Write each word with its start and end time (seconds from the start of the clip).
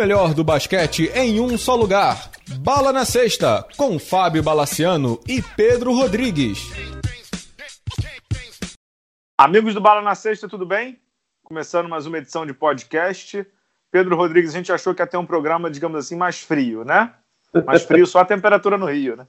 melhor 0.00 0.32
do 0.32 0.42
basquete 0.42 1.12
em 1.14 1.40
um 1.40 1.58
só 1.58 1.76
lugar. 1.76 2.30
Bala 2.60 2.90
na 2.90 3.04
Sexta, 3.04 3.66
com 3.76 3.98
Fábio 3.98 4.42
Balaciano 4.42 5.20
e 5.28 5.42
Pedro 5.42 5.92
Rodrigues. 5.92 6.58
Amigos 9.36 9.74
do 9.74 9.80
Bala 9.80 10.00
na 10.00 10.14
Sexta, 10.14 10.48
tudo 10.48 10.64
bem? 10.64 10.98
Começando 11.42 11.86
mais 11.86 12.06
uma 12.06 12.16
edição 12.16 12.46
de 12.46 12.54
podcast. 12.54 13.46
Pedro 13.90 14.16
Rodrigues, 14.16 14.54
a 14.54 14.56
gente 14.56 14.72
achou 14.72 14.94
que 14.94 15.02
ia 15.02 15.06
ter 15.06 15.18
um 15.18 15.26
programa, 15.26 15.70
digamos 15.70 15.98
assim, 15.98 16.16
mais 16.16 16.40
frio, 16.40 16.82
né? 16.82 17.12
Mais 17.66 17.82
frio 17.82 18.06
só 18.06 18.20
a 18.20 18.24
temperatura 18.24 18.78
no 18.78 18.86
Rio, 18.86 19.16
né? 19.16 19.26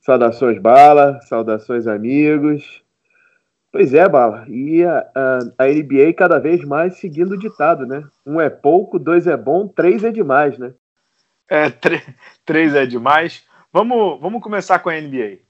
Saudações, 0.00 0.60
Bala, 0.60 1.18
saudações, 1.22 1.86
amigos. 1.86 2.82
Pois 3.76 3.92
é, 3.92 4.08
Bala. 4.08 4.46
E 4.48 4.82
a, 4.82 5.06
a, 5.14 5.64
a, 5.64 5.66
NBA 5.66 6.14
cada 6.16 6.38
vez 6.38 6.64
mais 6.64 6.96
seguindo 6.96 7.32
o 7.32 7.38
ditado, 7.38 7.84
né? 7.84 8.02
Um 8.24 8.40
é 8.40 8.48
pouco, 8.48 8.98
dois 8.98 9.26
é 9.26 9.36
bom, 9.36 9.68
três 9.68 10.02
é 10.02 10.10
demais, 10.10 10.58
né? 10.58 10.72
É, 11.46 11.68
três 12.46 12.74
é 12.74 12.86
demais. 12.86 13.44
Vamos, 13.70 14.18
vamos 14.18 14.42
começar 14.42 14.78
com 14.78 14.88
a 14.88 14.98
NBA. 14.98 15.40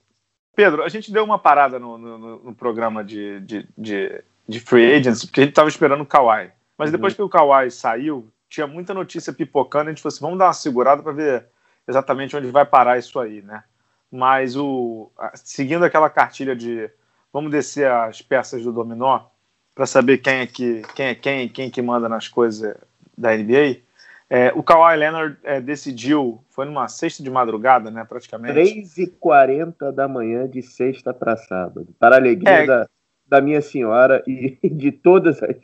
Pedro, 0.57 0.83
a 0.83 0.89
gente 0.89 1.13
deu 1.13 1.23
uma 1.23 1.39
parada 1.39 1.79
no, 1.79 1.97
no, 1.97 2.19
no 2.43 2.53
programa 2.53 3.05
de, 3.05 3.39
de, 3.43 3.69
de, 3.79 4.25
de, 4.49 4.59
Free 4.59 4.95
Agents, 4.95 5.25
porque 5.25 5.43
a 5.43 5.45
gente 5.45 5.53
estava 5.53 5.69
esperando 5.69 6.01
o 6.01 6.07
Kawhi. 6.07 6.51
Mas 6.77 6.91
depois 6.91 7.13
uhum. 7.13 7.17
que 7.19 7.23
o 7.23 7.29
Kawhi 7.29 7.71
saiu, 7.71 8.29
tinha 8.49 8.67
muita 8.67 8.93
notícia 8.93 9.33
pipocando, 9.33 9.89
a 9.89 9.93
gente 9.93 10.03
falou 10.03 10.13
assim, 10.13 10.25
vamos 10.25 10.39
dar 10.41 10.47
uma 10.47 10.53
segurada 10.53 11.01
para 11.01 11.13
ver 11.13 11.47
exatamente 11.87 12.37
onde 12.37 12.49
vai 12.49 12.67
parar 12.67 12.99
isso 12.99 13.21
aí, 13.21 13.41
né? 13.41 13.63
Mas 14.11 14.57
o, 14.57 15.13
seguindo 15.33 15.85
aquela 15.85 16.11
cartilha 16.11 16.57
de 16.57 16.91
Vamos 17.33 17.51
descer 17.51 17.91
as 17.91 18.23
peças 18.23 18.63
do 18.63 18.73
dominó 18.73 19.27
para 19.75 19.87
saber 19.87 20.19
quem 20.19 20.35
é 20.37 20.47
que 20.47 20.83
quem 20.95 21.07
é 21.07 21.15
quem, 21.15 21.49
quem 21.49 21.71
que 21.71 21.83
manda 21.83 22.09
nas 22.09 22.29
coisas 22.29 22.75
da 23.17 23.37
NBA. 23.37 23.85
É, 24.29 24.53
o 24.57 24.63
Kawhi 24.63 24.97
Leonard 24.97 25.37
é, 25.45 25.61
decidiu, 25.61 26.43
foi 26.51 26.65
numa 26.65 26.89
sexta 26.89 27.23
de 27.23 27.31
madrugada, 27.31 27.91
né, 27.93 28.05
praticamente. 28.05 28.59
3h40 28.59 29.93
da 29.93 30.09
manhã 30.09 30.49
de 30.49 30.63
sexta 30.63 31.15
para 31.15 31.37
sábado, 31.37 31.87
para 31.99 32.17
a 32.17 32.19
alegria 32.19 32.51
é, 32.51 32.67
da, 32.67 32.89
da 33.29 33.41
minha 33.41 33.61
senhora 33.61 34.25
e 34.27 34.59
de 34.69 34.91
todas 34.91 35.41
as. 35.43 35.57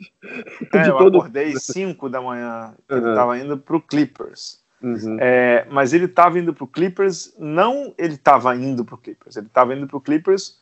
É, 0.73 0.81
de 0.81 0.89
eu 0.89 0.97
todo... 0.97 1.17
acordei 1.17 1.53
5 1.57 2.07
da 2.07 2.21
manhã, 2.21 2.73
uhum. 2.89 2.97
ele 2.97 3.09
estava 3.09 3.37
indo 3.37 3.57
para 3.57 3.75
o 3.75 3.81
Clippers. 3.81 4.63
Uhum. 4.81 5.17
É, 5.19 5.65
mas 5.69 5.93
ele 5.93 6.05
estava 6.05 6.39
indo 6.39 6.53
para 6.53 6.63
o 6.63 6.67
Clippers, 6.67 7.33
não 7.39 7.93
ele 7.97 8.15
estava 8.15 8.55
indo 8.55 8.83
para 8.85 8.95
o 8.95 8.97
Clippers, 8.97 9.37
ele 9.37 9.47
estava 9.47 9.73
indo 9.73 9.87
para 9.87 9.97
o 9.97 10.01
Clippers 10.01 10.61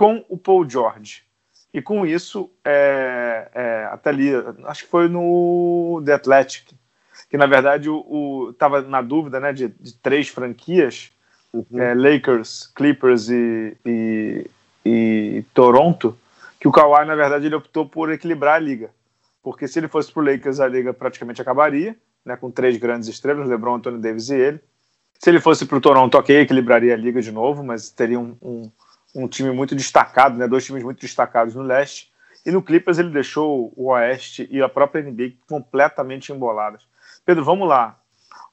com 0.00 0.24
o 0.30 0.38
Paul 0.38 0.66
George. 0.66 1.24
E 1.74 1.82
com 1.82 2.06
isso, 2.06 2.50
é, 2.64 3.50
é, 3.54 3.88
até 3.92 4.08
ali, 4.08 4.30
acho 4.64 4.84
que 4.84 4.90
foi 4.90 5.10
no 5.10 6.02
The 6.06 6.14
Athletic, 6.14 6.72
que 7.28 7.36
na 7.36 7.44
verdade 7.44 7.90
estava 8.50 8.80
na 8.80 9.02
dúvida 9.02 9.38
né, 9.38 9.52
de, 9.52 9.68
de 9.68 9.92
três 9.92 10.30
franquias, 10.30 11.12
uhum. 11.52 11.78
é, 11.78 11.92
Lakers, 11.92 12.72
Clippers 12.74 13.28
e, 13.28 13.76
e, 13.84 14.50
e, 14.86 15.44
Toronto, 15.52 16.18
que 16.58 16.66
o 16.66 16.72
Kawhi, 16.72 17.04
na 17.04 17.14
verdade, 17.14 17.44
ele 17.44 17.54
optou 17.54 17.84
por 17.84 18.10
equilibrar 18.10 18.54
a 18.54 18.58
liga. 18.58 18.88
Porque 19.42 19.68
se 19.68 19.78
ele 19.78 19.88
fosse 19.88 20.10
para 20.10 20.22
o 20.22 20.24
Lakers, 20.24 20.60
a 20.60 20.66
liga 20.66 20.94
praticamente 20.94 21.42
acabaria, 21.42 21.94
né, 22.24 22.38
com 22.38 22.50
três 22.50 22.78
grandes 22.78 23.06
estrelas, 23.06 23.46
LeBron, 23.46 23.74
Anthony 23.74 23.98
Davis 23.98 24.30
e 24.30 24.34
ele. 24.34 24.60
Se 25.18 25.28
ele 25.28 25.40
fosse 25.40 25.66
para 25.66 25.76
o 25.76 25.80
Toronto, 25.80 26.16
ok, 26.16 26.40
equilibraria 26.40 26.94
a 26.94 26.96
liga 26.96 27.20
de 27.20 27.30
novo, 27.30 27.62
mas 27.62 27.90
teria 27.90 28.18
um, 28.18 28.34
um 28.40 28.70
um 29.14 29.28
time 29.28 29.50
muito 29.50 29.74
destacado, 29.74 30.38
né? 30.38 30.46
dois 30.46 30.64
times 30.64 30.82
muito 30.82 31.00
destacados 31.00 31.54
no 31.54 31.62
leste. 31.62 32.10
E 32.44 32.50
no 32.50 32.62
Clippers 32.62 32.98
ele 32.98 33.10
deixou 33.10 33.72
o 33.76 33.90
Oeste 33.90 34.48
e 34.50 34.62
a 34.62 34.68
própria 34.68 35.02
NBA 35.02 35.32
completamente 35.46 36.32
emboladas. 36.32 36.86
Pedro, 37.24 37.44
vamos 37.44 37.68
lá. 37.68 37.98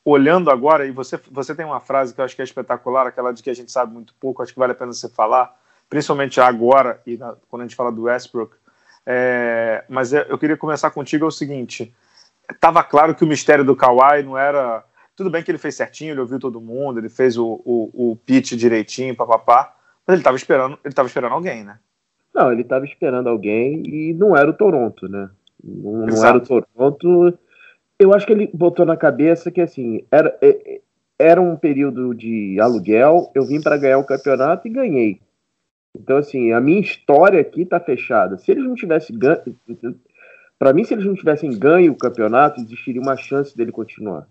Olhando 0.04 0.50
agora, 0.50 0.86
e 0.86 0.92
você, 0.92 1.20
você 1.32 1.54
tem 1.54 1.66
uma 1.66 1.80
frase 1.80 2.14
que 2.14 2.22
eu 2.22 2.26
acho 2.26 2.36
que 2.36 2.42
é 2.42 2.46
espetacular, 2.46 3.08
aquela 3.08 3.34
de 3.34 3.44
que 3.44 3.50
a 3.50 3.56
gente 3.56 3.72
sabe 3.72 3.94
muito 3.94 4.14
pouco, 4.20 4.42
acho 4.42 4.54
que 4.54 4.60
vale 4.60 4.72
a 4.72 4.76
pena 4.76 4.94
você 4.94 5.10
falar, 5.10 5.54
principalmente 5.90 6.40
agora 6.40 7.02
e 7.06 7.18
na, 7.18 7.36
quando 7.50 7.62
a 7.62 7.66
gente 7.66 7.76
fala 7.76 7.92
do 7.92 8.04
Westbrook. 8.04 8.56
É, 9.06 9.86
mas 9.88 10.14
é, 10.14 10.26
eu 10.30 10.38
queria 10.38 10.58
começar 10.58 10.92
contigo 10.92 11.24
é 11.24 11.28
o 11.28 11.32
seguinte: 11.32 11.94
estava 12.52 12.84
claro 12.84 13.16
que 13.16 13.24
o 13.24 13.28
mistério 13.28 13.64
do 13.64 13.76
Kawhi 13.76 14.24
não 14.24 14.38
era. 14.38 14.84
Tudo 15.16 15.30
bem 15.30 15.42
que 15.42 15.50
ele 15.50 15.58
fez 15.58 15.76
certinho, 15.76 16.12
ele 16.12 16.20
ouviu 16.20 16.40
todo 16.40 16.62
mundo, 16.62 17.00
ele 17.00 17.10
fez 17.10 17.38
o, 17.38 17.62
o, 17.66 18.12
o 18.12 18.16
pitch 18.18 18.54
direitinho, 18.54 19.16
papapá. 19.16 19.74
Mas 20.08 20.14
ele 20.14 20.22
estava 20.22 20.38
esperando, 20.38 20.80
ele 20.84 20.92
estava 20.94 21.08
esperando 21.08 21.34
alguém, 21.34 21.66
né? 21.66 21.78
Não, 22.34 22.52
ele 22.52 22.62
estava 22.62 22.86
esperando 22.86 23.28
alguém 23.28 23.84
e 23.86 24.14
não 24.14 24.38
era 24.38 24.50
o 24.50 24.54
Toronto, 24.54 25.10
né? 25.10 25.30
Não, 25.62 26.06
não 26.06 26.26
era 26.26 26.38
o 26.38 26.42
Toronto. 26.42 27.38
Eu 28.00 28.14
acho 28.14 28.26
que 28.26 28.32
ele 28.32 28.50
botou 28.54 28.86
na 28.86 28.96
cabeça 28.96 29.52
que 29.52 29.60
assim 29.60 30.06
era, 30.10 30.38
é, 30.42 30.80
era 31.20 31.42
um 31.42 31.58
período 31.58 32.16
de 32.16 32.58
aluguel. 32.62 33.32
Eu 33.36 33.46
vim 33.46 33.60
para 33.60 33.76
ganhar 33.76 33.98
o 33.98 34.06
campeonato 34.06 34.68
e 34.68 34.72
ganhei. 34.72 35.20
Então 35.94 36.18
assim, 36.18 36.54
a 36.54 36.62
minha 36.62 36.80
história 36.80 37.42
aqui 37.42 37.64
está 37.64 37.80
fechada. 37.80 38.38
Se 38.38 38.52
eles 38.52 38.64
não 38.64 38.76
tivessem 38.76 39.18
ganho, 39.18 39.56
para 40.58 40.72
mim, 40.72 40.86
se 40.86 40.94
eles 40.94 41.06
não 41.06 41.16
tivessem 41.16 41.58
ganho 41.58 41.92
o 41.92 41.98
campeonato, 41.98 42.62
existiria 42.62 43.02
uma 43.02 43.18
chance 43.18 43.58
dele 43.58 43.72
continuar. 43.72 44.26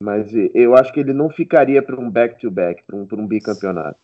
Mas 0.00 0.32
eu 0.54 0.76
acho 0.76 0.92
que 0.92 1.00
ele 1.00 1.12
não 1.12 1.28
ficaria 1.28 1.82
para 1.82 1.98
um 1.98 2.08
back-to-back, 2.08 2.84
para 2.84 2.94
um, 2.94 3.08
um 3.10 3.26
bicampeonato. 3.26 3.98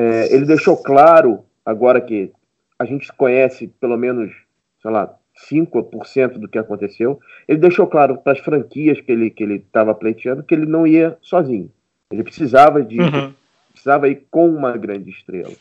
É, 0.00 0.34
ele 0.34 0.46
deixou 0.46 0.78
claro, 0.78 1.44
agora 1.64 2.00
que 2.00 2.32
a 2.78 2.86
gente 2.86 3.12
conhece 3.12 3.68
pelo 3.78 3.98
menos, 3.98 4.32
sei 4.80 4.90
lá, 4.90 5.14
5% 5.50 6.38
do 6.38 6.48
que 6.48 6.58
aconteceu, 6.58 7.20
ele 7.46 7.58
deixou 7.58 7.86
claro 7.86 8.16
para 8.16 8.32
as 8.32 8.38
franquias 8.38 8.98
que 9.00 9.12
ele 9.12 9.28
que 9.28 9.42
ele 9.42 9.56
estava 9.56 9.94
pleiteando 9.94 10.42
que 10.42 10.54
ele 10.54 10.64
não 10.64 10.86
ia 10.86 11.18
sozinho. 11.20 11.70
Ele 12.10 12.22
precisava 12.22 12.82
de 12.82 12.98
uhum. 12.98 13.34
precisava 13.72 14.08
ir 14.08 14.26
com 14.30 14.48
uma 14.48 14.74
grande 14.76 15.10
estrela. 15.10 15.52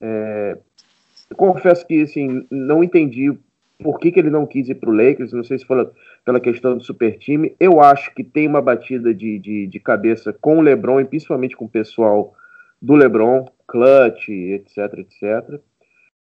É, 0.00 0.56
confesso 1.36 1.84
que 1.84 2.02
assim 2.02 2.46
não 2.50 2.84
entendi 2.84 3.36
por 3.82 3.98
que, 3.98 4.12
que 4.12 4.20
ele 4.20 4.30
não 4.30 4.46
quis 4.46 4.68
ir 4.68 4.76
para 4.76 4.90
o 4.90 4.94
Lakers. 4.94 5.32
Não 5.32 5.42
sei 5.42 5.58
se 5.58 5.64
foi 5.64 5.88
pela 6.24 6.38
questão 6.38 6.78
do 6.78 6.84
super 6.84 7.18
time. 7.18 7.56
Eu 7.58 7.80
acho 7.80 8.14
que 8.14 8.22
tem 8.22 8.46
uma 8.46 8.62
batida 8.62 9.12
de, 9.12 9.40
de, 9.40 9.66
de 9.66 9.80
cabeça 9.80 10.32
com 10.32 10.58
o 10.58 10.60
LeBron 10.60 11.00
e 11.00 11.04
principalmente 11.04 11.56
com 11.56 11.64
o 11.64 11.68
pessoal 11.68 12.32
do 12.82 12.94
LeBron, 12.94 13.46
clutch, 13.68 14.28
etc, 14.28 14.98
etc. 14.98 15.60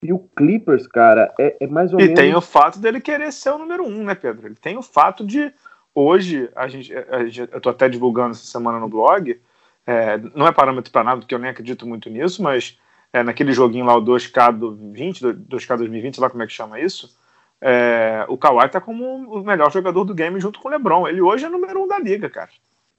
E 0.03 0.13
o 0.13 0.19
Clippers, 0.19 0.85
cara, 0.85 1.33
é, 1.39 1.57
é 1.59 1.67
mais 1.67 1.91
ou 1.91 1.99
e 1.99 2.03
menos. 2.03 2.19
E 2.19 2.21
tem 2.21 2.35
o 2.35 2.41
fato 2.41 2.79
dele 2.79 3.01
querer 3.01 3.31
ser 3.33 3.49
o 3.49 3.57
número 3.57 3.83
um, 3.83 4.03
né, 4.03 4.13
Pedro? 4.13 4.47
Ele 4.47 4.55
tem 4.55 4.77
o 4.77 4.83
fato 4.83 5.25
de. 5.25 5.51
Hoje, 5.95 6.49
a 6.55 6.67
gente, 6.67 6.93
a 6.95 7.25
gente 7.25 7.49
eu 7.51 7.61
tô 7.61 7.69
até 7.69 7.87
divulgando 7.87 8.31
essa 8.31 8.45
semana 8.45 8.79
no 8.79 8.87
blog, 8.87 9.39
é, 9.85 10.17
não 10.33 10.47
é 10.47 10.51
parâmetro 10.51 10.91
para 10.91 11.03
nada, 11.03 11.19
porque 11.19 11.35
eu 11.35 11.39
nem 11.39 11.51
acredito 11.51 11.85
muito 11.85 12.09
nisso, 12.09 12.41
mas 12.41 12.79
é, 13.11 13.21
naquele 13.21 13.53
joguinho 13.53 13.85
lá, 13.85 13.95
o 13.95 14.01
2K 14.01 14.57
do 14.57 14.75
20, 14.91 15.21
2K 15.23 15.77
2020, 15.77 16.19
lá 16.19 16.31
como 16.31 16.41
é 16.41 16.47
que 16.47 16.53
chama 16.53 16.79
isso, 16.79 17.15
é, 17.61 18.25
o 18.27 18.35
Kawhi 18.37 18.69
tá 18.69 18.81
como 18.81 19.05
o 19.05 19.43
melhor 19.43 19.71
jogador 19.71 20.03
do 20.03 20.15
game 20.15 20.39
junto 20.39 20.59
com 20.59 20.67
o 20.67 20.71
LeBron. 20.71 21.07
Ele 21.07 21.21
hoje 21.21 21.45
é 21.45 21.49
número 21.49 21.83
um 21.83 21.87
da 21.87 21.99
liga, 21.99 22.27
cara 22.27 22.49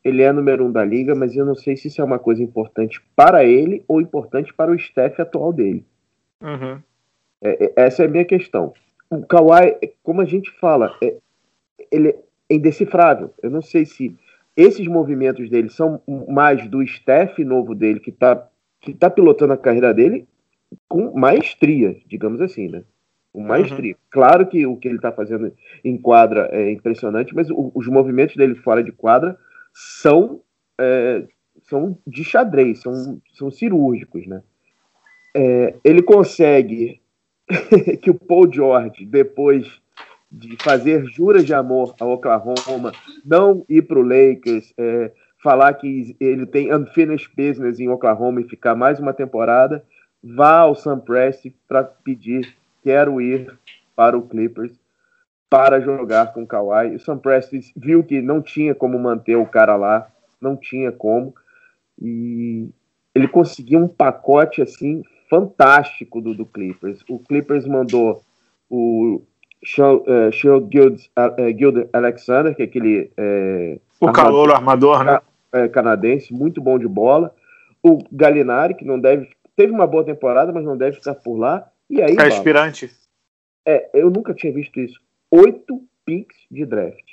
ele 0.04 0.22
é 0.22 0.30
número 0.30 0.66
um 0.66 0.70
da 0.70 0.84
liga, 0.84 1.14
mas 1.14 1.34
eu 1.34 1.46
não 1.46 1.54
sei 1.54 1.76
se 1.76 1.88
isso 1.88 2.00
é 2.00 2.04
uma 2.04 2.18
coisa 2.18 2.42
importante 2.42 3.02
para 3.16 3.44
ele 3.44 3.82
ou 3.88 4.00
importante 4.00 4.52
para 4.52 4.70
o 4.70 4.74
staff 4.74 5.20
atual 5.20 5.52
dele. 5.52 5.84
Uhum. 6.42 6.78
É, 7.40 7.64
é, 7.64 7.72
essa 7.76 8.02
é 8.02 8.06
a 8.06 8.10
minha 8.10 8.24
questão. 8.24 8.74
O 9.08 9.24
Kawhi, 9.24 9.76
como 10.02 10.20
a 10.20 10.26
gente 10.26 10.50
fala, 10.60 10.94
é, 11.02 11.16
ele 11.90 12.10
é 12.10 12.18
indecifrável. 12.50 13.32
Eu 13.42 13.50
não 13.50 13.62
sei 13.62 13.86
se 13.86 14.14
esses 14.54 14.86
movimentos 14.86 15.48
dele 15.48 15.70
são 15.70 16.00
mais 16.28 16.68
do 16.68 16.82
staff 16.82 17.42
novo 17.42 17.74
dele 17.74 17.98
que 17.98 18.10
está 18.10 18.46
que 18.80 18.92
tá 18.92 19.08
pilotando 19.08 19.54
a 19.54 19.56
carreira 19.56 19.94
dele 19.94 20.28
com 20.86 21.18
maestria, 21.18 21.96
digamos 22.06 22.42
assim, 22.42 22.68
né? 22.68 22.82
Com 23.32 23.40
maestria. 23.42 23.94
Uhum. 23.94 23.98
Claro 24.10 24.46
que 24.46 24.66
o 24.66 24.76
que 24.76 24.86
ele 24.86 24.96
está 24.96 25.10
fazendo 25.10 25.50
em 25.82 25.96
quadra 25.96 26.50
é 26.52 26.70
impressionante, 26.70 27.34
mas 27.34 27.48
o, 27.50 27.72
os 27.74 27.88
movimentos 27.88 28.36
dele 28.36 28.54
fora 28.56 28.84
de 28.84 28.92
quadra 28.92 29.38
são, 29.74 30.40
é, 30.78 31.26
são 31.64 31.98
de 32.06 32.22
xadrez, 32.22 32.80
são, 32.80 33.20
são 33.34 33.50
cirúrgicos, 33.50 34.26
né? 34.26 34.42
É, 35.36 35.74
ele 35.84 36.00
consegue 36.00 37.00
que 38.00 38.10
o 38.10 38.14
Paul 38.14 38.50
George, 38.50 39.04
depois 39.04 39.82
de 40.30 40.56
fazer 40.62 41.04
juras 41.06 41.44
de 41.44 41.52
amor 41.52 41.94
ao 42.00 42.12
Oklahoma, 42.12 42.92
não 43.24 43.64
ir 43.68 43.82
para 43.82 43.98
o 43.98 44.02
Lakers, 44.02 44.72
é, 44.78 45.12
falar 45.42 45.74
que 45.74 46.16
ele 46.20 46.46
tem 46.46 46.74
unfinished 46.74 47.30
business 47.36 47.78
em 47.78 47.88
Oklahoma 47.88 48.40
e 48.40 48.48
ficar 48.48 48.74
mais 48.74 48.98
uma 48.98 49.12
temporada, 49.12 49.84
vá 50.22 50.60
ao 50.60 50.74
Sam 50.74 51.00
Presti 51.00 51.54
para 51.68 51.84
pedir 51.84 52.56
quero 52.82 53.20
ir 53.20 53.52
para 53.94 54.16
o 54.16 54.22
Clippers 54.22 54.72
para 55.54 55.80
jogar 55.80 56.32
com 56.32 56.42
o 56.42 56.46
Kawhi. 56.46 56.96
O 56.96 56.98
Sam 56.98 57.18
Preston 57.18 57.60
viu 57.76 58.02
que 58.02 58.20
não 58.20 58.42
tinha 58.42 58.74
como 58.74 58.98
manter 58.98 59.36
o 59.36 59.46
cara 59.46 59.76
lá, 59.76 60.08
não 60.40 60.56
tinha 60.56 60.90
como. 60.90 61.32
E 62.02 62.68
ele 63.14 63.28
conseguiu 63.28 63.78
um 63.78 63.86
pacote 63.86 64.60
assim 64.60 65.04
fantástico 65.30 66.20
do, 66.20 66.34
do 66.34 66.44
Clippers. 66.44 67.04
O 67.08 67.20
Clippers 67.20 67.68
mandou 67.68 68.20
o 68.68 69.22
Sean, 69.64 69.94
uh, 69.94 70.60
Guild, 70.60 71.08
uh, 71.16 71.54
Guild 71.54 71.88
Alexander, 71.92 72.52
que 72.52 72.62
é 72.62 72.64
aquele. 72.64 73.12
Uh, 73.16 73.80
o 74.00 74.10
calor 74.10 74.50
armador, 74.52 75.04
né? 75.04 75.20
É, 75.52 75.68
canadense, 75.68 76.34
muito 76.34 76.60
bom 76.60 76.80
de 76.80 76.88
bola. 76.88 77.32
O 77.80 77.98
Galinari, 78.10 78.74
que 78.74 78.84
não 78.84 78.98
deve. 78.98 79.30
Teve 79.54 79.72
uma 79.72 79.86
boa 79.86 80.04
temporada, 80.04 80.52
mas 80.52 80.64
não 80.64 80.76
deve 80.76 80.96
ficar 80.96 81.14
por 81.14 81.36
lá. 81.36 81.70
E 81.88 82.02
aí. 82.02 82.16
É 82.18 82.26
aspirante. 82.26 82.90
É, 83.64 83.88
eu 83.94 84.10
nunca 84.10 84.34
tinha 84.34 84.52
visto 84.52 84.80
isso. 84.80 84.98
Oito 85.34 85.82
picks 86.06 86.36
de 86.48 86.64
draft. 86.64 87.10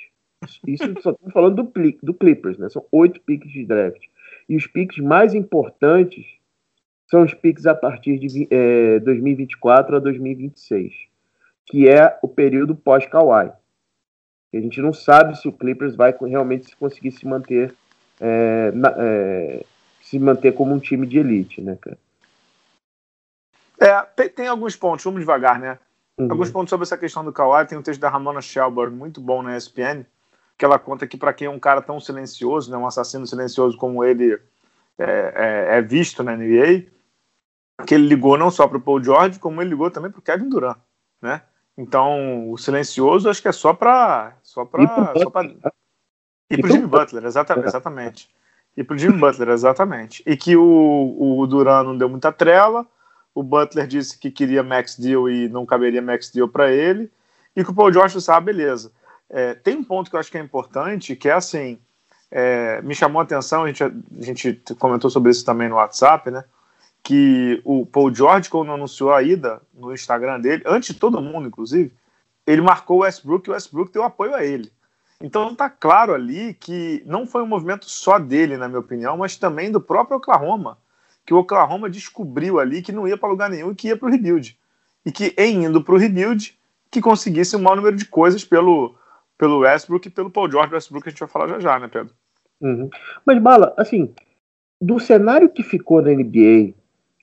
Isso 0.64 0.84
só 1.00 1.10
estamos 1.10 1.32
falando 1.32 1.64
do, 1.64 1.72
do 2.02 2.14
Clippers, 2.14 2.56
né? 2.56 2.68
São 2.68 2.84
oito 2.92 3.20
picks 3.20 3.50
de 3.50 3.64
draft. 3.64 4.00
E 4.48 4.56
os 4.56 4.64
picks 4.64 4.98
mais 4.98 5.34
importantes 5.34 6.24
são 7.10 7.24
os 7.24 7.34
picks 7.34 7.66
a 7.66 7.74
partir 7.74 8.20
de 8.20 8.46
é, 8.48 9.00
2024 9.00 9.96
a 9.96 9.98
2026, 9.98 10.94
que 11.66 11.88
é 11.88 12.16
o 12.22 12.28
período 12.28 12.76
pós-Kawhi. 12.76 13.50
A 14.54 14.60
gente 14.60 14.80
não 14.80 14.92
sabe 14.92 15.36
se 15.36 15.48
o 15.48 15.52
Clippers 15.52 15.96
vai 15.96 16.14
realmente 16.20 16.76
conseguir 16.76 17.10
se 17.10 17.26
manter 17.26 17.74
é, 18.20 18.70
na, 18.70 18.94
é, 18.98 19.64
se 20.00 20.16
manter 20.16 20.52
como 20.52 20.72
um 20.72 20.78
time 20.78 21.08
de 21.08 21.18
elite, 21.18 21.60
né, 21.60 21.76
cara? 21.80 21.98
É, 23.80 24.00
tem, 24.14 24.28
tem 24.28 24.46
alguns 24.46 24.76
pontos, 24.76 25.04
vamos 25.04 25.20
devagar, 25.20 25.58
né? 25.58 25.76
Uhum. 26.22 26.30
Alguns 26.30 26.50
pontos 26.50 26.70
sobre 26.70 26.84
essa 26.84 26.96
questão 26.96 27.24
do 27.24 27.32
Kawhi. 27.32 27.66
Tem 27.66 27.78
um 27.78 27.82
texto 27.82 28.00
da 28.00 28.08
Ramona 28.08 28.40
Shelburne, 28.40 28.94
muito 28.94 29.20
bom 29.20 29.42
na 29.42 29.56
ESPN, 29.56 30.04
que 30.56 30.64
ela 30.64 30.78
conta 30.78 31.06
que 31.06 31.16
para 31.16 31.32
quem 31.32 31.46
é 31.46 31.50
um 31.50 31.58
cara 31.58 31.82
tão 31.82 31.98
silencioso, 31.98 32.70
né, 32.70 32.76
um 32.76 32.86
assassino 32.86 33.26
silencioso 33.26 33.76
como 33.76 34.04
ele 34.04 34.38
é, 34.98 35.32
é, 35.74 35.78
é 35.78 35.82
visto 35.82 36.22
na 36.22 36.36
NBA, 36.36 36.86
que 37.86 37.94
ele 37.94 38.06
ligou 38.06 38.36
não 38.38 38.50
só 38.50 38.68
para 38.68 38.78
o 38.78 38.80
Paul 38.80 39.02
George, 39.02 39.38
como 39.38 39.60
ele 39.60 39.70
ligou 39.70 39.90
também 39.90 40.10
para 40.10 40.20
o 40.20 40.22
Kevin 40.22 40.48
Durant, 40.48 40.78
né? 41.20 41.42
Então, 41.76 42.50
o 42.50 42.58
silencioso 42.58 43.30
acho 43.30 43.40
que 43.40 43.48
é 43.48 43.52
só 43.52 43.72
para 43.72 44.36
só 44.42 44.64
para 44.64 44.82
e 46.50 46.58
para 46.58 46.66
o 46.66 46.70
Jimmy 46.70 46.86
Butler, 46.86 47.24
exatamente, 47.24 47.66
exatamente. 47.66 48.30
E 48.76 48.84
para 48.84 48.94
o 48.94 48.98
Jimmy 48.98 49.18
Butler, 49.18 49.48
exatamente. 49.48 50.22
E 50.26 50.36
que 50.36 50.54
o, 50.54 51.38
o 51.38 51.46
Durant 51.46 51.86
não 51.86 51.96
deu 51.96 52.08
muita 52.10 52.30
trela, 52.30 52.86
o 53.34 53.42
Butler 53.42 53.86
disse 53.86 54.18
que 54.18 54.30
queria 54.30 54.62
max 54.62 54.98
deal 54.98 55.28
e 55.28 55.48
não 55.48 55.66
caberia 55.66 56.02
max 56.02 56.30
deal 56.30 56.48
para 56.48 56.70
ele, 56.70 57.10
e 57.56 57.64
que 57.64 57.70
o 57.70 57.74
Paul 57.74 57.92
George 57.92 58.16
disse, 58.16 58.30
ah, 58.30 58.40
beleza. 58.40 58.92
É, 59.28 59.54
tem 59.54 59.76
um 59.76 59.84
ponto 59.84 60.10
que 60.10 60.16
eu 60.16 60.20
acho 60.20 60.30
que 60.30 60.38
é 60.38 60.40
importante, 60.40 61.16
que 61.16 61.28
é 61.28 61.32
assim, 61.32 61.78
é, 62.30 62.80
me 62.82 62.94
chamou 62.94 63.20
a 63.20 63.24
atenção, 63.24 63.64
a 63.64 63.66
gente, 63.68 63.82
a 63.84 63.90
gente 64.20 64.62
comentou 64.78 65.10
sobre 65.10 65.30
isso 65.30 65.44
também 65.44 65.68
no 65.68 65.76
WhatsApp, 65.76 66.30
né? 66.30 66.44
que 67.02 67.60
o 67.64 67.84
Paul 67.84 68.14
George, 68.14 68.48
quando 68.48 68.70
anunciou 68.70 69.12
a 69.12 69.22
ida 69.22 69.60
no 69.74 69.92
Instagram 69.92 70.40
dele, 70.40 70.62
antes 70.64 70.94
de 70.94 71.00
todo 71.00 71.20
mundo, 71.20 71.48
inclusive, 71.48 71.92
ele 72.46 72.62
marcou 72.62 72.98
o 72.98 73.00
Westbrook 73.00 73.48
e 73.48 73.50
o 73.50 73.54
Westbrook 73.54 73.92
deu 73.92 74.04
apoio 74.04 74.34
a 74.34 74.44
ele. 74.44 74.72
Então 75.20 75.54
tá 75.54 75.68
claro 75.68 76.14
ali 76.14 76.54
que 76.54 77.02
não 77.06 77.26
foi 77.26 77.42
um 77.42 77.46
movimento 77.46 77.88
só 77.88 78.18
dele, 78.18 78.56
na 78.56 78.68
minha 78.68 78.80
opinião, 78.80 79.16
mas 79.16 79.36
também 79.36 79.70
do 79.70 79.80
próprio 79.80 80.16
Oklahoma, 80.16 80.78
que 81.26 81.34
o 81.34 81.38
Oklahoma 81.38 81.88
descobriu 81.88 82.58
ali 82.58 82.82
que 82.82 82.92
não 82.92 83.06
ia 83.06 83.16
para 83.16 83.28
lugar 83.28 83.50
nenhum 83.50 83.72
e 83.72 83.74
que 83.74 83.88
ia 83.88 83.96
para 83.96 84.08
o 84.08 84.10
rebuild. 84.10 84.58
E 85.04 85.12
que 85.12 85.34
em 85.36 85.64
indo 85.64 85.82
para 85.82 85.94
o 85.94 85.98
rebuild, 85.98 86.58
que 86.90 87.00
conseguisse 87.00 87.56
um 87.56 87.62
maior 87.62 87.76
número 87.76 87.96
de 87.96 88.04
coisas 88.04 88.44
pelo, 88.44 88.94
pelo 89.38 89.60
Westbrook 89.60 90.06
e 90.06 90.10
pelo 90.10 90.30
Paul 90.30 90.50
George 90.50 90.74
Westbrook, 90.74 91.08
a 91.08 91.10
gente 91.10 91.20
vai 91.20 91.28
falar 91.28 91.48
já 91.48 91.60
já, 91.60 91.78
né, 91.78 91.88
Pedro? 91.88 92.14
Uhum. 92.60 92.88
Mas, 93.26 93.42
Bala, 93.42 93.74
assim, 93.76 94.14
do 94.80 94.98
cenário 94.98 95.48
que 95.48 95.62
ficou 95.62 96.00
na 96.02 96.10
NBA 96.10 96.74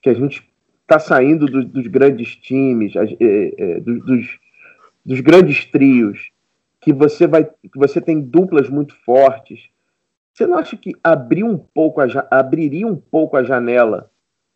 que 0.02 0.10
a 0.10 0.14
gente 0.14 0.48
está 0.82 0.98
saindo 0.98 1.46
do, 1.46 1.64
dos 1.64 1.88
grandes 1.88 2.36
times, 2.36 2.96
é, 2.96 3.06
é, 3.20 3.80
dos, 3.80 4.40
dos, 5.06 5.20
grandes 5.20 5.66
trios, 5.66 6.32
que 6.82 6.92
você 6.92 7.28
vai, 7.28 7.44
que 7.44 7.78
você 7.78 8.02
tem 8.02 8.22
duplas 8.22 8.70
muito 8.70 8.96
fortes. 9.04 9.70
Você 10.40 10.48
não 10.48 10.58
acha 10.58 10.78
que 10.78 10.96
abrir 11.04 11.44
um 11.44 11.58
pouco 11.58 12.00
a, 12.00 12.06
abriria 12.32 12.88
um 12.88 12.96
pouco 12.96 13.36
a 13.36 13.44
janela 13.44 14.10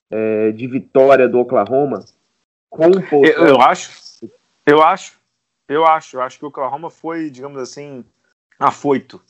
é, 0.10 0.54
de 0.54 0.66
vitória 0.66 1.28
do 1.28 1.38
Oklahoma 1.38 2.06
com 2.70 2.88
um 2.88 3.02
pouco? 3.02 3.26
Eu, 3.26 3.48
eu 3.48 3.62
acho, 3.62 4.26
eu 4.66 4.82
acho, 4.82 5.20
eu 5.68 5.86
acho, 5.86 6.16
eu 6.16 6.22
acho 6.22 6.40
que 6.40 6.46
o 6.46 6.48
Oklahoma 6.48 6.90
foi, 6.90 7.30
digamos 7.30 7.62
assim, 7.62 8.06
afoito. 8.58 9.22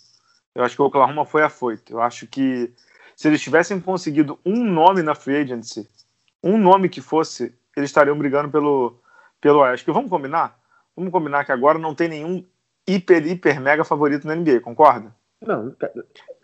Eu 0.53 0.63
acho 0.63 0.75
que 0.75 0.81
o 0.83 0.85
Oklahoma 0.85 1.25
foi 1.25 1.41
afoito. 1.41 1.91
Eu 1.91 2.00
acho 2.00 2.27
que 2.27 2.71
se 3.15 3.27
eles 3.27 3.41
tivessem 3.41 3.79
conseguido 3.79 4.38
um 4.45 4.63
nome 4.63 5.01
na 5.01 5.15
free 5.15 5.38
agency 5.38 5.89
um 6.44 6.55
nome 6.55 6.88
que 6.88 7.01
fosse, 7.01 7.51
eles 7.75 7.89
estariam 7.89 8.15
brigando 8.15 8.51
pelo, 8.51 9.00
pelo 9.41 9.61
Oeste. 9.61 9.89
vamos 9.89 10.11
combinar? 10.11 10.59
Vamos 10.95 11.11
combinar 11.11 11.45
que 11.45 11.51
agora 11.51 11.79
não 11.79 11.95
tem 11.95 12.09
nenhum 12.09 12.45
hiper, 12.88 13.25
hiper, 13.25 13.59
mega 13.59 13.83
favorito 13.83 14.27
na 14.27 14.35
NBA, 14.35 14.59
concorda? 14.59 15.15
Não, 15.41 15.75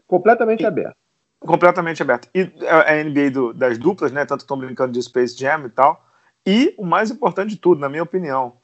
completamente 0.10 0.64
e, 0.64 0.66
aberto. 0.66 0.98
Completamente 1.40 2.02
aberto. 2.02 2.28
E 2.34 2.52
a 2.68 3.04
NBA 3.04 3.30
do, 3.32 3.54
das 3.54 3.78
duplas, 3.78 4.12
né? 4.12 4.26
Tanto 4.26 4.42
estão 4.42 4.58
brincando 4.58 4.92
de 4.92 5.02
Space 5.02 5.38
Jam 5.38 5.66
e 5.68 5.70
tal. 5.70 6.04
E 6.46 6.74
o 6.78 6.86
mais 6.86 7.12
importante 7.12 7.52
de 7.52 7.58
tudo, 7.58 7.80
na 7.80 7.88
minha 7.88 8.04
opinião, 8.04 8.58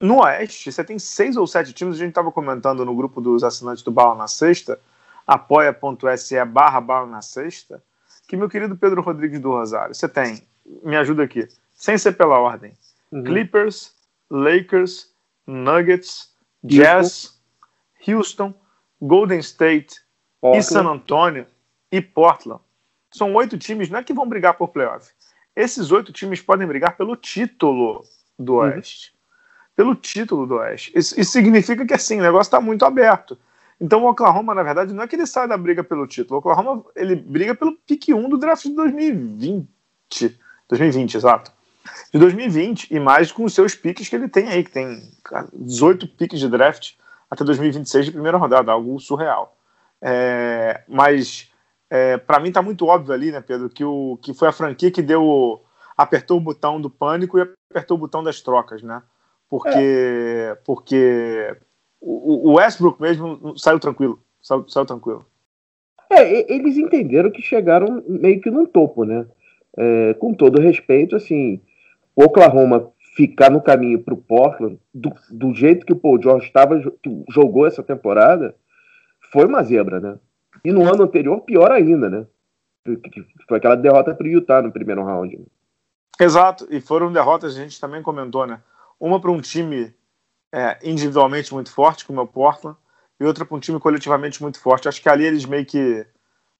no 0.00 0.20
Oeste, 0.20 0.72
você 0.72 0.82
tem 0.82 0.98
seis 0.98 1.36
ou 1.36 1.46
sete 1.46 1.72
times, 1.72 1.94
a 1.94 1.98
gente 1.98 2.08
estava 2.08 2.32
comentando 2.32 2.84
no 2.84 2.94
grupo 2.94 3.20
dos 3.20 3.44
assinantes 3.44 3.84
do 3.84 3.92
Bala 3.92 4.16
na 4.16 4.26
Sexta, 4.26 4.80
apoia.se 5.24 6.44
barra 6.44 6.80
Bala 6.80 7.06
na 7.06 7.22
Sexta, 7.22 7.80
que 8.26 8.36
meu 8.36 8.48
querido 8.48 8.76
Pedro 8.76 9.00
Rodrigues 9.00 9.38
do 9.38 9.50
Rosário, 9.50 9.94
você 9.94 10.08
tem 10.08 10.42
me 10.82 10.96
ajuda 10.96 11.22
aqui, 11.22 11.46
sem 11.74 11.96
ser 11.96 12.12
pela 12.12 12.38
ordem: 12.38 12.72
uhum. 13.12 13.22
Clippers, 13.22 13.94
Lakers, 14.28 15.08
Nuggets, 15.46 16.34
Jazz, 16.64 17.40
Houston, 18.06 18.52
Golden 19.00 19.38
State 19.38 20.00
Portland. 20.42 20.58
e 20.58 20.62
San 20.62 20.90
Antonio 20.90 21.46
e 21.90 22.00
Portland. 22.00 22.60
São 23.12 23.32
oito 23.34 23.56
times, 23.56 23.88
não 23.88 24.00
é 24.00 24.02
que 24.02 24.12
vão 24.12 24.28
brigar 24.28 24.54
por 24.54 24.68
playoff. 24.68 25.08
Esses 25.54 25.92
oito 25.92 26.12
times 26.12 26.40
podem 26.40 26.66
brigar 26.66 26.96
pelo 26.96 27.14
título 27.14 28.04
do 28.38 28.54
uhum. 28.54 28.58
Oeste. 28.60 29.12
Uhum. 29.12 29.22
Pelo 29.76 29.94
título 29.94 30.46
do 30.46 30.56
Oeste. 30.56 30.92
Isso, 30.94 31.18
isso 31.18 31.30
significa 31.30 31.86
que 31.86 31.94
assim, 31.94 32.18
o 32.18 32.22
negócio 32.22 32.48
está 32.48 32.60
muito 32.60 32.84
aberto. 32.84 33.38
Então 33.80 34.02
o 34.02 34.10
Oklahoma, 34.10 34.54
na 34.54 34.62
verdade, 34.62 34.92
não 34.92 35.04
é 35.04 35.06
que 35.06 35.14
ele 35.14 35.26
sai 35.26 35.46
da 35.46 35.56
briga 35.56 35.84
pelo 35.84 36.06
título. 36.06 36.36
O 36.36 36.38
Oklahoma 36.40 36.84
ele 36.96 37.14
briga 37.14 37.54
pelo 37.54 37.76
pique 37.86 38.12
1 38.12 38.28
do 38.28 38.38
draft 38.38 38.64
de 38.64 38.74
2020. 38.74 40.38
2020, 40.68 41.14
exato. 41.14 41.52
De 42.12 42.18
2020 42.18 42.88
e 42.90 42.98
mais 42.98 43.30
com 43.30 43.44
os 43.44 43.54
seus 43.54 43.74
piques 43.74 44.08
que 44.08 44.16
ele 44.16 44.28
tem 44.28 44.48
aí, 44.48 44.64
que 44.64 44.70
tem 44.70 45.02
18 45.52 46.08
piques 46.08 46.40
de 46.40 46.48
draft 46.48 46.94
até 47.30 47.44
2026 47.44 48.06
de 48.06 48.12
primeira 48.12 48.38
rodada, 48.38 48.72
algo 48.72 48.98
surreal. 49.00 49.56
É, 50.02 50.82
mas 50.88 51.50
é, 51.88 52.18
para 52.18 52.40
mim 52.40 52.50
tá 52.50 52.60
muito 52.60 52.86
óbvio 52.86 53.14
ali, 53.14 53.30
né, 53.30 53.40
Pedro, 53.40 53.70
que, 53.70 53.84
o, 53.84 54.18
que 54.20 54.34
foi 54.34 54.48
a 54.48 54.52
franquia 54.52 54.90
que 54.90 55.00
deu 55.00 55.62
apertou 55.96 56.38
o 56.38 56.40
botão 56.40 56.80
do 56.80 56.90
pânico 56.90 57.38
e 57.38 57.46
apertou 57.70 57.96
o 57.96 58.00
botão 58.00 58.22
das 58.22 58.40
trocas, 58.40 58.82
né? 58.82 59.02
Porque, 59.48 59.78
é. 59.78 60.58
porque 60.64 61.56
o, 62.00 62.50
o, 62.50 62.54
Westbrook 62.54 63.00
mesmo 63.00 63.56
saiu 63.56 63.78
tranquilo, 63.78 64.20
saiu, 64.40 64.68
saiu 64.68 64.86
tranquilo. 64.86 65.24
É, 66.10 66.52
eles 66.52 66.76
entenderam 66.76 67.30
que 67.30 67.40
chegaram 67.40 68.02
meio 68.06 68.40
que 68.40 68.50
num 68.50 68.66
topo, 68.66 69.04
né? 69.04 69.26
é, 69.76 70.14
com 70.14 70.34
todo 70.34 70.60
respeito, 70.60 71.16
assim, 71.16 71.60
o 72.14 72.24
Oklahoma 72.24 72.90
ficar 73.16 73.50
no 73.50 73.60
caminho 73.60 74.02
para 74.02 74.14
o 74.14 74.18
Portland, 74.18 74.78
do, 74.92 75.12
do, 75.30 75.54
jeito 75.54 75.84
que 75.84 75.92
o 75.92 75.96
Paul 75.96 76.20
George 76.20 76.46
estava, 76.46 76.80
jogou 77.30 77.66
essa 77.66 77.82
temporada, 77.82 78.54
foi 79.32 79.46
uma 79.46 79.62
zebra, 79.62 80.00
né? 80.00 80.18
E 80.64 80.72
no 80.72 80.82
ano 80.82 81.04
anterior, 81.04 81.40
pior 81.40 81.70
ainda, 81.70 82.08
né? 82.08 82.26
Foi 83.48 83.58
aquela 83.58 83.76
derrota 83.76 84.14
para 84.14 84.26
o 84.26 84.30
Utah 84.30 84.62
no 84.62 84.72
primeiro 84.72 85.04
round. 85.04 85.36
Né? 85.36 85.44
Exato, 86.20 86.66
e 86.70 86.80
foram 86.80 87.12
derrotas, 87.12 87.56
a 87.56 87.60
gente 87.60 87.80
também 87.80 88.02
comentou, 88.02 88.46
né? 88.46 88.60
Uma 89.00 89.20
para 89.20 89.30
um 89.30 89.40
time 89.40 89.94
é, 90.52 90.78
individualmente 90.82 91.52
muito 91.52 91.72
forte, 91.72 92.04
como 92.04 92.20
é 92.20 92.22
o 92.22 92.26
Portland, 92.26 92.76
e 93.18 93.24
outra 93.24 93.44
para 93.44 93.56
um 93.56 93.60
time 93.60 93.80
coletivamente 93.80 94.42
muito 94.42 94.60
forte. 94.60 94.88
Acho 94.88 95.00
que 95.00 95.08
ali 95.08 95.24
eles 95.24 95.44
meio 95.46 95.64
que 95.64 96.06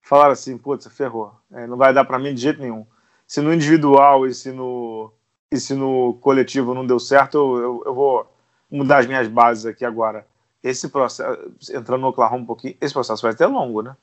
falaram 0.00 0.32
assim: 0.32 0.56
putz, 0.56 0.86
ferrou, 0.88 1.32
é, 1.52 1.66
não 1.66 1.76
vai 1.76 1.92
dar 1.92 2.04
para 2.04 2.18
mim 2.18 2.34
de 2.34 2.40
jeito 2.40 2.60
nenhum 2.60 2.86
se 3.32 3.40
no 3.40 3.54
individual 3.54 4.26
e 4.26 4.34
se 4.34 4.52
no, 4.52 5.10
e 5.50 5.56
se 5.58 5.74
no 5.74 6.18
coletivo 6.20 6.74
não 6.74 6.86
deu 6.86 7.00
certo, 7.00 7.38
eu, 7.38 7.82
eu 7.86 7.94
vou 7.94 8.30
mudar 8.70 8.98
as 8.98 9.06
minhas 9.06 9.26
bases 9.26 9.64
aqui 9.64 9.86
agora. 9.86 10.26
Esse 10.62 10.88
processo, 10.88 11.52
entrando 11.70 12.02
no 12.02 12.08
Oklahoma 12.08 12.42
um 12.42 12.46
pouquinho, 12.46 12.76
esse 12.80 12.94
processo 12.94 13.22
vai 13.22 13.32
ser 13.32 13.46
longo, 13.46 13.82
né? 13.82 13.96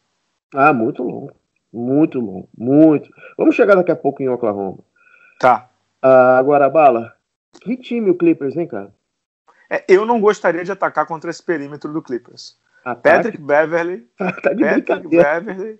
Ah, 0.53 0.73
muito 0.73 1.03
longo. 1.03 1.31
Muito 1.71 2.19
longo. 2.19 2.49
Muito. 2.57 3.09
Vamos 3.37 3.55
chegar 3.55 3.75
daqui 3.75 3.91
a 3.91 3.95
pouco 3.95 4.21
em 4.21 4.29
Oklahoma. 4.29 4.79
Tá. 5.39 5.69
Ah, 6.01 6.41
Bala, 6.71 7.15
que 7.61 7.77
time 7.77 8.09
o 8.09 8.15
Clippers, 8.17 8.57
hein, 8.57 8.67
cara? 8.67 8.93
É, 9.69 9.83
eu 9.87 10.05
não 10.05 10.19
gostaria 10.19 10.63
de 10.63 10.71
atacar 10.71 11.05
contra 11.05 11.29
esse 11.29 11.43
perímetro 11.43 11.93
do 11.93 12.01
Clippers. 12.01 12.57
Ataque? 12.83 13.17
Patrick 13.17 13.37
Beverly. 13.37 14.07
tá 14.17 14.31
Patrick 14.31 15.07
Beverly. 15.07 15.79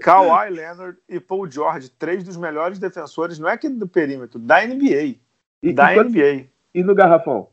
Kawhi 0.00 0.50
Leonard 0.50 0.98
e 1.08 1.20
Paul 1.20 1.50
George, 1.50 1.90
três 1.90 2.24
dos 2.24 2.36
melhores 2.36 2.78
defensores, 2.78 3.38
não 3.38 3.48
é 3.48 3.52
aqui 3.52 3.68
do 3.68 3.86
perímetro, 3.86 4.38
da 4.38 4.64
NBA. 4.66 5.16
E, 5.62 5.72
da 5.72 5.94
e 5.94 6.02
NBA. 6.02 6.46
E 6.74 6.82
no 6.82 6.94
garrafão? 6.94 7.48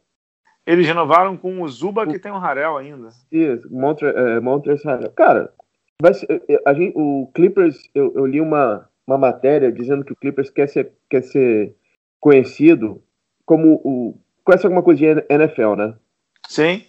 Eles 0.68 0.86
renovaram 0.86 1.38
com 1.38 1.62
o 1.62 1.68
Zuba, 1.70 2.06
que 2.06 2.20
tem 2.20 2.30
o 2.30 2.36
Harel 2.36 2.76
ainda. 2.76 3.08
Isso, 3.32 3.70
é, 4.04 4.40
Montres 4.42 4.86
Harel. 4.86 5.10
Cara, 5.12 5.54
ser, 6.14 6.44
é, 6.50 6.62
a 6.66 6.74
gente, 6.74 6.92
o 6.94 7.32
Clippers, 7.34 7.90
eu, 7.96 8.12
eu, 8.14 8.26
li 8.26 8.42
uma, 8.42 8.88
uma 9.08 9.18
matéria 9.18 9.72
dizendo 9.72 10.04
que 10.04 10.12
o 10.12 10.16
Clippers 10.16 10.50
quer 10.50 10.68
ser, 10.68 10.92
quer 11.10 11.24
ser 11.24 11.74
conhecido 12.20 13.02
como 13.46 13.76
o. 13.76 14.20
Conhece 14.44 14.66
alguma 14.66 14.84
coisa 14.84 15.00
de 15.00 15.26
NFL, 15.30 15.76
né? 15.76 15.94
Sim. 16.50 16.84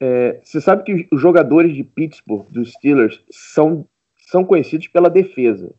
É, 0.00 0.40
você 0.42 0.60
sabe 0.60 0.82
que 0.82 1.08
os 1.12 1.20
jogadores 1.20 1.74
de 1.74 1.84
Pittsburgh, 1.84 2.46
dos 2.50 2.72
Steelers, 2.72 3.22
são, 3.30 3.86
são 4.28 4.44
conhecidos 4.44 4.88
pela 4.88 5.08
defesa. 5.08 5.72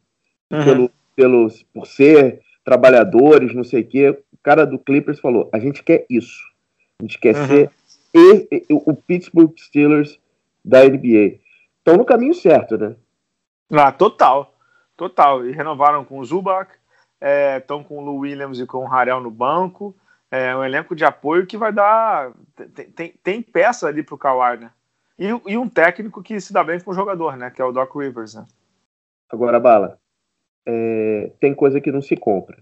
Uhum. 0.49 0.63
Pelo, 0.63 0.91
pelos, 1.15 1.63
por 1.73 1.85
ser 1.85 2.39
trabalhadores, 2.63 3.53
não 3.53 3.63
sei 3.63 3.81
o 3.81 3.87
quê. 3.87 4.09
O 4.09 4.37
cara 4.41 4.65
do 4.65 4.79
Clippers 4.79 5.19
falou: 5.19 5.49
a 5.51 5.59
gente 5.59 5.83
quer 5.83 6.05
isso. 6.09 6.50
A 7.01 7.03
gente 7.03 7.19
quer 7.19 7.35
uhum. 7.35 7.47
ser 7.47 7.71
e, 8.13 8.47
e, 8.51 8.65
o 8.69 8.93
Pittsburgh 8.93 9.53
Steelers 9.57 10.19
da 10.63 10.83
NBA. 10.83 11.39
Estão 11.79 11.97
no 11.97 12.05
caminho 12.05 12.35
certo, 12.35 12.77
né? 12.77 12.95
Ah, 13.71 13.91
total. 13.91 14.53
Total. 14.95 15.43
E 15.45 15.51
renovaram 15.51 16.05
com 16.05 16.19
o 16.19 16.23
Zubac, 16.25 16.71
estão 17.57 17.79
é, 17.79 17.83
com 17.83 17.97
o 17.97 18.01
Lou 18.01 18.17
Williams 18.19 18.59
e 18.59 18.67
com 18.67 18.85
o 18.85 18.87
Harrell 18.87 19.19
no 19.19 19.31
banco. 19.31 19.95
É 20.29 20.55
um 20.55 20.63
elenco 20.63 20.95
de 20.95 21.03
apoio 21.03 21.47
que 21.47 21.57
vai 21.57 21.73
dar. 21.73 22.31
Tem, 22.75 22.85
tem, 22.91 23.13
tem 23.23 23.41
peça 23.41 23.87
ali 23.87 24.03
para 24.03 24.15
o 24.15 24.17
Kawhi, 24.17 24.59
né? 24.59 24.71
E, 25.17 25.27
e, 25.27 25.57
um 25.57 25.67
técnico 25.67 26.21
que 26.21 26.39
se 26.39 26.53
dá 26.53 26.63
bem 26.63 26.79
com 26.79 26.91
o 26.91 26.93
jogador, 26.93 27.35
né? 27.35 27.49
Que 27.49 27.61
é 27.61 27.65
o 27.65 27.71
Doc 27.71 27.95
Rivers, 27.95 28.35
né? 28.35 28.45
Agora, 29.29 29.59
Bala, 29.59 29.99
é, 30.65 31.31
tem 31.39 31.53
coisa 31.53 31.81
que 31.81 31.91
não 31.91 32.01
se 32.01 32.15
compra 32.15 32.61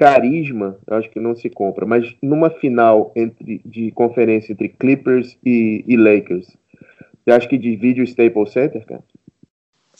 carisma, 0.00 0.78
eu 0.86 0.96
acho 0.96 1.10
que 1.10 1.20
não 1.20 1.36
se 1.36 1.50
compra, 1.50 1.84
mas 1.84 2.16
numa 2.22 2.48
final 2.48 3.12
entre, 3.14 3.60
de 3.66 3.90
conferência 3.90 4.50
entre 4.50 4.70
Clippers 4.70 5.36
e, 5.44 5.84
e 5.86 5.94
Lakers, 5.94 6.56
você 7.22 7.30
acha 7.30 7.46
que 7.46 7.58
divide 7.58 8.00
o 8.00 8.04
Staples 8.04 8.50
Center, 8.50 8.82
cara? 8.86 9.04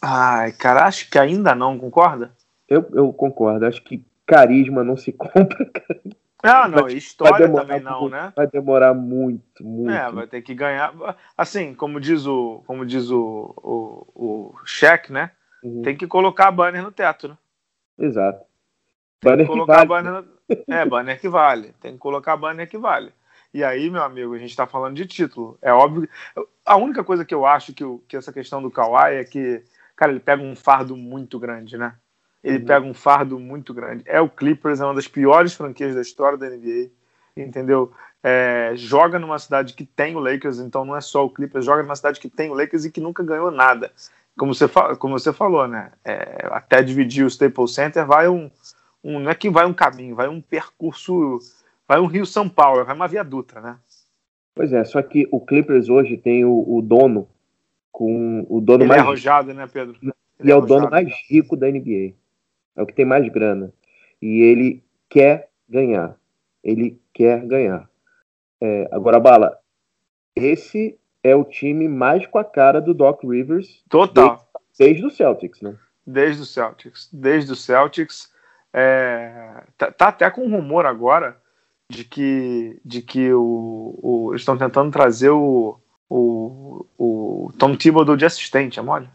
Ai, 0.01 0.53
cara, 0.53 0.87
acho 0.87 1.11
que 1.11 1.19
ainda 1.19 1.55
não, 1.55 1.79
concorda? 1.79 2.33
Eu, 2.67 2.89
eu 2.95 3.13
concordo, 3.13 3.67
acho 3.67 3.85
que 3.85 4.03
carisma 4.27 4.83
não 4.83 4.97
se 4.97 5.13
compra, 5.13 5.67
cara. 5.67 6.01
Ah, 6.43 6.67
não, 6.67 6.85
vai, 6.85 6.95
história 6.95 7.53
também 7.53 7.81
não, 7.81 8.01
muito, 8.01 8.13
né? 8.13 8.33
Vai 8.35 8.47
demorar 8.47 8.95
muito, 8.95 9.63
muito. 9.63 9.91
É, 9.91 10.11
vai 10.11 10.27
ter 10.27 10.41
que 10.41 10.55
ganhar. 10.55 10.95
Assim, 11.37 11.75
como 11.75 12.01
diz 12.01 12.27
o, 12.27 12.63
como 12.67 12.87
diz 12.87 13.11
o, 13.11 13.55
o, 13.59 14.07
o 14.15 14.55
Shaq, 14.65 15.13
né? 15.13 15.33
Uhum. 15.63 15.83
Tem 15.83 15.95
que 15.95 16.07
colocar 16.07 16.49
a 16.49 16.51
banner 16.51 16.83
no 16.83 16.91
teto, 16.91 17.29
né? 17.29 17.37
Exato. 17.99 18.49
Tem 19.21 19.33
banner 19.33 19.47
que 19.47 19.53
colocar 19.53 19.83
que 19.83 19.89
vale. 19.89 20.05
banner. 20.05 20.25
É, 20.69 20.85
banner 20.85 21.21
que 21.21 21.29
vale. 21.29 21.75
Tem 21.81 21.93
que 21.93 21.99
colocar 21.99 22.37
banner 22.37 22.69
que 22.69 22.79
vale. 22.79 23.13
E 23.53 23.63
aí, 23.63 23.91
meu 23.91 24.03
amigo, 24.03 24.35
a 24.35 24.39
gente 24.39 24.51
está 24.51 24.67
falando 24.67 24.97
de 24.97 25.07
título. 25.07 25.59
É 25.61 25.73
óbvio. 25.73 26.09
A 26.65 26.77
única 26.77 27.05
coisa 27.05 27.25
que 27.25 27.35
eu 27.35 27.45
acho 27.45 27.73
que, 27.75 27.85
que 28.09 28.17
essa 28.17 28.33
questão 28.33 28.63
do 28.63 28.71
Kawhi 28.71 29.17
é 29.17 29.25
que, 29.25 29.63
cara, 29.97 30.13
ele 30.13 30.21
pega 30.21 30.43
um 30.43 30.57
fardo 30.57 30.97
muito 30.97 31.39
grande, 31.39 31.77
né? 31.77 31.95
Ele 32.43 32.59
uhum. 32.59 32.65
pega 32.65 32.87
um 32.87 32.95
fardo 32.95 33.39
muito 33.39 33.75
grande. 33.75 34.03
É 34.07 34.21
o 34.21 34.29
Clippers, 34.29 34.81
é 34.81 34.85
uma 34.85 34.95
das 34.95 35.09
piores 35.09 35.53
franquias 35.53 35.95
da 35.95 36.01
história 36.01 36.39
da 36.39 36.49
NBA, 36.49 36.91
entendeu? 37.37 37.93
É, 38.23 38.73
joga 38.77 39.19
numa 39.19 39.39
cidade 39.39 39.75
que 39.75 39.85
tem 39.85 40.15
o 40.15 40.21
Lakers, 40.21 40.59
então 40.59 40.85
não 40.85 40.97
é 40.97 41.01
só 41.01 41.25
o 41.25 41.31
Clippers, 41.31 41.65
joga 41.65 41.83
numa 41.83 41.97
cidade 41.97 42.21
que 42.21 42.31
tem 42.31 42.51
o 42.51 42.55
Lakers 42.55 42.85
e 42.85 42.91
que 42.91 43.01
nunca 43.01 43.23
ganhou 43.23 43.51
nada. 43.51 43.93
Como 44.39 44.55
você, 44.55 44.67
como 44.99 45.19
você 45.19 45.33
falou, 45.33 45.67
né? 45.67 45.91
É, 46.05 46.47
até 46.51 46.83
dividir 46.83 47.25
o 47.25 47.29
Staples 47.29 47.75
Center 47.75 48.07
vai 48.07 48.29
um, 48.29 48.51
um, 49.03 49.19
não 49.19 49.31
é 49.31 49.35
que 49.35 49.51
vai 49.51 49.67
um 49.67 49.73
caminho, 49.73 50.15
vai 50.15 50.29
um 50.29 50.41
percurso, 50.41 51.39
vai 51.87 52.01
um 52.01 52.07
Rio 52.07 52.27
São 52.27 52.49
Paulo, 52.49 52.85
vai 52.85 52.95
uma 52.95 53.09
via 53.09 53.25
Dutra, 53.25 53.61
né? 53.61 53.79
Pois 54.55 54.73
é, 54.73 54.85
só 54.85 55.01
que 55.03 55.29
o 55.31 55.41
Clippers 55.41 55.89
hoje 55.89 56.17
tem 56.17 56.45
o, 56.45 56.65
o 56.67 56.83
dono 56.83 57.29
com 57.91 58.47
o 58.49 58.61
dono 58.61 58.83
Ele 58.83 58.89
mais 58.89 59.01
é 59.01 59.05
arrojado, 59.05 59.55
né, 59.55 59.67
Pedro? 59.67 59.97
Ele 60.03 60.13
e 60.43 60.51
é, 60.51 60.53
é 60.53 60.57
o 60.57 60.61
dono 60.61 60.91
mais 60.91 61.09
rico 61.29 61.57
da 61.57 61.67
NBA. 61.71 62.15
É 62.77 62.83
o 62.83 62.87
que 62.87 62.95
tem 62.95 63.05
mais 63.05 63.29
grana. 63.29 63.73
E 64.21 64.41
ele 64.41 64.83
quer 65.09 65.49
ganhar. 65.69 66.17
Ele 66.63 67.01
quer 67.13 67.45
ganhar. 67.47 67.89
É, 68.61 68.89
agora, 68.93 69.19
Bala, 69.19 69.59
esse 70.35 70.99
é 71.23 71.35
o 71.35 71.45
time 71.45 71.89
mais 71.89 72.27
com 72.27 72.39
a 72.39 72.45
cara 72.45 72.81
do 72.81 72.95
Doc 72.95 73.23
Rivers. 73.23 73.83
Total. 73.89 74.49
Desde, 74.79 74.79
desde 74.79 75.07
o 75.07 75.11
Celtics, 75.11 75.61
né? 75.61 75.77
Desde 76.07 76.43
o 76.43 76.47
Celtics. 76.47 77.09
Desde 77.13 77.53
o 77.53 77.57
Celtics. 77.57 78.30
É, 78.73 79.63
tá, 79.77 79.91
tá, 79.91 80.09
até 80.09 80.31
com 80.31 80.47
um 80.47 80.57
rumor 80.57 80.87
agora 80.87 81.37
de 81.89 82.05
que, 82.05 82.81
de 82.85 83.03
que 83.03 83.33
o, 83.33 83.99
o 84.01 84.29
eles 84.31 84.43
estão 84.43 84.57
tentando 84.57 84.93
trazer 84.93 85.31
o, 85.31 85.81
o, 86.09 86.87
o 86.97 87.53
Tom 87.59 87.77
Thibodeau 87.77 88.17
de 88.17 88.25
assistente, 88.25 88.79
é 88.79 88.83
mole? 88.83 89.09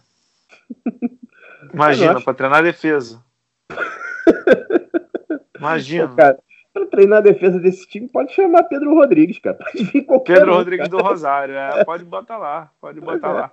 Imagina, 1.74 2.22
para 2.22 2.34
treinar 2.34 2.60
a 2.60 2.64
defesa. 2.64 3.24
Imagina. 5.58 6.08
Pô, 6.10 6.16
cara, 6.16 6.40
para 6.74 6.86
treinar 6.88 7.20
a 7.20 7.22
defesa 7.22 7.60
desse 7.60 7.88
time, 7.88 8.08
pode 8.10 8.34
chamar 8.34 8.64
Pedro 8.64 8.94
Rodrigues, 8.94 9.40
cara. 9.40 9.58
Pedro 10.26 10.54
um, 10.54 10.56
Rodrigues 10.56 10.90
cara. 10.90 11.02
do 11.02 11.08
Rosário, 11.08 11.56
é, 11.56 11.84
pode 11.86 12.04
botar 12.04 12.38
lá, 12.38 12.72
pode 12.82 13.00
botar 13.00 13.20
pois 13.20 13.34
é. 13.34 13.40
lá. 13.40 13.52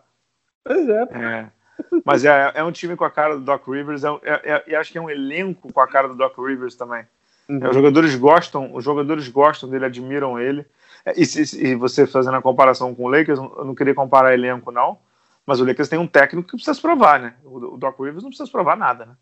Pois 0.64 0.88
é. 0.88 1.02
é. 1.02 1.61
Mas 2.04 2.24
é, 2.24 2.52
é 2.54 2.64
um 2.64 2.72
time 2.72 2.96
com 2.96 3.04
a 3.04 3.10
cara 3.10 3.34
do 3.34 3.40
Doc 3.40 3.66
Rivers, 3.66 4.04
é, 4.04 4.08
é, 4.22 4.64
é, 4.66 4.76
acho 4.76 4.92
que 4.92 4.98
é 4.98 5.00
um 5.00 5.10
elenco 5.10 5.72
com 5.72 5.80
a 5.80 5.86
cara 5.86 6.08
do 6.08 6.14
Doc 6.14 6.36
Rivers 6.38 6.74
também. 6.74 7.04
Uhum. 7.48 7.68
os 7.68 7.74
jogadores 7.74 8.14
gostam, 8.14 8.74
os 8.74 8.84
jogadores 8.84 9.28
gostam 9.28 9.68
dele, 9.68 9.84
admiram 9.84 10.38
ele. 10.38 10.64
É, 11.04 11.12
e, 11.16 11.22
e, 11.22 11.66
e, 11.68 11.74
você 11.74 12.06
fazendo 12.06 12.36
a 12.36 12.42
comparação 12.42 12.94
com 12.94 13.04
o 13.04 13.08
Lakers, 13.08 13.38
eu 13.38 13.64
não 13.64 13.74
queria 13.74 13.94
comparar 13.94 14.32
elenco, 14.32 14.70
não. 14.70 14.98
Mas 15.44 15.60
o 15.60 15.64
Lakers 15.64 15.88
tem 15.88 15.98
um 15.98 16.06
técnico 16.06 16.48
que 16.48 16.56
precisa 16.56 16.74
se 16.74 16.80
provar, 16.80 17.20
né? 17.20 17.34
O, 17.44 17.74
o 17.74 17.76
Doc 17.76 17.98
Rivers 17.98 18.22
não 18.22 18.30
precisa 18.30 18.46
se 18.46 18.52
provar 18.52 18.76
nada, 18.76 19.06
né? 19.06 19.12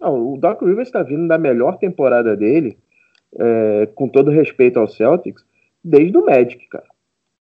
Não, 0.00 0.32
o 0.32 0.36
Doc 0.36 0.60
Rivers 0.60 0.88
está 0.88 1.02
vindo 1.02 1.28
da 1.28 1.38
melhor 1.38 1.78
temporada 1.78 2.36
dele, 2.36 2.76
é, 3.38 3.88
com 3.94 4.08
todo 4.08 4.30
respeito 4.32 4.80
ao 4.80 4.88
Celtics, 4.88 5.44
desde 5.82 6.16
o 6.18 6.26
Magic, 6.26 6.66
cara. 6.68 6.86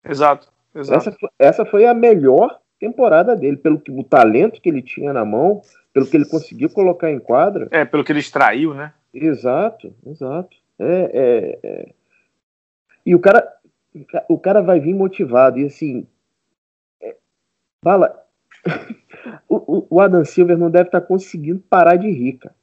Exato. 0.05 0.48
exato. 0.75 1.10
Essa, 1.10 1.17
essa 1.39 1.65
foi 1.65 1.86
a 1.86 1.93
melhor 1.93 2.60
temporada 2.84 3.34
dele, 3.34 3.56
pelo 3.56 3.80
que, 3.80 3.90
o 3.90 4.04
talento 4.04 4.60
que 4.60 4.68
ele 4.68 4.82
tinha 4.82 5.13
na 5.13 5.24
mão, 5.24 5.62
pelo 5.94 6.06
que 6.06 6.18
ele 6.18 6.25
conseguiu 6.25 6.70
colocar 6.70 7.10
em 7.10 7.18
quadra. 7.18 7.70
É, 7.72 7.86
pelo 7.86 8.04
que 8.04 8.12
ele 8.12 8.20
extraiu, 8.20 8.74
né? 8.74 8.94
Exato, 9.13 9.96
exato. 10.06 10.58
É, 10.78 11.12
é, 11.13 11.60
é. 11.63 11.90
E 13.06 13.16
o 13.16 13.20
cara, 13.20 13.48
o 14.28 14.38
cara 14.38 14.62
vai 14.62 14.82
vir 14.82 14.94
motivado, 14.94 15.60
e 15.60 15.66
assim. 15.66 16.06
É... 17.02 17.16
Bala. 17.82 18.22
o, 19.48 19.88
o 19.90 20.02
Adam 20.02 20.25
Silver 20.25 20.58
não 20.58 20.70
deve 20.70 20.90
estar 20.90 21.00
tá 21.00 21.08
conseguindo 21.08 21.62
parar 21.70 21.96
de 21.96 22.10
rir, 22.10 22.34
cara. 22.34 22.56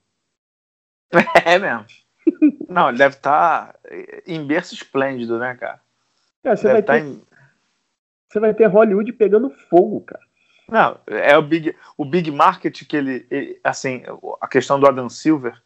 É 1.47 1.59
mesmo. 1.59 1.87
Não, 2.69 2.91
ele 2.91 2.99
deve 2.99 3.17
estar 3.17 3.73
tá 3.73 3.79
em 4.27 4.47
berço 4.47 4.75
esplêndido, 4.75 5.39
né, 5.39 5.55
cara? 5.55 5.81
cara 6.43 6.57
você 6.57 6.69
deve 6.69 6.73
vai 6.75 6.83
tá 6.83 6.93
ter... 6.93 7.05
em 7.05 7.30
você 8.31 8.39
vai 8.39 8.55
ter 8.55 8.67
Hollywood 8.67 9.13
pegando 9.13 9.51
fogo, 9.51 10.01
cara. 10.03 10.23
Não, 10.71 10.97
é 11.09 11.37
o 11.37 11.43
big, 11.43 11.75
o 11.99 12.05
big 12.05 12.31
market 12.31 12.87
que 12.87 12.97
ele, 12.97 13.27
ele, 13.29 13.59
assim, 13.65 14.03
a 14.41 14.47
questão 14.47 14.79
do 14.79 14.87
Adam 14.87 15.09
Silver 15.09 15.61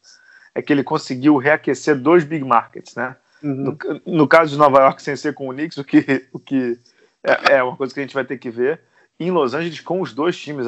é 0.54 0.62
que 0.62 0.72
ele 0.72 0.82
conseguiu 0.82 1.36
reaquecer 1.36 2.00
dois 2.00 2.24
big 2.24 2.42
markets, 2.42 2.94
né? 2.94 3.14
Uhum. 3.42 3.54
No, 3.54 3.78
no, 4.06 4.26
caso 4.26 4.52
de 4.52 4.56
Nova 4.56 4.80
York 4.80 5.02
sem 5.02 5.14
ser 5.14 5.34
com 5.34 5.48
o 5.50 5.52
Knicks, 5.52 5.76
o 5.76 5.84
que, 5.84 6.26
o 6.32 6.38
que 6.38 6.78
é, 7.22 7.56
é, 7.56 7.62
uma 7.62 7.76
coisa 7.76 7.92
que 7.92 8.00
a 8.00 8.02
gente 8.02 8.14
vai 8.14 8.24
ter 8.24 8.38
que 8.38 8.48
ver. 8.48 8.80
Em 9.20 9.30
Los 9.30 9.52
Angeles 9.52 9.80
com 9.80 10.00
os 10.00 10.14
dois 10.14 10.38
times, 10.38 10.66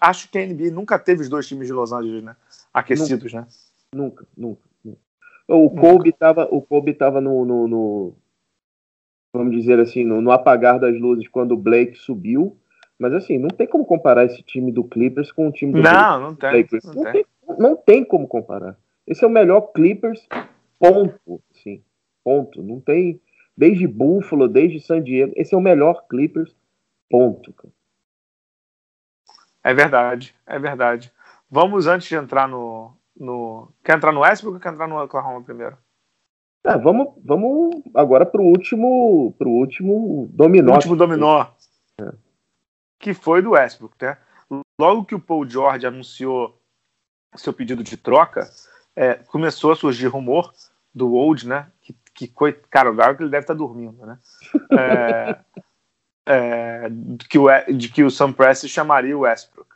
acho 0.00 0.28
que 0.30 0.38
a 0.38 0.46
NBA 0.46 0.70
nunca 0.70 0.96
teve 0.96 1.22
os 1.22 1.28
dois 1.28 1.48
times 1.48 1.66
de 1.66 1.72
Los 1.72 1.92
Angeles, 1.92 2.22
né? 2.22 2.36
Aquecidos, 2.72 3.32
nunca, 3.32 3.40
né? 3.40 3.46
Nunca, 3.92 4.26
nunca. 4.36 4.62
nunca. 4.84 5.00
O 5.48 5.70
Kobe 5.70 6.10
estava 6.10 6.46
o 6.52 6.62
Kobe 6.62 6.94
tava 6.94 7.20
no, 7.20 7.44
no, 7.44 7.68
no 7.68 8.16
vamos 9.34 9.52
dizer 9.52 9.80
assim, 9.80 10.04
no, 10.04 10.20
no, 10.20 10.30
apagar 10.30 10.78
das 10.78 10.98
luzes 10.98 11.26
quando 11.28 11.52
o 11.52 11.56
Blake 11.56 11.96
subiu. 11.96 12.56
Mas 12.96 13.12
assim, 13.12 13.36
não 13.36 13.48
tem 13.48 13.66
como 13.66 13.84
comparar 13.84 14.24
esse 14.24 14.40
time 14.42 14.70
do 14.70 14.84
Clippers 14.84 15.32
com 15.32 15.48
o 15.48 15.52
time 15.52 15.72
do 15.72 15.82
não, 15.82 16.20
não 16.20 16.34
tem, 16.34 16.62
Lakers. 16.62 16.84
Não, 16.84 16.94
não, 16.94 17.02
tem. 17.02 17.12
tem. 17.12 17.26
não 17.58 17.76
tem 17.76 18.04
como 18.04 18.28
comparar. 18.28 18.78
Esse 19.04 19.24
é 19.24 19.26
o 19.26 19.30
melhor 19.30 19.72
Clippers, 19.72 20.26
ponto. 20.78 21.42
Sim, 21.50 21.82
ponto. 22.22 22.62
Não 22.62 22.80
tem. 22.80 23.20
Desde 23.56 23.86
Buffalo, 23.86 24.48
desde 24.48 24.80
San 24.80 25.02
Diego, 25.02 25.32
esse 25.36 25.54
é 25.54 25.58
o 25.58 25.60
melhor 25.60 26.06
Clippers, 26.08 26.54
ponto. 27.10 27.52
É 29.62 29.74
verdade, 29.74 30.34
é 30.46 30.58
verdade. 30.58 31.12
Vamos 31.50 31.86
antes 31.86 32.08
de 32.08 32.14
entrar 32.14 32.48
no, 32.48 32.92
no. 33.16 33.72
Quer 33.82 33.96
entrar 33.96 34.12
no 34.12 34.20
Westbrook 34.20 34.56
ou 34.56 34.60
quer 34.60 34.72
entrar 34.72 34.86
no 34.86 35.02
Oklahoma 35.02 35.42
primeiro? 35.42 35.76
É, 36.66 36.78
vamos, 36.78 37.14
vamos 37.22 37.82
agora 37.94 38.24
para 38.24 38.40
o 38.40 38.46
último, 38.46 39.34
pro 39.38 39.50
último 39.50 40.28
dominó. 40.32 40.72
O 40.72 40.74
último 40.76 40.96
dominó. 40.96 41.46
É. 42.00 42.12
Que 42.98 43.12
foi 43.12 43.42
do 43.42 43.50
Westbrook, 43.50 43.94
né? 44.00 44.16
Logo 44.80 45.04
que 45.04 45.14
o 45.14 45.20
Paul 45.20 45.48
George 45.48 45.86
anunciou 45.86 46.58
seu 47.36 47.52
pedido 47.52 47.82
de 47.82 47.96
troca, 47.96 48.48
é, 48.96 49.14
começou 49.14 49.72
a 49.72 49.76
surgir 49.76 50.06
rumor 50.06 50.52
do 50.94 51.12
Old, 51.12 51.46
né? 51.46 51.70
Que, 51.82 51.94
que 52.14 52.32
cara, 52.70 52.90
o 52.90 52.94
Garrett 52.94 53.22
ele 53.22 53.30
deve 53.30 53.42
estar 53.42 53.54
tá 53.54 53.58
dormindo, 53.58 54.06
né? 54.06 54.18
É, 56.26 56.86
é, 56.86 56.88
de, 56.88 57.28
que 57.28 57.38
o, 57.38 57.46
de 57.76 57.88
que 57.90 58.02
o 58.02 58.10
Sam 58.10 58.32
Presti 58.32 58.68
chamaria 58.68 59.16
o 59.16 59.20
Westbrook. 59.20 59.68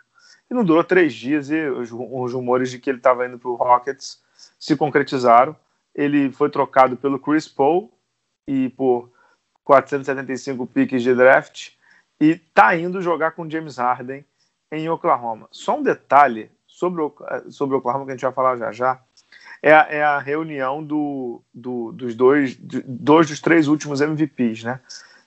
E 0.50 0.54
não 0.54 0.64
durou 0.64 0.82
três 0.82 1.12
dias 1.12 1.50
e 1.50 1.68
os, 1.68 1.90
os 1.92 2.32
rumores 2.32 2.70
de 2.70 2.78
que 2.78 2.88
ele 2.88 2.98
estava 2.98 3.26
indo 3.26 3.38
para 3.38 3.50
o 3.50 3.54
Rockets 3.54 4.22
se 4.58 4.74
concretizaram. 4.74 5.54
Ele 5.98 6.30
foi 6.30 6.48
trocado 6.48 6.96
pelo 6.96 7.18
Chris 7.18 7.48
Paul 7.48 7.92
e 8.46 8.68
por 8.68 9.10
475 9.64 10.64
piques 10.68 11.02
de 11.02 11.12
draft 11.12 11.72
e 12.20 12.30
está 12.30 12.76
indo 12.76 13.02
jogar 13.02 13.32
com 13.32 13.50
James 13.50 13.78
Harden 13.78 14.24
em 14.70 14.88
Oklahoma. 14.88 15.48
Só 15.50 15.76
um 15.76 15.82
detalhe 15.82 16.52
sobre 16.68 17.02
o, 17.02 17.12
sobre 17.50 17.76
Oklahoma 17.76 18.04
que 18.04 18.12
a 18.12 18.14
gente 18.14 18.22
vai 18.22 18.32
falar 18.32 18.56
já 18.56 18.70
já. 18.70 19.00
É 19.60 19.74
a, 19.74 19.86
é 19.90 20.04
a 20.04 20.20
reunião 20.20 20.84
do, 20.84 21.42
do, 21.52 21.90
dos 21.90 22.14
dois, 22.14 22.56
dois 22.56 23.26
dos 23.26 23.40
três 23.40 23.66
últimos 23.66 24.00
MVPs, 24.00 24.62
né? 24.62 24.80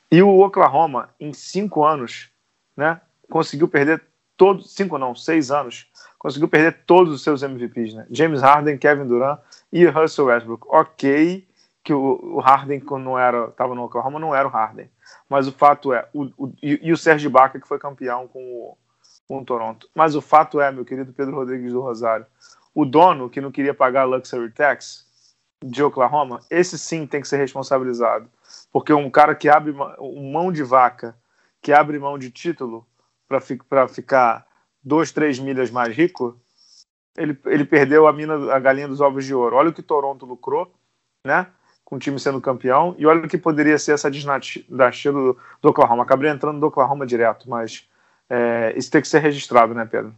E 0.10 0.24
o 0.24 0.40
Oklahoma, 0.40 1.10
em 1.20 1.34
cinco 1.34 1.84
anos, 1.84 2.30
né, 2.78 3.02
conseguiu 3.30 3.68
perder 3.68 4.02
todos, 4.38 4.74
cinco 4.74 4.98
não, 4.98 5.14
seis 5.14 5.52
anos, 5.52 5.88
conseguiu 6.22 6.48
perder 6.48 6.84
todos 6.86 7.16
os 7.16 7.24
seus 7.24 7.42
MVPs, 7.42 7.96
né? 7.96 8.06
James 8.12 8.42
Harden, 8.44 8.78
Kevin 8.78 9.08
Durant 9.08 9.40
e 9.74 9.88
Russell 9.88 10.26
Westbrook. 10.26 10.68
Ok, 10.70 11.48
que 11.84 11.92
o, 11.92 12.40
Harden, 12.40 12.80
quando 12.80 13.06
não 13.06 13.18
era, 13.18 13.46
estava 13.46 13.74
no 13.74 13.86
Oklahoma, 13.86 14.20
não 14.20 14.36
era 14.36 14.48
o 14.48 14.52
Harden. 14.52 14.88
Mas 15.28 15.48
o 15.48 15.52
fato 15.52 15.92
é, 15.92 16.08
o, 16.14 16.26
o, 16.38 16.54
e, 16.62 16.92
o 16.92 16.98
Serge 16.98 17.26
Ibaka, 17.26 17.60
que 17.60 17.68
foi 17.68 17.80
campeão 17.80 18.28
com 18.28 18.40
o, 18.40 18.78
com 19.28 19.40
o 19.40 19.44
Toronto. 19.44 19.90
Mas 19.96 20.14
o 20.14 20.22
fato 20.22 20.62
é, 20.62 20.72
meu 20.72 20.86
querido 20.86 21.12
Pedro 21.12 21.38
Rodrigues 21.38 21.74
do 21.74 21.82
Rosário, 21.82 22.28
o 22.76 22.86
dono 22.86 23.28
que 23.28 23.42
não 23.42 23.52
queria 23.52 23.74
pagar 23.74 24.04
luxury 24.04 24.52
tax 24.52 25.08
de 25.66 25.82
Oklahoma, 25.82 26.40
esse 26.52 26.78
sim 26.78 27.08
tem 27.08 27.22
que 27.22 27.28
ser 27.28 27.38
responsabilizado. 27.38 28.30
Porque 28.72 28.94
um 28.94 29.10
cara 29.10 29.34
que 29.34 29.50
abre 29.50 29.74
mão 29.74 30.52
de 30.52 30.62
vaca, 30.62 31.18
que 31.60 31.74
abre 31.74 31.98
mão 31.98 32.20
de 32.20 32.30
título 32.30 32.86
para 33.28 33.88
ficar 33.88 34.46
dois, 34.84 35.12
três 35.12 35.40
milhas 35.40 35.70
mais 35.70 35.96
rico, 35.96 36.38
ele, 37.18 37.38
ele 37.46 37.66
perdeu 37.66 38.08
a 38.08 38.14
mina, 38.14 38.54
a 38.54 38.60
galinha 38.60 38.88
dos 38.88 39.02
ovos 39.02 39.26
de 39.26 39.34
ouro. 39.34 39.56
Olha 39.56 39.70
o 39.70 39.74
que 39.74 39.82
Toronto 39.82 40.26
lucrou, 40.26 40.72
né? 41.26 41.48
Com 41.84 41.98
o 41.98 42.00
time 42.00 42.20
sendo 42.20 42.40
campeão, 42.40 42.96
e 42.98 43.06
olha 43.06 43.26
o 43.26 43.28
que 43.28 43.38
poderia 43.38 43.78
ser 43.78 43.94
essa 43.94 44.10
dinastia 44.10 45.12
do, 45.12 45.38
do 45.62 45.70
Oklahoma. 45.70 46.04
Acabei 46.04 46.30
entrando 46.30 46.60
do 46.60 46.68
Oklahoma 46.68 47.06
direto, 47.06 47.50
mas 47.50 47.86
é, 48.30 48.74
isso 48.78 48.90
tem 48.90 49.02
que 49.02 49.08
ser 49.10 49.20
registrado, 49.20 49.74
né, 49.74 49.86
Pedro? 49.86 50.16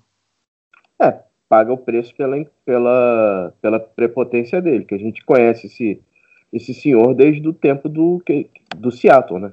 É, 1.01 1.19
paga 1.49 1.73
o 1.73 1.77
preço 1.77 2.15
pela, 2.15 2.45
pela, 2.63 3.53
pela 3.59 3.79
prepotência 3.79 4.61
dele, 4.61 4.85
que 4.85 4.93
a 4.93 4.99
gente 4.99 5.25
conhece 5.25 5.65
esse, 5.65 5.99
esse 6.51 6.75
senhor 6.75 7.15
desde 7.15 7.47
o 7.47 7.53
tempo 7.53 7.89
do, 7.89 8.23
do 8.75 8.91
Seattle, 8.91 9.39
né? 9.39 9.51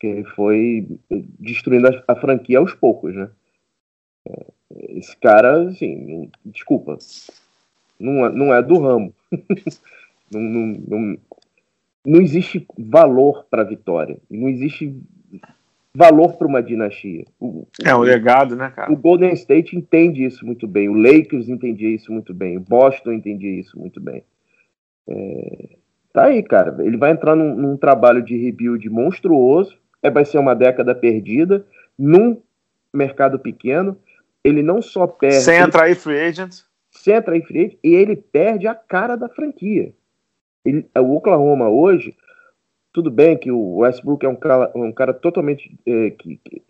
Que 0.00 0.06
ele 0.06 0.24
foi 0.24 0.88
destruindo 1.38 1.88
a, 1.88 2.02
a 2.08 2.16
franquia 2.16 2.60
aos 2.60 2.72
poucos, 2.72 3.14
né? 3.14 3.28
Esse 4.70 5.16
cara, 5.16 5.68
assim, 5.68 6.30
desculpa, 6.44 6.98
não 7.98 8.26
é, 8.26 8.32
não 8.32 8.54
é 8.54 8.62
do 8.62 8.78
ramo. 8.78 9.14
não, 10.30 10.40
não, 10.40 10.66
não, 10.86 11.18
não 12.04 12.20
existe 12.20 12.66
valor 12.78 13.46
para 13.50 13.64
vitória. 13.64 14.18
Não 14.30 14.48
existe 14.48 14.94
valor 15.94 16.36
para 16.36 16.46
uma 16.46 16.62
dinastia. 16.62 17.24
O, 17.40 17.66
é 17.84 17.94
um 17.94 18.00
legado, 18.00 18.54
né, 18.54 18.70
cara? 18.74 18.92
O 18.92 18.96
Golden 18.96 19.32
State 19.32 19.76
entende 19.76 20.24
isso 20.24 20.46
muito 20.46 20.66
bem, 20.66 20.88
o 20.88 20.94
Lakers 20.94 21.48
entendia 21.48 21.88
isso 21.88 22.12
muito 22.12 22.32
bem, 22.32 22.56
o 22.56 22.60
Boston 22.60 23.12
entendia 23.12 23.58
isso 23.58 23.78
muito 23.78 24.00
bem. 24.00 24.22
É, 25.08 25.68
tá 26.12 26.26
aí, 26.26 26.42
cara. 26.42 26.76
Ele 26.84 26.96
vai 26.96 27.10
entrar 27.10 27.34
num, 27.34 27.54
num, 27.54 27.76
trabalho 27.76 28.22
de 28.22 28.36
rebuild 28.36 28.88
monstruoso, 28.88 29.76
é, 30.02 30.10
vai 30.10 30.24
ser 30.24 30.38
uma 30.38 30.54
década 30.54 30.94
perdida, 30.94 31.66
num 31.98 32.40
mercado 32.94 33.38
pequeno. 33.38 33.96
Ele 34.48 34.62
não 34.62 34.80
só 34.80 35.06
perde. 35.06 35.40
Sem 35.40 35.58
atrair 35.58 35.96
free 35.96 36.18
agent. 36.18 36.62
Sem 36.90 37.14
atrair 37.14 37.44
free 37.46 37.66
agent, 37.66 37.78
e 37.82 37.94
ele 37.94 38.16
perde 38.16 38.66
a 38.66 38.74
cara 38.74 39.16
da 39.16 39.28
franquia. 39.28 39.92
Ele, 40.64 40.88
o 40.96 41.16
Oklahoma 41.16 41.68
hoje 41.68 42.16
tudo 42.98 43.12
bem 43.12 43.36
que 43.36 43.50
o 43.50 43.76
Westbrook 43.76 44.26
é 44.26 44.28
um 44.28 44.34
cara, 44.34 44.72
um 44.74 44.92
cara 44.92 45.14
totalmente 45.14 45.78
é, 45.86 46.10
que, 46.10 46.36
que, 46.38 46.62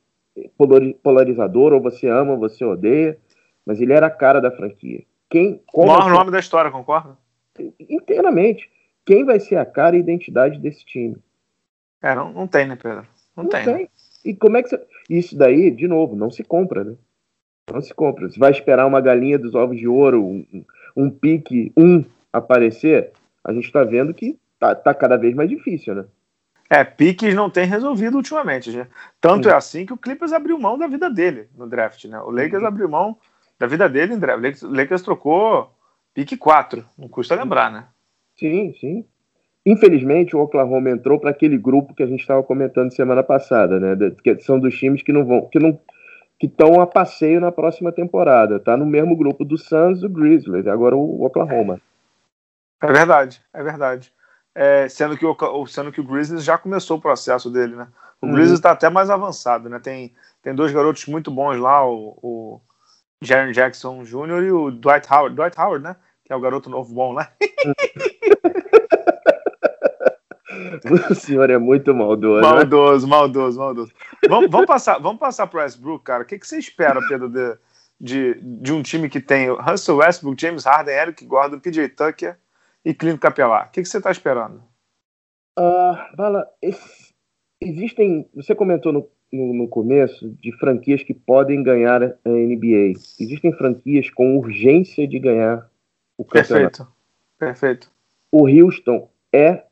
polarizador, 1.02 1.72
ou 1.72 1.80
você 1.80 2.06
ama 2.06 2.32
ou 2.32 2.38
você 2.38 2.64
odeia, 2.64 3.18
mas 3.64 3.80
ele 3.80 3.94
era 3.94 4.08
a 4.08 4.10
cara 4.10 4.40
da 4.40 4.50
franquia. 4.50 5.04
Quem, 5.30 5.62
o 5.72 5.86
maior 5.86 6.10
nome 6.10 6.30
da 6.30 6.38
história, 6.38 6.70
concorda? 6.70 7.16
Inteiramente. 7.78 8.70
Quem 9.06 9.24
vai 9.24 9.40
ser 9.40 9.56
a 9.56 9.64
cara 9.64 9.96
e 9.96 10.00
identidade 10.00 10.58
desse 10.58 10.84
time? 10.84 11.16
É, 12.02 12.14
não, 12.14 12.30
não 12.30 12.46
tem, 12.46 12.66
né, 12.66 12.76
Pedro? 12.76 13.06
Não, 13.34 13.44
não 13.44 13.50
tem. 13.50 13.64
tem. 13.64 13.74
Né? 13.74 13.88
E 14.24 14.34
como 14.34 14.58
é 14.58 14.62
que 14.62 14.68
você... 14.68 14.86
Isso 15.08 15.36
daí, 15.36 15.70
de 15.70 15.88
novo, 15.88 16.14
não 16.14 16.30
se 16.30 16.44
compra, 16.44 16.84
né? 16.84 16.94
Não 17.72 17.80
se 17.80 17.94
compra. 17.94 18.28
Você 18.28 18.38
vai 18.38 18.50
esperar 18.50 18.86
uma 18.86 19.00
galinha 19.00 19.38
dos 19.38 19.54
ovos 19.54 19.76
de 19.76 19.86
ouro, 19.86 20.24
um, 20.24 20.64
um 20.96 21.10
pique, 21.10 21.72
um 21.76 22.04
aparecer? 22.32 23.12
A 23.44 23.52
gente 23.52 23.66
está 23.66 23.84
vendo 23.84 24.14
que 24.14 24.38
tá, 24.58 24.74
tá 24.74 24.94
cada 24.94 25.16
vez 25.16 25.34
mais 25.34 25.48
difícil, 25.48 25.94
né? 25.94 26.04
É, 26.70 26.84
piques 26.84 27.34
não 27.34 27.48
tem 27.48 27.66
resolvido 27.66 28.16
ultimamente. 28.16 28.70
Né? 28.70 28.86
Tanto 29.20 29.48
é 29.48 29.54
assim 29.54 29.86
que 29.86 29.92
o 29.92 29.96
Clippers 29.96 30.32
abriu 30.32 30.58
mão 30.58 30.76
da 30.76 30.86
vida 30.86 31.08
dele 31.08 31.48
no 31.56 31.66
draft, 31.66 32.04
né? 32.04 32.20
O 32.20 32.30
Lakers 32.30 32.62
uhum. 32.62 32.68
abriu 32.68 32.88
mão 32.88 33.16
da 33.58 33.66
vida 33.66 33.88
dele 33.88 34.14
em 34.14 34.18
draft. 34.18 34.62
O 34.62 34.74
Lakers 34.74 35.02
trocou 35.02 35.72
pique 36.12 36.36
4, 36.36 36.84
não 36.98 37.08
custa 37.08 37.34
lembrar, 37.34 37.70
né? 37.70 37.86
Sim, 38.36 38.74
sim. 38.78 39.04
Infelizmente, 39.64 40.36
o 40.36 40.40
Oklahoma 40.40 40.90
entrou 40.90 41.18
para 41.18 41.30
aquele 41.30 41.56
grupo 41.58 41.94
que 41.94 42.02
a 42.02 42.06
gente 42.06 42.20
estava 42.20 42.42
comentando 42.42 42.94
semana 42.94 43.22
passada, 43.22 43.80
né? 43.80 43.96
Que 44.22 44.38
são 44.40 44.58
dos 44.58 44.76
times 44.78 45.02
que 45.02 45.12
não 45.12 45.24
vão, 45.24 45.46
que 45.48 45.58
não 45.58 45.78
que 46.38 46.46
estão 46.46 46.80
a 46.80 46.86
passeio 46.86 47.40
na 47.40 47.50
próxima 47.50 47.92
temporada. 47.92 48.60
Tá 48.60 48.76
no 48.76 48.86
mesmo 48.86 49.16
grupo 49.16 49.44
do 49.44 49.58
Suns, 49.58 50.00
do 50.00 50.08
Grizzlies, 50.08 50.66
agora 50.66 50.96
o 50.96 51.24
Oklahoma. 51.24 51.80
É 52.80 52.92
verdade, 52.92 53.40
é 53.52 53.62
verdade 53.62 54.12
é, 54.58 54.88
sendo, 54.88 55.16
que 55.16 55.24
o, 55.24 55.66
sendo 55.68 55.92
que 55.92 56.00
o 56.00 56.04
Grizzlies 56.04 56.42
já 56.42 56.58
começou 56.58 56.98
o 56.98 57.00
processo 57.00 57.48
dele, 57.48 57.76
né? 57.76 57.86
O 58.20 58.26
uhum. 58.26 58.32
Grizzlies 58.32 58.58
está 58.58 58.72
até 58.72 58.90
mais 58.90 59.08
avançado, 59.08 59.68
né? 59.68 59.78
Tem, 59.78 60.12
tem 60.42 60.52
dois 60.52 60.72
garotos 60.72 61.06
muito 61.06 61.30
bons 61.30 61.56
lá, 61.58 61.88
o, 61.88 62.18
o 62.20 62.60
Jaren 63.22 63.52
Jackson 63.52 64.02
Jr. 64.02 64.42
e 64.42 64.50
o 64.50 64.72
Dwight 64.72 65.06
Howard, 65.08 65.36
Dwight 65.36 65.60
Howard, 65.60 65.84
né? 65.84 65.94
Que 66.24 66.32
é 66.32 66.36
o 66.36 66.40
garoto 66.40 66.68
novo 66.68 66.92
bom 66.92 67.12
lá. 67.12 67.30
O 71.10 71.14
senhor 71.14 71.50
é 71.50 71.58
muito 71.58 71.94
maldoso. 71.94 72.42
Né? 72.42 72.48
Maldoso, 72.48 73.06
né? 73.06 73.10
maldoso, 73.10 73.58
maldoso. 73.58 73.92
Vamos, 74.28 74.50
vamos 74.50 74.66
passar, 74.66 74.98
vamos 74.98 75.18
passar 75.18 75.46
para 75.46 75.60
o 75.60 75.62
Westbrook, 75.62 76.04
cara. 76.04 76.22
O 76.22 76.26
que, 76.26 76.38
que 76.38 76.46
você 76.46 76.58
espera, 76.58 77.00
Pedro, 77.08 77.28
de, 77.28 77.58
de, 78.00 78.34
de 78.42 78.72
um 78.72 78.82
time 78.82 79.08
que 79.08 79.20
tem 79.20 79.48
Russell 79.50 79.96
Westbrook, 79.96 80.40
James 80.40 80.64
Harden, 80.64 80.94
Eric 80.94 81.24
Gordon, 81.24 81.58
PJ 81.58 81.88
Tucker 81.90 82.36
e 82.84 82.94
Clínio 82.94 83.18
Capelar. 83.18 83.68
O 83.68 83.70
que, 83.70 83.82
que 83.82 83.88
você 83.88 83.98
está 83.98 84.10
esperando? 84.10 84.62
Uh, 85.58 86.16
Bala, 86.16 86.46
esse, 86.62 87.12
existem. 87.60 88.28
Você 88.34 88.54
comentou 88.54 88.92
no, 88.92 89.08
no, 89.32 89.54
no, 89.54 89.68
começo 89.68 90.30
de 90.40 90.52
franquias 90.58 91.02
que 91.02 91.12
podem 91.12 91.62
ganhar 91.62 92.02
a 92.02 92.28
NBA. 92.28 92.92
Existem 93.18 93.52
franquias 93.52 94.08
com 94.10 94.38
urgência 94.38 95.06
de 95.06 95.18
ganhar 95.18 95.68
o 96.16 96.24
campeonato. 96.24 96.84
Perfeito. 96.84 96.98
Perfeito. 97.38 97.90
O 98.30 98.46
Houston 98.46 99.10
é 99.32 99.64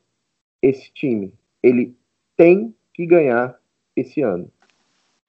esse 0.61 0.91
time. 0.91 1.33
Ele 1.61 1.95
tem 2.35 2.73
que 2.93 3.05
ganhar 3.05 3.57
esse 3.95 4.21
ano. 4.21 4.49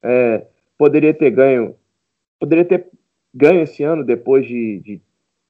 É, 0.03 0.47
poderia 0.77 1.15
ter 1.15 1.31
ganho. 1.31 1.75
Poderia 2.39 2.65
ter 2.65 2.87
ganho 3.35 3.63
esse 3.63 3.83
ano 3.83 4.05
depois 4.05 4.47
de, 4.47 4.81
de 4.81 5.01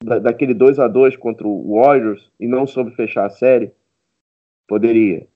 da, 0.03 0.19
daquele 0.19 0.55
2 0.55 0.79
a 0.79 0.89
2 0.89 1.17
contra 1.17 1.47
o 1.47 1.77
Warriors 1.77 2.31
e 2.39 2.47
não 2.47 2.67
soube 2.67 2.95
fechar 2.95 3.27
a 3.27 3.31
série? 3.31 3.73
Poderia. 4.67 5.27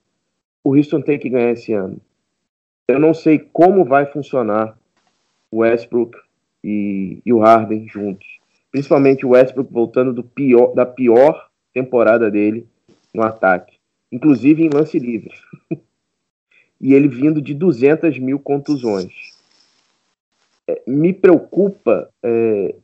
O 0.62 0.76
Houston 0.76 1.00
tem 1.00 1.18
que 1.18 1.28
ganhar 1.28 1.50
esse 1.50 1.72
ano. 1.72 2.00
Eu 2.88 2.98
não 2.98 3.14
sei 3.14 3.38
como 3.38 3.85
vai 3.85 4.07
funcionar 4.07 4.76
o 5.50 5.59
Westbrook 5.59 6.16
e, 6.62 7.20
e 7.24 7.33
o 7.33 7.38
Harden 7.38 7.88
juntos. 7.88 8.26
Principalmente 8.70 9.26
o 9.26 9.31
Westbrook 9.31 9.72
voltando 9.72 10.12
do 10.12 10.22
pior, 10.22 10.74
da 10.74 10.87
pior 10.87 11.48
temporada 11.72 12.31
dele 12.31 12.66
no 13.12 13.22
ataque. 13.22 13.71
Inclusive 14.12 14.62
em 14.62 14.68
lance 14.68 14.98
livre. 14.98 15.33
e 16.81 16.92
ele 16.92 17.09
vindo 17.09 17.40
de 17.40 17.55
200 17.55 18.18
mil 18.18 18.38
contusões. 18.38 19.12
É, 20.68 20.83
me 20.87 21.12
preocupa 21.12 22.11
é, 22.22 22.75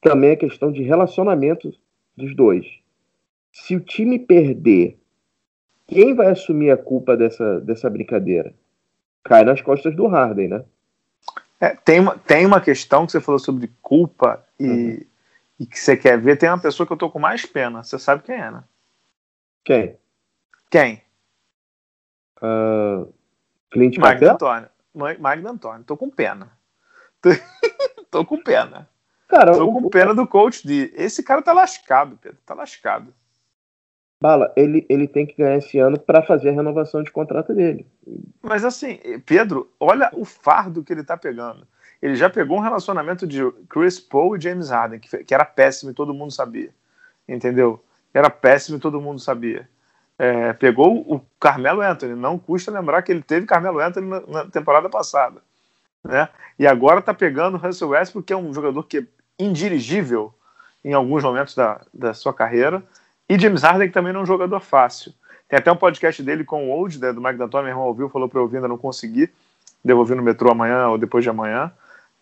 também 0.00 0.30
a 0.30 0.36
questão 0.36 0.72
de 0.72 0.82
relacionamento 0.82 1.74
dos 2.16 2.34
dois. 2.34 2.66
Se 3.52 3.76
o 3.76 3.80
time 3.80 4.18
perder, 4.18 4.98
quem 5.86 6.14
vai 6.14 6.30
assumir 6.30 6.70
a 6.70 6.76
culpa 6.76 7.16
dessa, 7.16 7.60
dessa 7.60 7.90
brincadeira? 7.90 8.54
Cai 9.24 9.44
nas 9.44 9.60
costas 9.60 9.94
do 9.94 10.06
Harden, 10.06 10.48
né? 10.48 10.64
É, 11.60 11.70
tem, 11.70 11.98
uma, 11.98 12.16
tem 12.16 12.46
uma 12.46 12.60
questão 12.60 13.04
que 13.04 13.12
você 13.12 13.20
falou 13.20 13.38
sobre 13.38 13.70
culpa 13.82 14.44
e, 14.60 14.68
uhum. 14.68 15.00
e 15.60 15.66
que 15.66 15.78
você 15.78 15.96
quer 15.96 16.18
ver. 16.20 16.36
Tem 16.36 16.48
uma 16.48 16.60
pessoa 16.60 16.86
que 16.86 16.92
eu 16.92 16.96
tô 16.96 17.10
com 17.10 17.18
mais 17.18 17.44
pena. 17.44 17.82
Você 17.82 17.98
sabe 17.98 18.22
quem 18.22 18.36
é, 18.36 18.50
né? 18.50 18.62
Quem? 19.64 19.96
Quem? 20.70 21.02
Uh, 22.42 23.12
Clint 23.70 23.96
Mike 23.98 24.20
D'Antoni. 24.20 24.66
Mike 24.94 25.42
D'Antoni. 25.42 25.84
Tô 25.84 25.96
com 25.96 26.10
pena. 26.10 26.50
Tô, 27.20 27.30
tô 28.10 28.24
com 28.24 28.42
pena. 28.42 28.88
Cara, 29.28 29.52
tô 29.52 29.66
o, 29.66 29.72
com 29.72 29.90
pena 29.90 30.14
do 30.14 30.26
coach 30.26 30.66
de. 30.66 30.92
Esse 30.96 31.22
cara 31.22 31.42
tá 31.42 31.52
lascado, 31.52 32.18
Pedro. 32.20 32.38
Tá 32.44 32.54
lascado. 32.54 33.12
Bala, 34.20 34.52
ele, 34.56 34.84
ele 34.88 35.06
tem 35.06 35.24
que 35.24 35.36
ganhar 35.36 35.58
esse 35.58 35.78
ano 35.78 35.98
para 35.98 36.22
fazer 36.22 36.48
a 36.48 36.52
renovação 36.52 37.02
de 37.02 37.10
contrato 37.10 37.54
dele. 37.54 37.86
Mas 38.42 38.64
assim, 38.64 38.98
Pedro, 39.24 39.70
olha 39.78 40.10
o 40.12 40.24
fardo 40.24 40.82
que 40.82 40.92
ele 40.92 41.04
tá 41.04 41.16
pegando. 41.16 41.66
Ele 42.02 42.16
já 42.16 42.28
pegou 42.28 42.56
um 42.56 42.62
relacionamento 42.62 43.26
de 43.26 43.40
Chris 43.68 44.00
Paul 44.00 44.36
e 44.36 44.40
James 44.40 44.70
Harden, 44.70 44.98
que, 44.98 45.24
que 45.24 45.34
era 45.34 45.44
péssimo 45.44 45.90
e 45.90 45.94
todo 45.94 46.14
mundo 46.14 46.32
sabia. 46.32 46.74
Entendeu? 47.28 47.82
Era 48.12 48.28
péssimo 48.30 48.78
e 48.78 48.80
todo 48.80 49.00
mundo 49.00 49.20
sabia. 49.20 49.68
É, 50.18 50.52
pegou 50.52 50.98
o 51.06 51.24
Carmelo 51.38 51.80
Anthony. 51.80 52.14
Não 52.14 52.38
custa 52.38 52.72
lembrar 52.72 53.02
que 53.02 53.12
ele 53.12 53.22
teve 53.22 53.46
Carmelo 53.46 53.78
Anthony 53.78 54.08
na, 54.08 54.20
na 54.26 54.44
temporada 54.46 54.88
passada. 54.88 55.40
Né? 56.02 56.28
E 56.58 56.66
agora 56.66 57.00
tá 57.00 57.14
pegando 57.14 57.56
o 57.56 57.60
Russell 57.60 57.90
Westbrook, 57.90 58.26
que 58.26 58.32
é 58.32 58.36
um 58.36 58.52
jogador 58.52 58.82
que 58.84 58.98
é 58.98 59.04
indirigível 59.38 60.34
em 60.84 60.92
alguns 60.92 61.22
momentos 61.22 61.54
da, 61.54 61.80
da 61.92 62.14
sua 62.14 62.34
carreira 62.34 62.82
e 63.28 63.38
James 63.38 63.62
Harden, 63.62 63.88
que 63.88 63.94
também 63.94 64.12
não 64.12 64.20
é 64.20 64.22
um 64.22 64.26
jogador 64.26 64.58
fácil. 64.60 65.12
Tem 65.48 65.58
até 65.58 65.70
um 65.70 65.76
podcast 65.76 66.22
dele 66.22 66.44
com 66.44 66.68
o 66.68 66.70
Old, 66.70 66.98
né, 66.98 67.12
do 67.12 67.20
Mike 67.20 67.36
D'Antoni, 67.36 67.64
meu 67.64 67.72
irmão 67.72 67.86
ouviu, 67.86 68.08
falou 68.08 68.28
para 68.28 68.38
eu 68.38 68.42
ouvir, 68.44 68.56
ainda 68.56 68.68
não 68.68 68.78
consegui. 68.78 69.30
Devo 69.84 70.00
ouvir 70.00 70.14
no 70.14 70.22
metrô 70.22 70.50
amanhã 70.50 70.88
ou 70.88 70.98
depois 70.98 71.22
de 71.22 71.30
amanhã. 71.30 71.70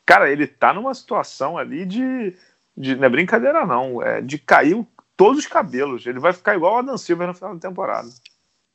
Cara, 0.05 0.31
ele 0.31 0.47
tá 0.47 0.73
numa 0.73 0.95
situação 0.95 1.57
ali 1.57 1.85
de. 1.85 2.37
de 2.77 2.97
não 2.97 3.05
é 3.05 3.09
brincadeira, 3.09 3.65
não. 3.65 4.03
É 4.03 4.21
de 4.21 4.39
cair 4.39 4.75
todos 5.17 5.39
os 5.39 5.47
cabelos. 5.47 6.07
Ele 6.07 6.19
vai 6.19 6.33
ficar 6.33 6.55
igual 6.55 6.75
o 6.75 6.79
Adam 6.79 6.99
Silver 6.99 7.29
no 7.29 7.35
final 7.35 7.55
da 7.55 7.69
temporada. 7.69 8.09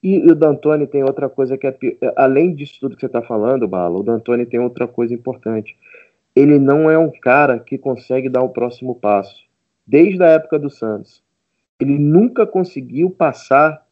E 0.04 0.19
o 0.32 0.36
D'Antoni 0.36 0.88
tem 0.88 1.04
outra 1.04 1.30
coisa 1.30 1.58
que 1.58 1.67
é. 1.67 1.77
Além 2.15 2.56
disso 2.56 2.80
tudo 2.80 2.95
que 2.95 3.01
você 3.01 3.10
tá 3.10 3.21
falando, 3.21 3.67
Bala, 3.67 3.99
o 3.99 4.04
D'Antoni 4.04 4.45
tem 4.45 4.60
outra 4.60 4.88
coisa 4.88 5.13
importante. 5.13 5.77
Ele 6.36 6.58
não 6.58 6.89
é 6.89 6.97
um 6.97 7.12
cara 7.12 7.60
que 7.60 7.77
consegue 7.77 8.30
dar 8.30 8.41
o 8.41 8.49
próximo 8.49 8.95
passo. 8.95 9.43
Desde 9.86 10.23
a 10.23 10.27
época 10.27 10.58
do 10.58 10.69
Santos 10.69 11.21
ele 11.82 11.97
nunca 11.97 12.45
conseguiu 12.45 13.10
passar 13.10 13.84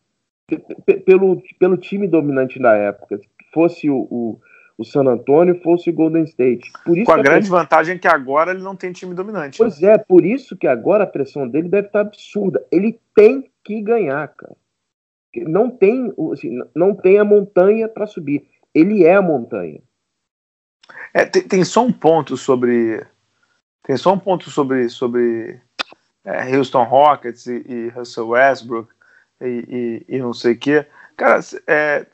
pelo, 1.05 1.41
pelo 1.57 1.75
time 1.75 2.07
dominante 2.07 2.59
da 2.59 2.75
época, 2.75 3.19
fosse 3.51 3.89
o, 3.89 4.39
o 4.79 4.85
San 4.85 5.03
Antonio, 5.03 5.61
fosse 5.61 5.89
o 5.89 5.93
Golden 5.93 6.23
State. 6.23 6.71
Com 7.05 7.11
a 7.11 7.21
grande 7.21 7.49
vantagem 7.49 7.99
que 7.99 8.07
agora 8.07 8.51
ele 8.51 8.63
não 8.63 8.77
tem 8.77 8.93
time 8.93 9.13
dominante. 9.13 9.57
Pois 9.57 9.81
né? 9.81 9.95
é, 9.95 9.97
por 9.97 10.23
isso 10.23 10.55
que 10.55 10.65
agora 10.65 11.03
a 11.03 11.07
pressão 11.07 11.45
dele 11.49 11.67
deve 11.67 11.87
estar 11.87 11.99
absurda. 11.99 12.65
Ele 12.71 12.97
tem 13.13 13.51
que 13.61 13.81
ganhar, 13.81 14.29
cara. 14.29 14.55
Não 15.35 15.69
tem, 15.69 16.13
assim, 16.31 16.57
não 16.73 16.95
tem 16.95 17.19
a 17.19 17.25
montanha 17.25 17.89
para 17.89 18.07
subir. 18.07 18.47
Ele 18.73 19.03
é 19.03 19.15
a 19.15 19.21
montanha. 19.21 19.81
É, 21.13 21.25
tem, 21.25 21.43
tem, 21.43 21.65
só 21.65 21.85
um 21.85 21.91
ponto 21.91 22.37
sobre. 22.37 23.05
Tem 23.83 23.97
só 23.97 24.13
um 24.13 24.19
ponto 24.19 24.49
sobre, 24.49 24.87
sobre 24.87 25.59
é, 26.23 26.55
Houston 26.55 26.83
Rockets 26.83 27.47
e, 27.47 27.65
e, 27.67 27.89
Russell 27.89 28.29
Westbrook 28.29 28.89
e, 29.41 30.05
e, 30.07 30.15
e 30.15 30.19
não 30.19 30.31
sei 30.31 30.53
o 30.53 30.57
quê. 30.57 30.85
Cara, 31.17 31.41
é, 31.67 32.05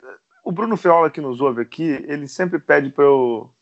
o 0.46 0.52
Bruno 0.52 0.76
Feola 0.76 1.10
que 1.10 1.20
nos 1.20 1.40
ouve 1.40 1.60
aqui, 1.60 2.04
ele 2.06 2.28
sempre 2.28 2.60
pede 2.60 2.88
para 2.90 3.02
eu, 3.02 3.52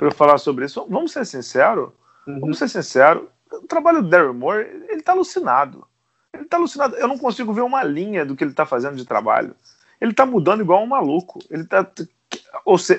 eu 0.00 0.10
falar 0.10 0.36
sobre 0.36 0.64
isso. 0.64 0.84
Vamos 0.90 1.12
ser 1.12 1.24
sinceros? 1.24 1.90
Uhum. 2.26 2.40
Vamos 2.40 2.58
ser 2.58 2.68
sinceros. 2.68 3.22
O 3.52 3.68
trabalho 3.68 4.02
do 4.02 4.08
Daryl 4.08 4.34
Moore, 4.34 4.66
ele 4.88 5.00
tá 5.00 5.12
alucinado. 5.12 5.86
Ele 6.32 6.44
tá 6.46 6.56
alucinado. 6.56 6.96
Eu 6.96 7.06
não 7.06 7.16
consigo 7.16 7.52
ver 7.52 7.60
uma 7.60 7.84
linha 7.84 8.26
do 8.26 8.34
que 8.34 8.42
ele 8.42 8.52
tá 8.52 8.66
fazendo 8.66 8.96
de 8.96 9.04
trabalho. 9.04 9.54
Ele 10.00 10.12
tá 10.12 10.26
mudando 10.26 10.60
igual 10.60 10.82
um 10.82 10.88
maluco. 10.88 11.38
Ele 11.48 11.62
tá. 11.62 11.88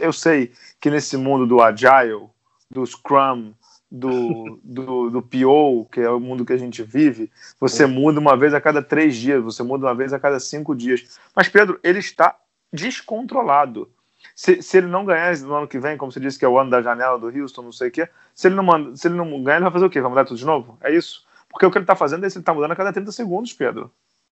Eu 0.02 0.14
sei 0.14 0.54
que 0.80 0.90
nesse 0.90 1.18
mundo 1.18 1.46
do 1.46 1.62
Agile, 1.62 2.30
do 2.72 2.86
Scrum, 2.86 3.54
do, 3.92 4.62
do, 4.64 5.10
do 5.10 5.22
PO, 5.22 5.90
que 5.92 6.00
é 6.00 6.10
o 6.10 6.22
mundo 6.22 6.46
que 6.46 6.54
a 6.54 6.58
gente 6.58 6.82
vive, 6.84 7.30
você 7.60 7.86
muda 7.86 8.18
uma 8.18 8.38
vez 8.38 8.54
a 8.54 8.62
cada 8.62 8.82
três 8.82 9.18
dias, 9.18 9.44
você 9.44 9.62
muda 9.62 9.88
uma 9.88 9.94
vez 9.94 10.14
a 10.14 10.20
cada 10.20 10.40
cinco 10.40 10.74
dias. 10.74 11.20
Mas, 11.36 11.50
Pedro, 11.50 11.78
ele 11.84 12.00
está 12.00 12.34
descontrolado. 12.76 13.90
Se, 14.36 14.62
se 14.62 14.78
ele 14.78 14.88
não 14.88 15.06
ganhar 15.06 15.38
no 15.40 15.54
ano 15.54 15.68
que 15.68 15.80
vem, 15.80 15.98
como 15.98 16.12
você 16.12 16.20
disse 16.20 16.38
que 16.38 16.46
é 16.46 16.48
o 16.48 16.60
ano 16.60 16.70
da 16.70 16.82
janela 16.82 17.18
do 17.18 17.28
Houston, 17.28 17.62
não 17.62 17.72
sei 17.72 17.90
o 17.90 17.92
quê, 17.92 18.10
se 18.34 18.48
ele 18.48 18.56
não, 18.56 18.64
manda, 18.64 18.96
se 18.96 19.08
ele 19.08 19.16
não 19.16 19.26
ganhar, 19.44 19.58
ele 19.58 19.64
vai 19.64 19.72
fazer 19.72 19.86
o 19.86 19.90
quê? 19.90 20.02
Vai 20.02 20.10
mudar 20.10 20.26
tudo 20.26 20.38
de 20.38 20.46
novo? 20.46 20.78
É 20.82 20.94
isso? 20.94 21.26
Porque 21.50 21.66
o 21.66 21.72
que 21.72 21.78
ele 21.78 21.84
está 21.84 21.96
fazendo 21.96 22.24
é 22.24 22.28
isso, 22.28 22.38
ele 22.38 22.42
está 22.42 22.54
mudando 22.54 22.72
a 22.72 22.76
cada 22.76 22.92
30 22.92 23.12
segundos, 23.12 23.54
Pedro. 23.54 23.92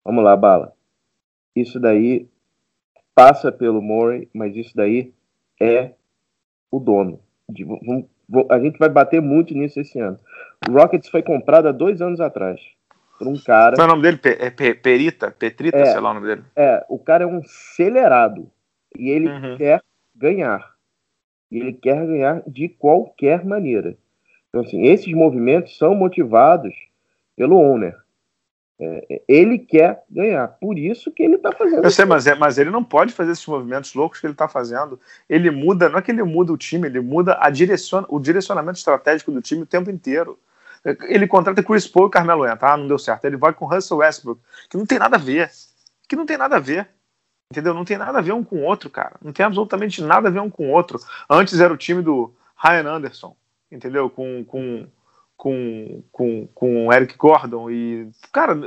Vamos 0.04 0.22
lá, 0.22 0.36
Bala. 0.36 0.72
Isso 1.54 1.80
daí 1.80 2.28
passa 3.14 3.50
pelo 3.50 3.80
Murray, 3.80 4.28
mas 4.34 4.54
isso 4.54 4.76
daí 4.76 5.14
é 5.60 5.92
o 6.70 6.78
dono. 6.78 7.18
De, 7.48 7.64
vamos 7.64 8.06
a 8.50 8.58
gente 8.58 8.78
vai 8.78 8.88
bater 8.88 9.22
muito 9.22 9.54
nisso 9.54 9.80
esse 9.80 9.98
ano. 10.00 10.18
O 10.68 10.72
Rockets 10.72 11.08
foi 11.08 11.22
comprado 11.22 11.68
há 11.68 11.72
dois 11.72 12.02
anos 12.02 12.20
atrás 12.20 12.60
por 13.18 13.26
um 13.26 13.38
cara. 13.38 13.76
Qual 13.76 13.86
é 13.86 13.90
o 13.90 13.94
nome 13.96 14.02
dele? 14.02 14.20
É 14.40 14.50
Perita? 14.74 15.30
Petrita, 15.30 15.78
é, 15.78 15.86
sei 15.86 16.00
lá 16.00 16.10
o 16.10 16.14
nome 16.14 16.26
dele. 16.26 16.44
É, 16.54 16.84
o 16.88 16.98
cara 16.98 17.24
é 17.24 17.26
um 17.26 17.38
acelerado. 17.38 18.50
E 18.96 19.10
ele 19.10 19.28
uhum. 19.28 19.56
quer 19.56 19.82
ganhar. 20.14 20.74
E 21.50 21.58
ele 21.58 21.72
quer 21.72 22.06
ganhar 22.06 22.42
de 22.46 22.68
qualquer 22.68 23.44
maneira. 23.44 23.96
Então, 24.48 24.62
assim, 24.62 24.84
esses 24.86 25.12
movimentos 25.12 25.76
são 25.76 25.94
motivados 25.94 26.74
pelo 27.36 27.56
owner. 27.56 27.96
É, 28.78 29.06
é, 29.10 29.22
ele 29.26 29.58
quer 29.58 30.02
ganhar, 30.10 30.48
por 30.48 30.78
isso 30.78 31.10
que 31.10 31.22
ele 31.22 31.36
está 31.36 31.50
fazendo. 31.50 31.82
Eu 31.82 31.90
sei, 31.90 32.04
mas, 32.04 32.26
é, 32.26 32.34
mas 32.34 32.58
ele 32.58 32.70
não 32.70 32.84
pode 32.84 33.12
fazer 33.12 33.32
esses 33.32 33.46
movimentos 33.46 33.94
loucos 33.94 34.20
que 34.20 34.26
ele 34.26 34.34
está 34.34 34.48
fazendo. 34.48 35.00
Ele 35.28 35.50
muda, 35.50 35.88
não 35.88 35.98
é 35.98 36.02
que 36.02 36.10
ele 36.10 36.22
muda 36.22 36.52
o 36.52 36.58
time, 36.58 36.86
ele 36.86 37.00
muda 37.00 37.38
a 37.40 37.48
direcion, 37.48 38.04
o 38.08 38.20
direcionamento 38.20 38.78
estratégico 38.78 39.32
do 39.32 39.40
time 39.40 39.62
o 39.62 39.66
tempo 39.66 39.90
inteiro. 39.90 40.38
Ele 41.08 41.26
contrata 41.26 41.62
Chris 41.62 41.86
Paul 41.86 42.06
e 42.06 42.10
Carmelo 42.10 42.44
Anthony, 42.44 42.72
ah, 42.72 42.76
não 42.76 42.86
deu 42.86 42.98
certo. 42.98 43.24
Ele 43.24 43.36
vai 43.36 43.52
com 43.52 43.66
Russell 43.66 43.98
Westbrook, 43.98 44.40
que 44.70 44.76
não 44.76 44.86
tem 44.86 44.98
nada 44.98 45.16
a 45.16 45.18
ver, 45.18 45.50
que 46.08 46.14
não 46.14 46.26
tem 46.26 46.36
nada 46.36 46.56
a 46.56 46.60
ver. 46.60 46.88
Entendeu? 47.50 47.72
Não 47.74 47.84
tem 47.84 47.96
nada 47.96 48.18
a 48.18 48.22
ver 48.22 48.32
um 48.32 48.42
com 48.42 48.56
o 48.56 48.64
outro, 48.64 48.90
cara. 48.90 49.14
Não 49.22 49.32
tem 49.32 49.46
absolutamente 49.46 50.02
nada 50.02 50.28
a 50.28 50.30
ver 50.30 50.40
um 50.40 50.50
com 50.50 50.68
o 50.68 50.72
outro. 50.72 50.98
Antes 51.30 51.60
era 51.60 51.72
o 51.72 51.76
time 51.76 52.02
do 52.02 52.34
Ryan 52.56 52.88
Anderson, 52.88 53.36
entendeu? 53.70 54.10
Com, 54.10 54.44
com 54.44 54.88
com, 55.36 56.02
com, 56.10 56.48
com 56.54 56.86
o 56.86 56.92
Eric 56.92 57.16
Gordon 57.16 57.70
e, 57.70 58.08
cara, 58.32 58.58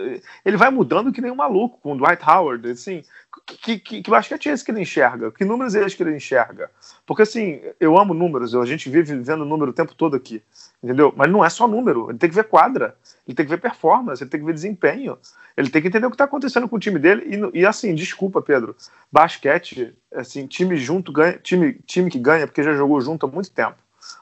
ele 0.46 0.56
vai 0.56 0.70
mudando 0.70 1.12
que 1.12 1.22
nem 1.22 1.32
um 1.32 1.36
maluco 1.36 1.80
com 1.82 1.94
o 1.94 1.98
Dwight 1.98 2.24
Howard, 2.24 2.70
assim, 2.70 3.02
que, 3.46 3.80
que, 3.80 4.02
que 4.04 4.12
basquete 4.12 4.50
é 4.50 4.54
esse 4.54 4.64
que 4.64 4.72
ele 4.72 4.82
enxerga? 4.82 5.32
Que 5.32 5.44
números 5.44 5.74
é 5.74 5.84
esse 5.84 5.96
que 5.96 6.04
ele 6.04 6.16
enxerga? 6.16 6.70
Porque, 7.06 7.24
assim, 7.24 7.60
eu 7.80 7.98
amo 7.98 8.14
números, 8.14 8.54
a 8.54 8.66
gente 8.66 8.90
vive 8.90 9.18
vendo 9.18 9.44
número 9.46 9.72
o 9.72 9.74
tempo 9.74 9.96
todo 9.96 10.16
aqui, 10.16 10.44
entendeu? 10.84 11.12
Mas 11.16 11.32
não 11.32 11.44
é 11.44 11.50
só 11.50 11.68
número, 11.68 12.10
ele 12.10 12.20
tem 12.20 12.30
que 12.30 12.36
ver 12.36 12.44
quadra, 12.44 12.96
ele 13.28 13.36
tem 13.36 13.46
que 13.46 13.52
ver 13.52 13.60
performance, 13.60 14.22
ele 14.22 14.30
tem 14.30 14.40
que 14.40 14.46
ver 14.46 14.54
desempenho, 14.54 15.18
ele 15.58 15.70
tem 15.70 15.82
que 15.82 15.88
entender 15.88 16.06
o 16.06 16.10
que 16.10 16.16
está 16.16 16.26
acontecendo 16.26 16.70
com 16.70 16.76
o 16.76 16.80
time 16.80 17.00
dele 17.00 17.52
e, 17.54 17.62
e, 17.62 17.66
assim, 17.66 17.96
desculpa, 17.96 18.42
Pedro, 18.42 18.76
basquete, 19.12 19.96
assim, 20.14 20.46
time 20.46 20.78
junto 20.78 21.12
ganha, 21.12 21.34
time, 21.40 21.74
time 21.86 22.12
que 22.12 22.20
ganha 22.20 22.46
porque 22.46 22.62
já 22.62 22.74
jogou 22.76 23.02
junto 23.02 23.26
há 23.26 23.30
muito 23.30 23.52
tempo 23.52 23.78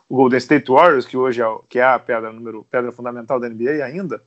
o 0.10 0.16
Golden 0.16 0.38
State 0.38 0.72
Warriors, 0.72 1.06
que 1.06 1.18
hoje 1.18 1.42
é, 1.42 1.46
que 1.70 1.80
é 1.80 1.86
a 1.86 2.00
pedra, 2.00 2.32
número, 2.32 2.66
pedra 2.70 2.92
fundamental 2.92 3.40
da 3.40 3.50
NBA 3.50 3.84
ainda, 3.84 4.22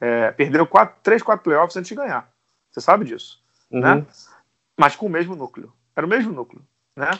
é, 0.00 0.30
perdeu 0.32 0.66
quatro, 0.66 0.96
três, 1.02 1.22
quatro 1.22 1.44
playoffs 1.44 1.76
antes 1.76 1.88
de 1.88 1.94
ganhar. 1.94 2.28
Você 2.70 2.80
sabe 2.80 3.04
disso, 3.04 3.40
uhum. 3.70 3.80
né? 3.80 4.06
Mas 4.76 4.96
com 4.96 5.06
o 5.06 5.10
mesmo 5.10 5.36
núcleo. 5.36 5.72
Era 5.94 6.06
o 6.06 6.08
mesmo 6.08 6.32
núcleo, 6.32 6.62
né? 6.96 7.10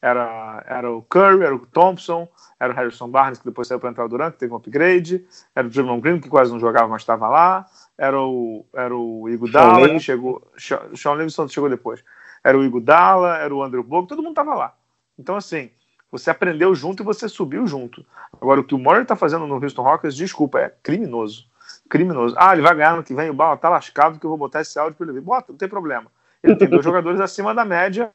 Era, 0.00 0.64
era 0.66 0.90
o 0.90 1.02
Curry, 1.02 1.44
era 1.44 1.54
o 1.54 1.64
Thompson, 1.64 2.28
era 2.58 2.72
o 2.72 2.76
Harrison 2.76 3.08
Barnes, 3.08 3.38
que 3.38 3.44
depois 3.44 3.68
saiu 3.68 3.78
para 3.78 3.90
entrar 3.90 4.04
o 4.04 4.08
Durant, 4.08 4.32
que 4.32 4.38
teve 4.40 4.52
um 4.52 4.56
upgrade, 4.56 5.24
era 5.54 5.64
o 5.64 5.70
Draymond 5.70 6.00
Green, 6.00 6.20
que 6.20 6.28
quase 6.28 6.50
não 6.50 6.58
jogava, 6.58 6.88
mas 6.88 7.02
estava 7.02 7.28
lá, 7.28 7.66
era 7.96 8.20
o, 8.20 8.66
era 8.74 8.96
o 8.96 9.28
Iguodala, 9.28 9.88
que 9.90 10.00
chegou, 10.00 10.50
Sean 10.58 11.14
Livingston 11.14 11.46
chegou 11.46 11.70
depois, 11.70 12.02
era 12.42 12.58
o 12.58 12.64
Iguodala, 12.64 13.36
era 13.36 13.54
o 13.54 13.62
Andrew 13.62 13.84
Bogut, 13.84 14.08
todo 14.08 14.22
mundo 14.22 14.32
estava 14.32 14.54
lá. 14.54 14.74
Então, 15.16 15.36
assim, 15.36 15.70
você 16.12 16.28
aprendeu 16.28 16.74
junto 16.74 17.02
e 17.02 17.06
você 17.06 17.26
subiu 17.26 17.66
junto. 17.66 18.04
Agora, 18.34 18.60
o 18.60 18.64
que 18.64 18.74
o 18.74 18.78
Murray 18.78 19.02
está 19.02 19.16
fazendo 19.16 19.46
no 19.46 19.54
Houston 19.54 19.82
Rockets, 19.82 20.14
desculpa, 20.14 20.60
é 20.60 20.74
criminoso. 20.82 21.46
Criminoso. 21.88 22.34
Ah, 22.38 22.52
ele 22.52 22.60
vai 22.60 22.74
ganhar 22.74 22.94
no 22.94 23.02
que 23.02 23.14
vem, 23.14 23.30
o 23.30 23.34
Bala 23.34 23.56
tá 23.56 23.70
lascado 23.70 24.20
que 24.20 24.26
eu 24.26 24.28
vou 24.28 24.38
botar 24.38 24.60
esse 24.60 24.78
áudio 24.78 24.94
para 24.94 25.06
ele 25.06 25.14
ver. 25.14 25.22
Bota, 25.22 25.52
não 25.52 25.56
tem 25.56 25.68
problema. 25.68 26.06
Ele 26.42 26.54
tem 26.54 26.68
dois 26.68 26.84
jogadores 26.84 27.18
acima 27.18 27.54
da 27.54 27.64
média 27.64 28.10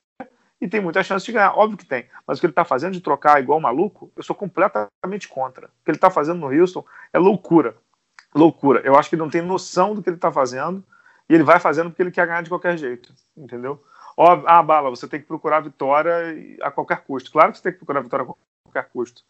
e 0.62 0.68
tem 0.68 0.80
muita 0.80 1.02
chance 1.02 1.26
de 1.26 1.32
ganhar. 1.32 1.58
Óbvio 1.58 1.78
que 1.78 1.86
tem. 1.86 2.06
Mas 2.28 2.38
o 2.38 2.40
que 2.40 2.46
ele 2.46 2.52
está 2.52 2.64
fazendo 2.64 2.94
de 2.94 3.02
trocar 3.02 3.42
igual 3.42 3.60
maluco, 3.60 4.12
eu 4.16 4.22
sou 4.22 4.36
completamente 4.36 5.28
contra. 5.28 5.66
O 5.66 5.70
que 5.84 5.90
ele 5.90 5.98
está 5.98 6.12
fazendo 6.12 6.40
no 6.40 6.54
Houston 6.54 6.86
é 7.12 7.18
loucura. 7.18 7.76
Loucura. 8.36 8.82
Eu 8.84 8.96
acho 8.96 9.10
que 9.10 9.16
ele 9.16 9.24
não 9.24 9.30
tem 9.30 9.42
noção 9.42 9.96
do 9.96 10.04
que 10.04 10.10
ele 10.10 10.18
está 10.18 10.32
fazendo 10.32 10.84
e 11.28 11.34
ele 11.34 11.44
vai 11.44 11.60
fazendo 11.60 11.90
porque 11.90 12.04
ele 12.04 12.12
quer 12.12 12.28
ganhar 12.28 12.44
de 12.44 12.50
qualquer 12.50 12.78
jeito. 12.78 13.12
Entendeu? 13.36 13.84
Óbvio, 14.18 14.50
ah, 14.50 14.64
Bala, 14.64 14.90
você 14.90 15.08
tem 15.08 15.22
que 15.22 15.28
procurar 15.28 15.60
vitória 15.60 16.58
a 16.64 16.72
qualquer 16.72 17.02
custo. 17.02 17.32
Claro 17.32 17.52
que 17.52 17.60
você 17.60 17.64
tem 17.64 17.72
que 17.72 17.78
procurar 17.78 18.02
vitória 18.02 18.26
a 18.26 18.34
qualquer 18.64 18.90
custo. 18.92 19.22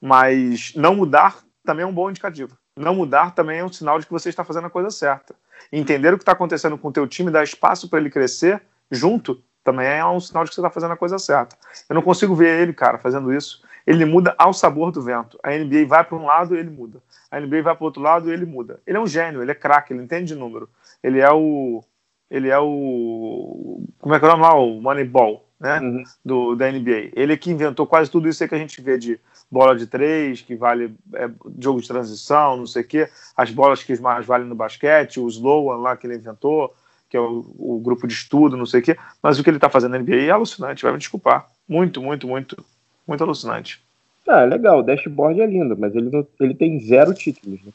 Mas 0.00 0.74
não 0.76 0.94
mudar 0.94 1.38
também 1.64 1.82
é 1.82 1.86
um 1.86 1.94
bom 1.94 2.10
indicativo. 2.10 2.56
Não 2.76 2.94
mudar 2.94 3.34
também 3.34 3.60
é 3.60 3.64
um 3.64 3.72
sinal 3.72 3.98
de 3.98 4.04
que 4.04 4.12
você 4.12 4.28
está 4.28 4.44
fazendo 4.44 4.66
a 4.66 4.70
coisa 4.70 4.90
certa. 4.90 5.34
Entender 5.72 6.12
o 6.12 6.18
que 6.18 6.22
está 6.22 6.32
acontecendo 6.32 6.76
com 6.76 6.88
o 6.88 6.92
teu 6.92 7.06
time, 7.06 7.30
dar 7.30 7.42
espaço 7.42 7.88
para 7.88 7.98
ele 7.98 8.10
crescer, 8.10 8.60
junto, 8.90 9.42
também 9.64 9.86
é 9.86 10.04
um 10.04 10.20
sinal 10.20 10.44
de 10.44 10.50
que 10.50 10.54
você 10.54 10.60
está 10.60 10.70
fazendo 10.70 10.92
a 10.92 10.96
coisa 10.96 11.18
certa. 11.18 11.56
Eu 11.88 11.94
não 11.94 12.02
consigo 12.02 12.34
ver 12.34 12.60
ele, 12.60 12.74
cara, 12.74 12.98
fazendo 12.98 13.32
isso. 13.32 13.64
Ele 13.86 14.04
muda 14.04 14.34
ao 14.36 14.52
sabor 14.52 14.92
do 14.92 15.00
vento. 15.00 15.38
A 15.42 15.50
NBA 15.50 15.86
vai 15.86 16.04
para 16.04 16.16
um 16.16 16.26
lado, 16.26 16.54
ele 16.54 16.68
muda. 16.68 17.02
A 17.30 17.40
NBA 17.40 17.62
vai 17.62 17.74
para 17.74 17.82
o 17.82 17.86
outro 17.86 18.02
lado, 18.02 18.30
ele 18.30 18.44
muda. 18.44 18.80
Ele 18.86 18.98
é 18.98 19.00
um 19.00 19.06
gênio, 19.06 19.40
ele 19.40 19.50
é 19.50 19.54
craque, 19.54 19.92
ele 19.92 20.02
entende 20.02 20.34
de 20.34 20.34
número. 20.34 20.68
Ele 21.02 21.20
é 21.20 21.30
o. 21.32 21.82
Ele 22.30 22.48
é 22.48 22.58
o. 22.58 23.84
Como 23.98 24.14
é 24.14 24.18
que 24.18 24.24
é 24.24 24.28
o 24.28 24.30
nome 24.32 24.42
lá? 24.42 24.54
O 24.54 24.80
Moneyball, 24.80 25.48
né? 25.60 25.80
Uhum. 25.80 26.04
Do, 26.24 26.54
da 26.54 26.70
NBA. 26.70 27.10
Ele 27.14 27.32
é 27.32 27.36
que 27.36 27.50
inventou 27.50 27.86
quase 27.86 28.10
tudo 28.10 28.28
isso 28.28 28.46
que 28.46 28.54
a 28.54 28.58
gente 28.58 28.80
vê 28.80 28.98
de 28.98 29.20
bola 29.50 29.76
de 29.76 29.86
três, 29.86 30.40
que 30.40 30.56
vale 30.56 30.94
é, 31.14 31.30
jogo 31.58 31.80
de 31.80 31.88
transição, 31.88 32.56
não 32.56 32.66
sei 32.66 32.82
o 32.82 32.86
quê, 32.86 33.08
as 33.36 33.50
bolas 33.50 33.82
que 33.82 34.00
mais 34.00 34.26
valem 34.26 34.48
no 34.48 34.54
basquete, 34.54 35.20
o 35.20 35.28
Sloan 35.28 35.76
lá 35.76 35.96
que 35.96 36.06
ele 36.06 36.16
inventou 36.16 36.74
que 37.14 37.16
é 37.16 37.20
o, 37.20 37.44
o, 37.56 37.78
grupo 37.78 38.08
de 38.08 38.12
estudo, 38.12 38.56
não 38.56 38.66
sei 38.66 38.80
o 38.80 38.82
quê, 38.82 38.98
mas 39.22 39.38
o 39.38 39.44
que 39.44 39.48
ele 39.48 39.56
está 39.56 39.70
fazendo 39.70 39.92
na 39.92 40.00
NBA 40.00 40.16
é 40.16 40.30
alucinante, 40.30 40.82
vai 40.82 40.90
me 40.90 40.98
desculpar. 40.98 41.48
Muito, 41.68 42.02
muito, 42.02 42.26
muito, 42.26 42.64
muito 43.06 43.22
alucinante. 43.22 43.80
Ah, 44.26 44.40
é 44.40 44.46
legal, 44.46 44.80
o 44.80 44.82
dashboard 44.82 45.40
é 45.40 45.46
lindo, 45.46 45.76
mas 45.78 45.94
ele, 45.94 46.10
não, 46.10 46.26
ele 46.40 46.54
tem 46.54 46.80
zero 46.80 47.14
títulos. 47.14 47.60
Né? 47.62 47.72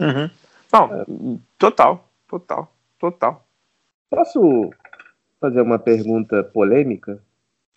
Uhum. 0.00 0.30
Não, 0.70 0.94
é. 1.00 1.04
total, 1.56 2.10
total, 2.28 2.70
total. 2.98 3.47
Posso 4.10 4.70
fazer 5.40 5.60
uma 5.60 5.78
pergunta 5.78 6.42
polêmica? 6.42 7.22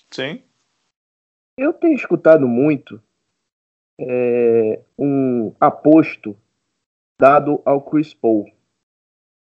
Sim. 0.09 0.43
Eu 1.57 1.73
tenho 1.73 1.95
escutado 1.95 2.47
muito 2.47 3.01
é, 3.99 4.81
um 4.97 5.53
aposto 5.59 6.37
dado 7.19 7.61
ao 7.65 7.81
Chris 7.81 8.13
Paul 8.13 8.45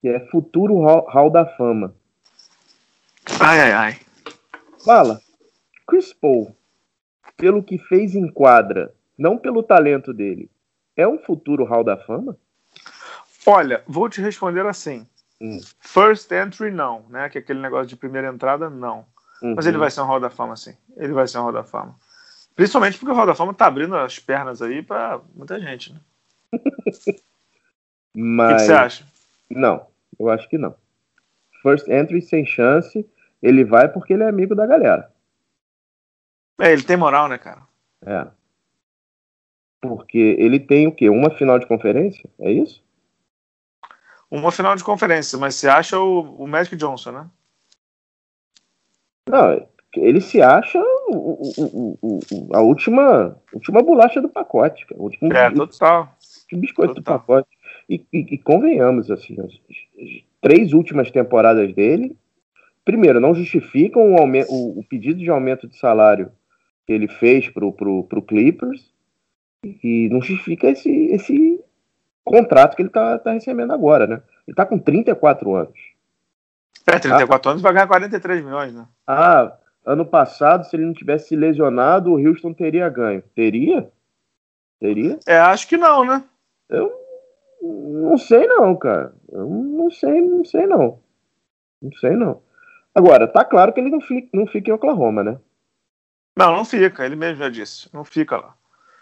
que 0.06 0.08
é 0.08 0.20
Futuro 0.20 0.78
Hall 0.84 1.30
da 1.30 1.44
Fama. 1.44 1.92
Ai, 3.40 3.60
ai, 3.60 3.72
ai. 3.72 4.00
Fala, 4.84 5.20
Chris 5.84 6.12
Paul, 6.12 6.56
pelo 7.36 7.60
que 7.60 7.76
fez 7.76 8.14
em 8.14 8.30
quadra, 8.30 8.94
não 9.18 9.36
pelo 9.36 9.64
talento 9.64 10.14
dele, 10.14 10.48
é 10.96 11.08
um 11.08 11.18
futuro 11.18 11.64
Hall 11.64 11.82
da 11.82 11.96
Fama? 11.96 12.38
Olha, 13.44 13.82
vou 13.86 14.08
te 14.08 14.20
responder 14.20 14.64
assim. 14.64 15.04
Hum. 15.40 15.60
First 15.80 16.30
entry, 16.32 16.70
não, 16.70 17.04
né? 17.08 17.28
Que 17.28 17.38
é 17.38 17.40
aquele 17.40 17.60
negócio 17.60 17.86
de 17.86 17.96
primeira 17.96 18.28
entrada, 18.28 18.70
não. 18.70 19.04
Uhum. 19.42 19.54
Mas 19.54 19.66
ele 19.66 19.78
vai 19.78 19.90
ser 19.90 20.00
um 20.00 20.06
Hall 20.06 20.20
da 20.20 20.30
Fama, 20.30 20.56
sim. 20.56 20.74
Ele 20.96 21.12
vai 21.12 21.26
ser 21.26 21.38
um 21.38 21.42
Hall 21.42 21.52
da 21.52 21.64
Fama. 21.64 21.94
Principalmente 22.54 22.98
porque 22.98 23.12
o 23.12 23.14
Hall 23.14 23.26
da 23.26 23.34
Fama 23.34 23.52
tá 23.52 23.66
abrindo 23.66 23.96
as 23.96 24.18
pernas 24.18 24.62
aí 24.62 24.82
para 24.82 25.20
muita 25.34 25.60
gente, 25.60 25.92
né? 25.92 26.00
Mas... 28.14 28.52
O 28.52 28.56
que 28.56 28.62
você 28.64 28.72
acha? 28.72 29.06
Não, 29.50 29.86
eu 30.18 30.30
acho 30.30 30.48
que 30.48 30.56
não. 30.56 30.74
First 31.62 31.88
entry 31.88 32.22
sem 32.22 32.46
chance, 32.46 33.06
ele 33.42 33.64
vai 33.64 33.88
porque 33.88 34.14
ele 34.14 34.22
é 34.22 34.28
amigo 34.28 34.54
da 34.54 34.66
galera. 34.66 35.12
É, 36.58 36.72
ele 36.72 36.82
tem 36.82 36.96
moral, 36.96 37.28
né, 37.28 37.36
cara? 37.36 37.62
É. 38.04 38.26
Porque 39.82 40.36
ele 40.38 40.58
tem 40.58 40.86
o 40.86 40.92
quê? 40.92 41.10
Uma 41.10 41.30
final 41.30 41.58
de 41.58 41.66
conferência? 41.66 42.28
É 42.38 42.50
isso? 42.50 42.82
Uma 44.36 44.52
final 44.52 44.76
de 44.76 44.84
conferência, 44.84 45.38
mas 45.38 45.54
você 45.54 45.66
acha 45.66 45.98
o, 45.98 46.42
o 46.42 46.46
Magic 46.46 46.76
Johnson, 46.76 47.10
né? 47.10 47.30
Não, 49.26 49.66
ele 49.96 50.20
se 50.20 50.42
acha 50.42 50.78
o, 51.08 51.90
o, 52.02 52.48
a 52.54 52.60
última, 52.60 53.34
última 53.50 53.82
bolacha 53.82 54.20
do 54.20 54.28
pacote. 54.28 54.86
Cara. 54.86 55.00
O 55.00 55.04
último, 55.04 55.32
é, 55.32 55.50
total. 55.50 56.14
O 56.52 56.56
biscoito 56.58 56.94
total. 56.96 57.14
do 57.14 57.20
pacote. 57.20 57.48
E, 57.88 58.04
e, 58.12 58.34
e 58.34 58.38
convenhamos, 58.38 59.10
assim, 59.10 59.40
as, 59.40 59.46
as, 59.46 60.22
três 60.42 60.74
últimas 60.74 61.10
temporadas 61.10 61.74
dele, 61.74 62.14
primeiro, 62.84 63.18
não 63.18 63.34
justificam 63.34 64.12
o, 64.12 64.18
aumento, 64.18 64.52
o, 64.52 64.80
o 64.80 64.84
pedido 64.84 65.18
de 65.18 65.30
aumento 65.30 65.66
de 65.66 65.78
salário 65.78 66.30
que 66.86 66.92
ele 66.92 67.08
fez 67.08 67.48
pro, 67.48 67.72
pro, 67.72 68.04
pro 68.04 68.22
Clippers 68.22 68.92
e 69.64 70.10
não 70.10 70.20
justifica 70.20 70.68
esse, 70.68 70.90
esse 71.06 71.55
contrato 72.26 72.74
que 72.74 72.82
ele 72.82 72.88
tá, 72.88 73.18
tá 73.18 73.32
recebendo 73.32 73.72
agora, 73.72 74.06
né? 74.06 74.20
Ele 74.46 74.54
tá 74.54 74.66
com 74.66 74.78
34 74.78 75.54
anos. 75.54 75.78
É, 76.86 76.98
34 76.98 77.48
ah, 77.48 77.52
anos 77.52 77.62
vai 77.62 77.72
ganhar 77.72 77.86
43 77.86 78.44
milhões, 78.44 78.74
né? 78.74 78.86
Ah, 79.06 79.56
ano 79.84 80.04
passado, 80.04 80.64
se 80.64 80.76
ele 80.76 80.84
não 80.84 80.92
tivesse 80.92 81.28
se 81.28 81.36
lesionado, 81.36 82.12
o 82.12 82.18
Houston 82.18 82.52
teria 82.52 82.88
ganho. 82.88 83.22
Teria? 83.34 83.90
Teria? 84.80 85.18
É, 85.26 85.38
acho 85.38 85.68
que 85.68 85.76
não, 85.76 86.04
né? 86.04 86.24
Eu 86.68 86.92
não 87.62 88.18
sei 88.18 88.46
não, 88.46 88.76
cara. 88.76 89.14
Eu 89.30 89.46
não 89.46 89.90
sei, 89.90 90.20
não 90.20 90.44
sei 90.44 90.66
não. 90.66 91.00
Não 91.80 91.92
sei 91.92 92.10
não. 92.10 92.42
Agora, 92.94 93.28
tá 93.28 93.44
claro 93.44 93.72
que 93.72 93.80
ele 93.80 93.90
não 93.90 94.00
fica, 94.00 94.28
não 94.32 94.46
fica 94.46 94.70
em 94.70 94.74
Oklahoma, 94.74 95.22
né? 95.22 95.38
Não, 96.36 96.56
não 96.56 96.64
fica. 96.64 97.04
Ele 97.04 97.16
mesmo 97.16 97.38
já 97.38 97.48
disse. 97.48 97.88
Não 97.92 98.04
fica 98.04 98.36
lá. 98.36 98.54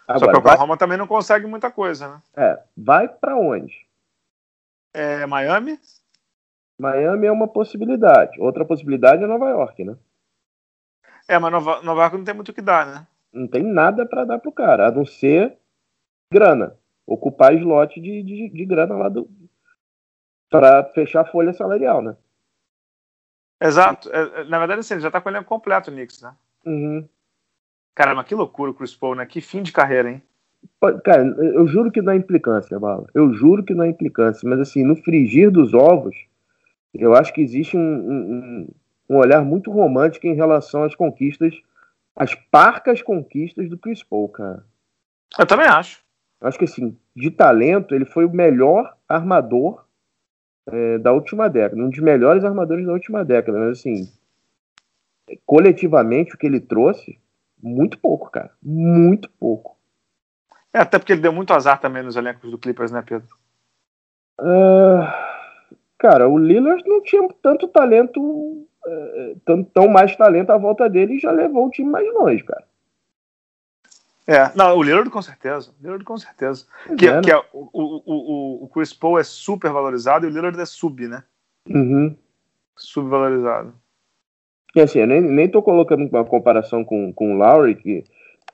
Agora, 0.07 0.19
Só 0.19 0.27
que 0.31 0.37
o 0.37 0.39
Oklahoma 0.41 0.67
vai... 0.69 0.77
também 0.77 0.99
não 0.99 1.07
consegue 1.07 1.47
muita 1.47 1.71
coisa, 1.71 2.09
né? 2.09 2.23
É. 2.37 2.63
Vai 2.77 3.09
para 3.09 3.37
onde? 3.37 3.87
É 4.93 5.27
Miami? 5.27 5.79
Miami 6.79 7.27
é 7.27 7.33
uma 7.33 7.49
possibilidade. 7.49 8.41
Outra 8.41 8.65
possibilidade 8.65 9.23
é 9.23 9.27
Nova 9.27 9.49
York, 9.49 9.85
né? 9.85 9.97
É, 11.27 11.39
mas 11.39 11.51
Nova, 11.51 11.83
Nova 11.83 12.03
York 12.03 12.17
não 12.17 12.25
tem 12.25 12.35
muito 12.35 12.51
o 12.51 12.55
que 12.55 12.61
dar, 12.61 12.87
né? 12.87 13.07
Não 13.33 13.49
tem 13.49 13.63
nada 13.63 14.07
para 14.07 14.25
dar 14.25 14.39
pro 14.39 14.53
cara, 14.53 14.89
a 14.89 14.91
não 14.91 15.05
ser 15.07 15.57
grana 16.33 16.77
ocupar 17.07 17.55
slot 17.55 18.01
de, 18.01 18.23
de, 18.23 18.49
de 18.49 18.65
grana 18.65 18.95
lá 18.97 19.09
do 19.09 19.29
para 20.51 20.85
fechar 20.93 21.23
a 21.23 21.25
folha 21.25 21.53
salarial, 21.53 22.01
né? 22.01 22.17
Exato. 23.61 24.11
É, 24.13 24.41
é, 24.41 24.45
na 24.45 24.59
verdade, 24.59 24.81
assim, 24.81 24.95
ele 24.95 25.01
já 25.01 25.11
tá 25.11 25.21
com 25.21 25.29
o 25.29 25.33
elenco 25.33 25.49
completo, 25.49 25.91
o 25.91 25.93
Knicks, 25.93 26.23
né? 26.23 26.35
Uhum. 26.65 27.09
Caramba, 27.95 28.25
que 28.25 28.35
loucura 28.35 28.71
o 28.71 28.75
Chris 28.75 28.95
Paul, 28.95 29.15
né? 29.15 29.27
Que 29.27 29.41
fim 29.41 29.63
de 29.63 29.73
carreira, 29.73 30.11
hein? 30.11 30.23
Cara, 31.05 31.23
eu 31.23 31.67
juro 31.67 31.91
que 31.91 32.03
não 32.03 32.13
é 32.13 32.17
implicância, 32.17 32.79
Bala. 32.79 33.07
Eu 33.15 33.33
juro 33.35 33.63
que 33.63 33.75
não 33.75 33.85
é 33.85 33.89
implicância. 33.89 34.49
Mas, 34.49 34.61
assim, 34.61 34.83
no 34.83 34.97
frigir 34.97 35.51
dos 35.51 35.75
ovos, 35.75 36.17
eu 36.93 37.15
acho 37.15 37.33
que 37.33 37.41
existe 37.41 37.77
um, 37.77 37.81
um, 37.81 38.69
um 39.11 39.17
olhar 39.17 39.43
muito 39.43 39.71
romântico 39.71 40.27
em 40.27 40.35
relação 40.35 40.83
às 40.83 40.95
conquistas, 40.95 41.55
às 42.17 42.35
parcas 42.35 43.03
conquistas 43.03 43.69
do 43.69 43.79
Chris 43.79 44.03
Paul, 44.03 44.29
cara. 44.29 44.65
Eu 45.39 45.47
também 45.47 45.67
acho 45.67 46.05
acho 46.47 46.59
que 46.59 46.65
assim, 46.65 46.97
de 47.17 47.31
talento, 47.31 47.95
ele 47.95 48.05
foi 48.05 48.25
o 48.25 48.33
melhor 48.33 48.95
armador 49.09 49.85
é, 50.67 50.99
da 50.99 51.13
última 51.13 51.49
década, 51.49 51.83
um 51.83 51.89
dos 51.89 51.99
melhores 51.99 52.45
armadores 52.45 52.87
da 52.87 52.93
última 52.93 53.25
década, 53.25 53.59
mas 53.59 53.79
assim, 53.79 54.11
coletivamente 55.47 56.35
o 56.35 56.39
que 56.39 56.47
ele 56.47 56.61
trouxe, 56.61 57.19
muito 57.65 57.99
pouco, 57.99 58.31
cara, 58.31 58.51
muito 58.63 59.31
pouco. 59.41 59.75
É, 60.73 60.81
até 60.81 60.99
porque 60.99 61.13
ele 61.13 61.23
deu 61.23 61.33
muito 61.33 61.55
azar 61.55 61.81
também 61.81 62.03
nos 62.03 62.17
elencos 62.17 62.51
do 62.51 62.59
Clippers, 62.59 62.91
né, 62.91 63.03
Pedro? 63.03 63.29
Uh, 64.39 65.07
cara, 65.99 66.29
o 66.29 66.37
Lillard 66.37 66.83
não 66.87 67.03
tinha 67.03 67.27
tanto 67.41 67.69
talento, 67.69 68.21
uh, 68.21 69.41
tão, 69.45 69.65
tão 69.65 69.89
mais 69.89 70.15
talento 70.15 70.51
à 70.51 70.59
volta 70.59 70.89
dele 70.91 71.15
e 71.15 71.21
já 71.21 71.31
levou 71.31 71.67
o 71.67 71.71
time 71.71 71.89
mais 71.89 72.07
longe, 72.13 72.45
cara. 72.45 72.65
É, 74.27 74.51
não, 74.57 74.77
o 74.77 74.83
Lillard 74.83 75.09
com 75.11 75.23
certeza. 75.23 75.71
O 75.71 75.83
Lillard 75.83 76.05
com 76.05 76.17
certeza. 76.17 76.67
Que, 76.99 77.09
é, 77.09 77.21
que 77.21 77.31
é, 77.31 77.37
o, 77.53 77.69
o, 77.73 78.03
o, 78.07 78.65
o 78.65 78.69
Chris 78.69 78.93
Paul 78.93 79.19
é 79.19 79.23
super 79.23 79.71
valorizado 79.71 80.27
e 80.27 80.29
o 80.29 80.33
Lillard 80.33 80.59
é 80.61 80.65
sub, 80.65 81.07
né? 81.07 81.23
Uhum. 81.69 82.17
Subvalorizado. 82.77 83.75
E 84.75 84.81
assim, 84.81 85.01
eu 85.01 85.07
nem, 85.07 85.21
nem 85.21 85.49
tô 85.49 85.63
colocando 85.63 86.09
uma 86.09 86.25
comparação 86.25 86.85
com, 86.85 87.13
com 87.13 87.35
o 87.35 87.37
Lowry, 87.37 87.77
que 87.77 88.05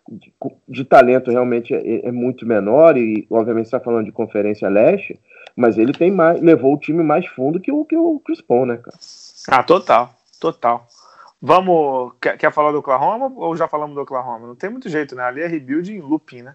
de, 0.08 0.32
de 0.68 0.84
talento 0.84 1.30
realmente 1.30 1.74
é, 1.74 2.06
é, 2.06 2.12
muito 2.12 2.46
menor, 2.46 2.96
e 2.96 3.26
obviamente 3.30 3.66
está 3.66 3.80
falando 3.80 4.06
de 4.06 4.12
Conferência 4.12 4.68
Leste, 4.68 5.18
mas 5.56 5.78
ele 5.78 5.92
tem 5.92 6.10
mais, 6.10 6.40
levou 6.40 6.74
o 6.74 6.78
time 6.78 7.02
mais 7.02 7.26
fundo 7.26 7.60
que 7.60 7.72
o, 7.72 7.84
que 7.84 7.96
o 7.96 8.20
Chris 8.20 8.40
Paul, 8.40 8.66
né, 8.66 8.76
cara? 8.76 8.96
Ah, 9.48 9.62
total, 9.62 10.10
total. 10.40 10.86
Vamos. 11.40 12.12
Quer, 12.20 12.36
quer, 12.36 12.52
falar 12.52 12.70
do 12.70 12.78
Oklahoma 12.78 13.32
ou 13.34 13.56
já 13.56 13.66
falamos 13.66 13.94
do 13.94 14.02
Oklahoma? 14.02 14.46
Não 14.46 14.54
tem 14.54 14.68
muito 14.68 14.90
jeito, 14.90 15.16
né? 15.16 15.22
Ali 15.22 15.40
é 15.40 15.46
rebuild 15.46 15.90
em 15.90 16.00
looping, 16.00 16.42
né? 16.42 16.54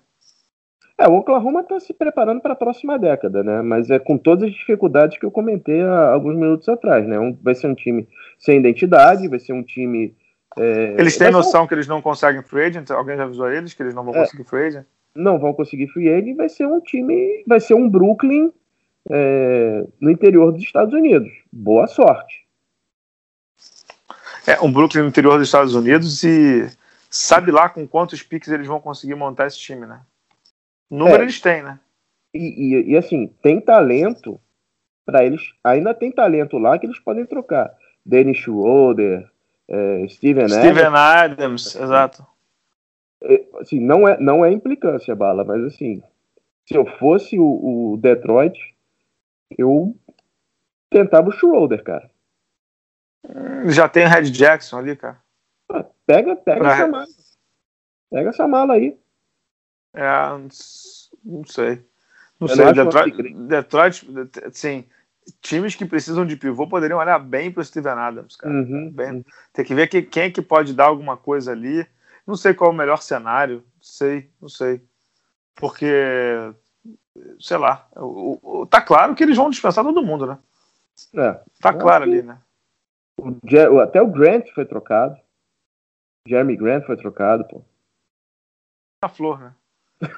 É, 0.97 1.07
o 1.09 1.15
Oklahoma 1.15 1.59
está 1.59 1.77
se 1.79 1.93
preparando 1.93 2.39
para 2.39 2.53
a 2.53 2.55
próxima 2.55 2.97
década, 2.97 3.43
né? 3.43 3.61
Mas 3.61 3.89
é 3.89 3.99
com 3.99 4.17
todas 4.17 4.45
as 4.45 4.55
dificuldades 4.55 5.17
que 5.17 5.25
eu 5.25 5.31
comentei 5.31 5.81
há 5.81 6.11
alguns 6.11 6.35
minutos 6.35 6.69
atrás, 6.69 7.05
né? 7.05 7.19
Um, 7.19 7.37
vai 7.41 7.53
ser 7.53 7.67
um 7.67 7.75
time 7.75 8.07
sem 8.39 8.59
identidade, 8.59 9.27
vai 9.27 9.39
ser 9.39 9.51
um 9.51 9.61
time. 9.61 10.15
É... 10.57 10.95
Eles 10.97 11.17
têm 11.17 11.31
noção 11.31 11.63
ser... 11.63 11.67
que 11.67 11.73
eles 11.73 11.87
não 11.87 12.01
conseguem 12.01 12.41
free 12.41 12.63
agent? 12.63 12.89
Alguém 12.91 13.17
já 13.17 13.23
avisou 13.23 13.51
eles 13.51 13.73
que 13.73 13.83
eles 13.83 13.93
não 13.93 14.05
vão 14.05 14.15
é, 14.15 14.19
conseguir 14.21 14.43
free 14.45 14.67
agent? 14.67 14.85
Não 15.13 15.37
vão 15.37 15.53
conseguir 15.53 15.87
free 15.87 16.09
agent, 16.09 16.37
vai 16.37 16.47
ser 16.47 16.65
um 16.65 16.79
time, 16.79 17.43
vai 17.45 17.59
ser 17.59 17.73
um 17.73 17.89
Brooklyn 17.89 18.53
é, 19.09 19.85
no 19.99 20.09
interior 20.09 20.53
dos 20.53 20.63
Estados 20.63 20.93
Unidos. 20.93 21.29
Boa 21.51 21.87
sorte. 21.87 22.45
É, 24.47 24.61
um 24.61 24.71
Brooklyn 24.71 25.01
no 25.01 25.09
interior 25.09 25.37
dos 25.37 25.47
Estados 25.47 25.75
Unidos 25.75 26.23
e 26.23 26.69
sabe 27.09 27.51
lá 27.51 27.67
com 27.67 27.85
quantos 27.85 28.23
piques 28.23 28.49
eles 28.49 28.67
vão 28.67 28.79
conseguir 28.79 29.15
montar 29.15 29.47
esse 29.47 29.57
time, 29.57 29.85
né? 29.85 29.99
Número 30.89 31.21
é, 31.21 31.23
eles 31.23 31.39
têm, 31.39 31.63
né? 31.63 31.79
E, 32.33 32.39
e, 32.39 32.91
e 32.91 32.97
assim, 32.97 33.27
tem 33.41 33.61
talento 33.61 34.39
para 35.05 35.23
eles, 35.23 35.41
ainda 35.63 35.93
tem 35.93 36.11
talento 36.11 36.57
lá 36.57 36.77
que 36.77 36.85
eles 36.85 36.99
podem 36.99 37.25
trocar. 37.25 37.73
Dennis 38.05 38.37
Schroeder, 38.37 39.29
é, 39.67 40.07
Steven, 40.07 40.49
Steven 40.49 40.85
Adams. 40.85 40.99
Adams, 40.99 41.75
exato. 41.75 42.27
É, 43.23 43.45
assim, 43.59 43.79
não 43.79 44.07
é, 44.07 44.19
não 44.19 44.43
é 44.43 44.51
implicância, 44.51 45.15
Bala, 45.15 45.43
mas 45.43 45.63
assim, 45.63 46.03
se 46.65 46.75
eu 46.75 46.85
fosse 46.97 47.39
o, 47.39 47.93
o 47.93 47.97
Detroit, 47.97 48.59
eu 49.57 49.95
tentava 50.89 51.29
o 51.29 51.31
Schroeder, 51.31 51.83
cara. 51.83 52.09
Já 53.67 53.89
tem 53.89 54.05
o 54.05 54.09
Red 54.09 54.29
Jackson 54.29 54.77
ali, 54.77 54.95
cara. 54.95 55.19
Ah, 55.69 55.85
pega, 56.05 56.35
pega 56.35 56.59
pra... 56.59 56.73
essa 56.73 56.87
mala. 56.87 57.05
Pega 58.11 58.29
essa 58.29 58.47
mala 58.47 58.73
aí. 58.73 58.97
É, 59.95 60.29
não 61.23 61.45
sei. 61.45 61.85
Não 62.39 62.47
eu 62.47 62.55
sei. 62.55 62.65
Não 62.65 62.73
Detroit, 62.73 63.33
Detroit, 63.47 64.07
sim. 64.51 64.85
Times 65.41 65.73
que 65.73 65.85
precisam 65.85 66.25
de 66.25 66.35
pivô 66.35 66.67
poderiam 66.67 66.99
olhar 66.99 67.17
bem 67.17 67.51
para 67.51 67.61
o 67.61 67.65
Steven 67.65 67.93
Adams, 67.93 68.35
cara. 68.35 68.53
Uhum, 68.53 68.91
bem, 68.91 69.11
uhum. 69.11 69.25
Tem 69.51 69.65
que 69.65 69.73
ver 69.73 69.87
que, 69.87 70.03
quem 70.03 70.23
é 70.23 70.29
que 70.29 70.41
pode 70.41 70.73
dar 70.73 70.85
alguma 70.85 71.17
coisa 71.17 71.51
ali. 71.51 71.87
Não 72.27 72.35
sei 72.35 72.53
qual 72.53 72.69
é 72.69 72.73
o 72.73 72.77
melhor 72.77 73.01
cenário. 73.01 73.63
Sei, 73.81 74.29
não 74.39 74.49
sei. 74.49 74.81
Porque, 75.55 75.87
sei 77.39 77.57
lá, 77.57 77.87
o, 77.95 78.39
o, 78.41 78.65
tá 78.67 78.81
claro 78.81 79.15
que 79.15 79.23
eles 79.23 79.37
vão 79.37 79.49
dispensar 79.49 79.83
todo 79.83 80.03
mundo, 80.03 80.27
né? 80.27 80.37
É. 81.15 81.39
Tá 81.59 81.73
claro 81.73 82.03
ali, 82.03 82.21
né? 82.21 82.37
O, 83.17 83.79
até 83.79 84.01
o 84.01 84.07
Grant 84.07 84.47
foi 84.53 84.65
trocado. 84.65 85.17
Jeremy 86.27 86.55
Grant 86.55 86.85
foi 86.85 86.97
trocado, 86.97 87.45
pô. 87.47 87.63
A 89.01 89.09
flor, 89.09 89.39
né? 89.39 89.53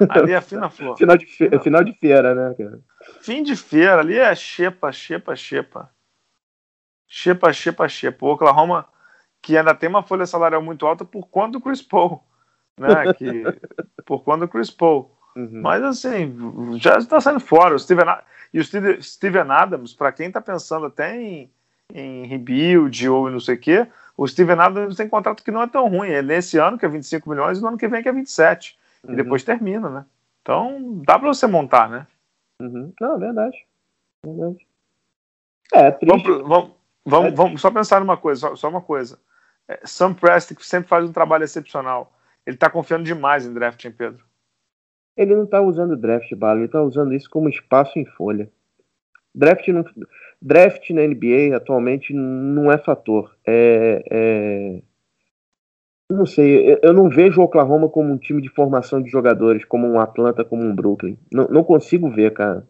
Ali 0.10 0.32
é 0.32 0.38
a 0.38 0.42
fina 0.42 0.70
flor. 0.70 0.98
final, 0.98 1.18
de 1.18 1.26
fe... 1.26 1.60
final 1.60 1.84
de 1.84 1.94
feira, 1.94 2.34
né, 2.34 2.56
cara? 2.58 2.80
Fim 3.22 3.44
de 3.44 3.56
feira, 3.56 4.00
ali 4.00 4.18
é 4.18 4.34
xepa, 4.34 4.92
xepa, 4.92 5.36
xepa. 5.36 5.90
Xepa, 7.08 7.54
xepa, 7.54 7.88
xepa. 7.88 8.26
O 8.26 8.30
Oklahoma, 8.30 8.88
que 9.42 9.58
ainda 9.58 9.76
tem 9.76 9.90
uma 9.90 10.04
folha 10.04 10.26
salarial 10.26 10.62
muito 10.62 10.86
alta 10.86 11.06
por 11.06 11.28
conta 11.28 11.54
do 11.54 11.62
Chris 11.62 11.82
Paul. 11.82 12.24
Né? 12.78 13.14
Que, 13.14 13.44
por 14.06 14.24
conta 14.24 14.46
do 14.46 14.52
Chris 14.52 14.72
Paul. 14.72 15.12
Uhum. 15.36 15.62
Mas 15.62 15.84
assim, 15.84 16.36
já 16.80 16.98
está 16.98 17.22
saindo 17.22 17.40
fora. 17.40 17.76
O 17.76 17.80
Steven, 17.80 18.06
e 18.54 18.60
o 18.60 18.64
Steven 19.02 19.52
Adams, 19.52 19.94
para 19.94 20.12
quem 20.12 20.28
está 20.28 20.42
pensando 20.42 20.88
até 20.88 21.16
em, 21.16 21.52
em 21.94 22.26
rebuild 22.26 23.08
ou 23.08 23.30
não 23.30 23.40
sei 23.40 23.56
o 23.56 23.60
quê, 23.60 23.88
o 24.18 24.28
Steven 24.28 24.60
Adams 24.60 24.96
tem 24.96 25.08
contrato 25.08 25.44
que 25.44 25.52
não 25.52 25.62
é 25.62 25.68
tão 25.68 25.88
ruim. 25.88 26.10
É 26.10 26.24
nesse 26.24 26.58
ano 26.58 26.78
que 26.78 26.86
é 26.86 26.90
25 26.90 27.30
milhões 27.30 27.60
e 27.60 27.62
no 27.62 27.68
ano 27.68 27.78
que 27.78 27.88
vem 27.88 28.02
que 28.02 28.10
é 28.10 28.14
27. 28.14 28.78
Uhum. 29.08 29.14
E 29.14 29.16
depois 29.16 29.44
termina, 29.44 29.90
né? 29.90 30.06
Então 30.42 31.02
dá 31.06 31.18
para 31.18 31.28
você 31.28 31.48
montar, 31.48 31.90
né? 31.90 32.08
Uhum. 32.62 32.94
Não, 33.00 33.16
é 33.16 33.20
verdade. 33.20 33.66
verdade. 34.26 34.68
É, 35.74 35.92
triste. 35.92 36.28
Vamos, 36.28 36.48
vamos, 36.48 36.72
vamos, 37.06 37.32
é. 37.32 37.36
vamos, 37.36 37.62
só 37.62 37.72
pensar 37.72 38.00
numa 38.00 38.18
coisa, 38.18 38.42
só, 38.42 38.56
só 38.56 38.70
uma 38.70 38.82
coisa. 38.82 39.20
É, 39.68 39.80
Sam 39.86 40.14
Preston, 40.14 40.56
que 40.56 40.66
sempre 40.66 40.88
faz 40.88 41.04
um 41.04 41.12
trabalho 41.12 41.44
excepcional, 41.44 42.14
ele 42.46 42.56
está 42.56 42.70
confiando 42.70 43.04
demais 43.04 43.46
em 43.46 43.54
draft, 43.54 43.84
hein, 43.84 43.92
Pedro? 43.92 44.24
Ele 45.18 45.36
não 45.36 45.44
está 45.44 45.60
usando 45.62 45.98
draft, 45.98 46.34
Bala, 46.36 46.60
ele 46.60 46.66
está 46.68 46.82
usando 46.82 47.14
isso 47.14 47.30
como 47.30 47.50
espaço 47.50 47.98
em 47.98 48.06
folha. 48.06 48.50
Draft, 49.34 49.68
não, 49.68 49.84
draft 50.42 50.90
na 50.92 51.02
NBA 51.02 51.56
atualmente 51.56 52.14
não 52.14 52.72
é 52.72 52.78
fator. 52.78 53.36
É, 53.46 54.04
é, 54.10 54.82
não 56.10 56.26
sei, 56.26 56.80
eu 56.82 56.94
não 56.94 57.10
vejo 57.10 57.42
o 57.42 57.44
Oklahoma 57.44 57.90
como 57.90 58.14
um 58.14 58.18
time 58.18 58.42
de 58.42 58.50
formação 58.50 59.02
de 59.02 59.10
jogadores, 59.10 59.66
como 59.66 59.86
um 59.86 60.00
Atlanta, 60.00 60.46
como 60.46 60.64
um 60.64 60.74
Brooklyn. 60.74 61.18
Não, 61.32 61.46
não 61.50 61.64
consigo 61.64 62.10
ver, 62.10 62.34
cara. 62.34 62.66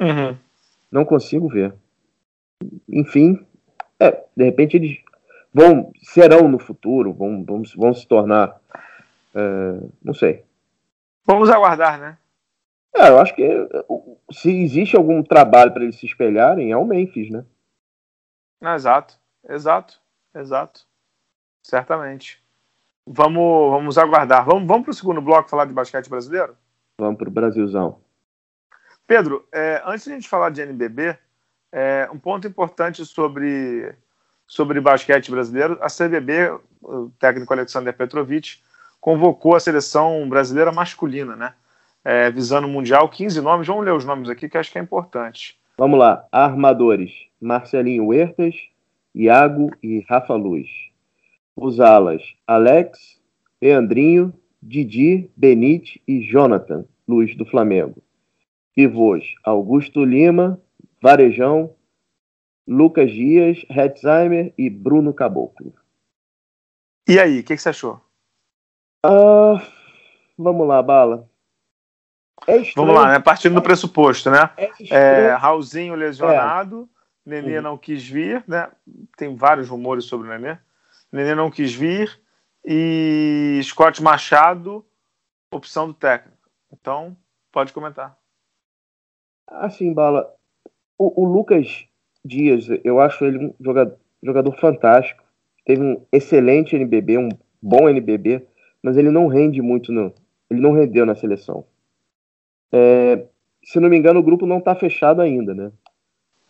Uhum. 0.00 0.36
Não 0.90 1.04
consigo 1.04 1.48
ver. 1.48 1.74
Enfim, 2.88 3.44
é, 3.98 4.24
de 4.36 4.44
repente 4.44 4.76
eles 4.76 4.98
vão 5.52 5.90
serão 6.00 6.48
no 6.48 6.58
futuro, 6.58 7.12
vão, 7.12 7.44
vão, 7.44 7.62
vão 7.76 7.92
se 7.92 8.06
tornar. 8.06 8.60
É, 9.34 9.80
não 10.02 10.14
sei. 10.14 10.44
Vamos 11.24 11.50
aguardar, 11.50 11.98
né? 11.98 12.16
É, 12.94 13.08
eu 13.08 13.18
acho 13.18 13.34
que 13.34 13.68
se 14.32 14.50
existe 14.50 14.96
algum 14.96 15.22
trabalho 15.22 15.72
para 15.72 15.82
eles 15.82 15.96
se 15.96 16.06
espelharem, 16.06 16.70
é 16.70 16.76
o 16.76 16.84
Memphis, 16.84 17.30
né? 17.30 17.44
exato, 18.74 19.18
exato, 19.48 20.00
exato. 20.34 20.86
Certamente. 21.62 22.45
Vamos, 23.06 23.70
vamos 23.70 23.98
aguardar. 23.98 24.44
Vamos, 24.44 24.66
vamos 24.66 24.84
para 24.84 24.90
o 24.90 24.94
segundo 24.94 25.20
bloco 25.20 25.48
falar 25.48 25.66
de 25.66 25.72
basquete 25.72 26.10
brasileiro? 26.10 26.56
Vamos 26.98 27.16
para 27.18 27.28
o 27.28 27.32
Brasilzão. 27.32 28.00
Pedro, 29.06 29.46
é, 29.52 29.80
antes 29.86 30.04
de 30.04 30.10
a 30.10 30.14
gente 30.14 30.28
falar 30.28 30.50
de 30.50 30.62
NBB, 30.62 31.16
é, 31.70 32.08
um 32.12 32.18
ponto 32.18 32.48
importante 32.48 33.04
sobre, 33.04 33.94
sobre 34.46 34.80
basquete 34.80 35.30
brasileiro: 35.30 35.78
a 35.80 35.86
CBB, 35.86 36.58
o 36.82 37.10
técnico 37.18 37.52
Alexander 37.52 37.96
Petrovic, 37.96 38.58
convocou 39.00 39.54
a 39.54 39.60
seleção 39.60 40.28
brasileira 40.28 40.72
masculina, 40.72 41.36
né? 41.36 41.54
É, 42.04 42.30
visando 42.30 42.66
o 42.66 42.70
Mundial, 42.70 43.08
15 43.08 43.40
nomes. 43.40 43.66
Vamos 43.66 43.84
ler 43.84 43.92
os 43.92 44.04
nomes 44.04 44.28
aqui 44.28 44.48
que 44.48 44.58
acho 44.58 44.72
que 44.72 44.78
é 44.78 44.82
importante. 44.82 45.56
Vamos 45.78 45.98
lá. 45.98 46.24
Armadores: 46.32 47.12
Marcelinho 47.40 48.06
Huertas, 48.06 48.56
Iago 49.14 49.70
e 49.82 50.04
Rafa 50.08 50.34
Luz. 50.34 50.85
Os 51.56 51.80
alas: 51.80 52.22
Alex, 52.46 53.18
Leandrinho, 53.60 54.32
Didi, 54.62 55.30
Benite 55.34 56.02
e 56.06 56.20
Jonathan 56.20 56.84
Luz 57.08 57.34
do 57.36 57.46
Flamengo. 57.46 58.02
Pivôs: 58.74 59.24
Augusto 59.42 60.04
Lima, 60.04 60.60
Varejão, 61.00 61.74
Lucas 62.68 63.10
Dias, 63.10 63.64
Hetzheimer 63.70 64.52
e 64.58 64.68
Bruno 64.68 65.14
Caboclo. 65.14 65.72
E 67.08 67.18
aí, 67.18 67.40
o 67.40 67.44
que, 67.44 67.54
que, 67.54 67.62
você 67.62 67.68
achou? 67.68 68.00
Uh, 69.04 69.60
vamos 70.36 70.66
lá, 70.66 70.82
Bala. 70.82 71.28
É 72.46 72.58
vamos 72.74 72.94
lá, 72.94 73.12
né? 73.12 73.18
partindo 73.18 73.54
do 73.54 73.62
pressuposto, 73.62 74.30
né? 74.30 74.50
É, 74.56 74.70
é 74.90 75.34
Raulzinho 75.34 75.94
lesionado, 75.94 76.88
é. 76.92 77.30
Nenê 77.30 77.56
uhum. 77.56 77.62
não 77.62 77.78
quis 77.78 78.06
vir, 78.06 78.44
né? 78.46 78.68
Tem 79.16 79.34
vários 79.34 79.68
rumores 79.68 80.04
sobre 80.04 80.28
o 80.28 80.30
Nenê. 80.30 80.58
Nenê 81.16 81.34
não 81.34 81.50
quis 81.50 81.74
vir 81.74 82.20
e 82.62 83.58
Scott 83.62 84.02
Machado, 84.02 84.84
opção 85.50 85.86
do 85.86 85.94
técnico. 85.94 86.36
Então, 86.70 87.16
pode 87.50 87.72
comentar. 87.72 88.18
Assim, 89.46 89.94
Bala, 89.94 90.30
o, 90.98 91.22
o 91.22 91.24
Lucas 91.24 91.86
Dias, 92.22 92.66
eu 92.84 93.00
acho 93.00 93.24
ele 93.24 93.38
um 93.38 93.54
jogador, 93.58 93.96
jogador 94.22 94.52
fantástico. 94.58 95.24
Teve 95.64 95.82
um 95.82 96.04
excelente 96.12 96.76
NBB, 96.76 97.16
um 97.16 97.30
bom 97.62 97.88
NBB, 97.88 98.46
mas 98.82 98.98
ele 98.98 99.10
não 99.10 99.26
rende 99.26 99.62
muito, 99.62 99.90
não. 99.90 100.12
Ele 100.50 100.60
não 100.60 100.72
rendeu 100.72 101.06
na 101.06 101.14
seleção. 101.14 101.64
É, 102.70 103.24
se 103.64 103.80
não 103.80 103.88
me 103.88 103.96
engano, 103.96 104.20
o 104.20 104.22
grupo 104.22 104.44
não 104.44 104.58
está 104.58 104.74
fechado 104.74 105.22
ainda, 105.22 105.54
né? 105.54 105.72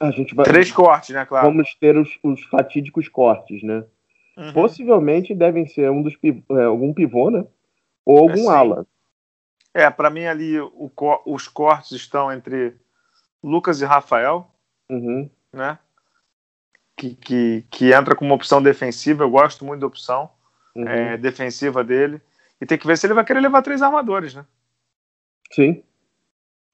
A 0.00 0.10
gente 0.10 0.34
vai, 0.34 0.44
Três 0.44 0.72
cortes, 0.72 1.10
né, 1.14 1.24
claro. 1.24 1.46
Vamos 1.46 1.74
ter 1.76 1.96
os, 1.96 2.18
os 2.22 2.42
fatídicos 2.44 3.08
cortes, 3.08 3.62
né? 3.62 3.84
Uhum. 4.36 4.52
Possivelmente 4.52 5.34
devem 5.34 5.66
ser 5.66 5.90
um 5.90 6.02
dos 6.02 6.14
é, 6.50 6.64
algum 6.64 6.92
pivô, 6.92 7.30
né? 7.30 7.44
Ou 8.04 8.18
algum 8.18 8.52
é, 8.52 8.54
ala. 8.54 8.86
É, 9.72 9.90
para 9.90 10.10
mim 10.10 10.26
ali 10.26 10.60
o, 10.60 10.90
os 11.26 11.48
cortes 11.48 11.92
estão 11.92 12.32
entre 12.32 12.76
Lucas 13.42 13.80
e 13.80 13.84
Rafael, 13.84 14.50
uhum. 14.90 15.30
né? 15.52 15.78
Que, 16.96 17.14
que, 17.14 17.64
que 17.70 17.92
entra 17.92 18.14
como 18.14 18.34
opção 18.34 18.62
defensiva. 18.62 19.24
Eu 19.24 19.30
gosto 19.30 19.64
muito 19.64 19.80
da 19.80 19.86
opção 19.86 20.30
uhum. 20.74 20.86
é, 20.86 21.16
defensiva 21.16 21.82
dele. 21.82 22.20
E 22.60 22.66
tem 22.66 22.78
que 22.78 22.86
ver 22.86 22.96
se 22.96 23.06
ele 23.06 23.14
vai 23.14 23.24
querer 23.24 23.40
levar 23.40 23.62
três 23.62 23.82
armadores, 23.82 24.34
né? 24.34 24.44
Sim. 25.52 25.82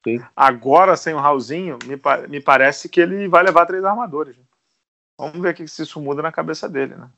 Sim. 0.05 0.21
Agora, 0.35 0.97
sem 0.97 1.15
o 1.15 1.19
Raulzinho, 1.19 1.79
me, 1.85 2.01
me 2.29 2.41
parece 2.41 2.89
que 2.89 3.01
ele 3.01 3.29
vai 3.29 3.43
levar 3.43 3.67
três 3.67 3.85
armadores. 3.85 4.37
Né? 4.37 4.45
Vamos 5.19 5.41
ver 5.41 5.51
aqui 5.51 5.67
se 5.69 5.83
isso 5.83 6.01
muda 6.01 6.23
na 6.23 6.33
cabeça 6.33 6.69
dele, 6.69 6.97
né? 6.97 7.09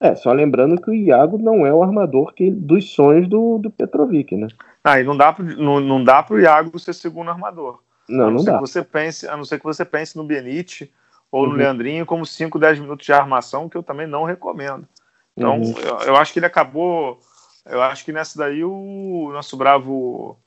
É, 0.00 0.14
só 0.14 0.32
lembrando 0.32 0.80
que 0.80 0.90
o 0.90 0.94
Iago 0.94 1.36
não 1.36 1.66
é 1.66 1.74
o 1.74 1.82
armador 1.82 2.32
que, 2.32 2.50
dos 2.50 2.90
sonhos 2.90 3.28
do, 3.28 3.58
do 3.58 3.70
Petrovic, 3.70 4.34
né? 4.34 4.48
Ah, 4.82 4.98
e 4.98 5.04
não 5.04 5.14
dá, 5.14 5.30
pro, 5.30 5.44
não, 5.44 5.78
não 5.78 6.02
dá 6.02 6.22
pro 6.22 6.40
Iago 6.40 6.78
ser 6.78 6.94
segundo 6.94 7.30
armador. 7.30 7.82
Não, 8.08 8.28
a 8.28 8.30
não, 8.30 8.36
não 8.38 8.44
dá. 8.44 8.58
Você 8.58 8.82
pense, 8.82 9.28
a 9.28 9.36
não 9.36 9.44
ser 9.44 9.58
que 9.58 9.64
você 9.64 9.84
pense 9.84 10.16
no 10.16 10.24
Benite 10.24 10.90
ou 11.30 11.44
uhum. 11.44 11.50
no 11.50 11.56
Leandrinho 11.56 12.06
como 12.06 12.24
5, 12.24 12.58
10 12.58 12.80
minutos 12.80 13.04
de 13.04 13.12
armação, 13.12 13.68
que 13.68 13.76
eu 13.76 13.82
também 13.82 14.06
não 14.06 14.24
recomendo. 14.24 14.88
Então, 15.36 15.60
uhum. 15.60 15.74
eu, 15.78 15.98
eu, 16.06 16.16
acho 16.16 16.32
que 16.32 16.38
ele 16.38 16.46
acabou. 16.46 17.20
Eu 17.66 17.82
acho 17.82 18.02
que 18.02 18.12
nessa 18.12 18.38
daí 18.38 18.64
o 18.64 19.30
nosso 19.34 19.54
bravo 19.54 20.38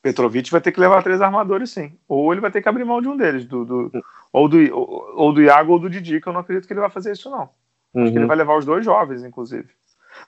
Petrovic 0.00 0.50
vai 0.50 0.62
ter 0.62 0.72
que 0.72 0.80
levar 0.80 1.02
três 1.02 1.20
armadores, 1.20 1.70
sim. 1.70 1.92
Ou 2.08 2.32
ele 2.32 2.40
vai 2.40 2.50
ter 2.50 2.62
que 2.62 2.68
abrir 2.68 2.84
mão 2.86 3.02
de 3.02 3.08
um 3.08 3.16
deles, 3.16 3.44
do, 3.44 3.62
do 3.66 3.74
uhum. 3.92 4.02
ou, 4.32 4.48
do, 4.48 4.58
ou, 4.74 5.12
ou 5.16 5.32
do 5.34 5.42
Iago 5.42 5.74
ou 5.74 5.78
do 5.78 5.90
Didi, 5.90 6.18
que 6.18 6.26
eu 6.26 6.32
não 6.32 6.40
acredito 6.40 6.66
que 6.66 6.72
ele 6.72 6.80
vai 6.80 6.90
fazer 6.90 7.12
isso, 7.12 7.28
não. 7.28 7.50
Uhum. 7.96 8.02
Acho 8.02 8.12
que 8.12 8.18
ele 8.18 8.24
uhum. 8.24 8.28
vai 8.28 8.36
levar 8.36 8.58
os 8.58 8.66
dois 8.66 8.84
jovens, 8.84 9.24
inclusive. 9.24 9.68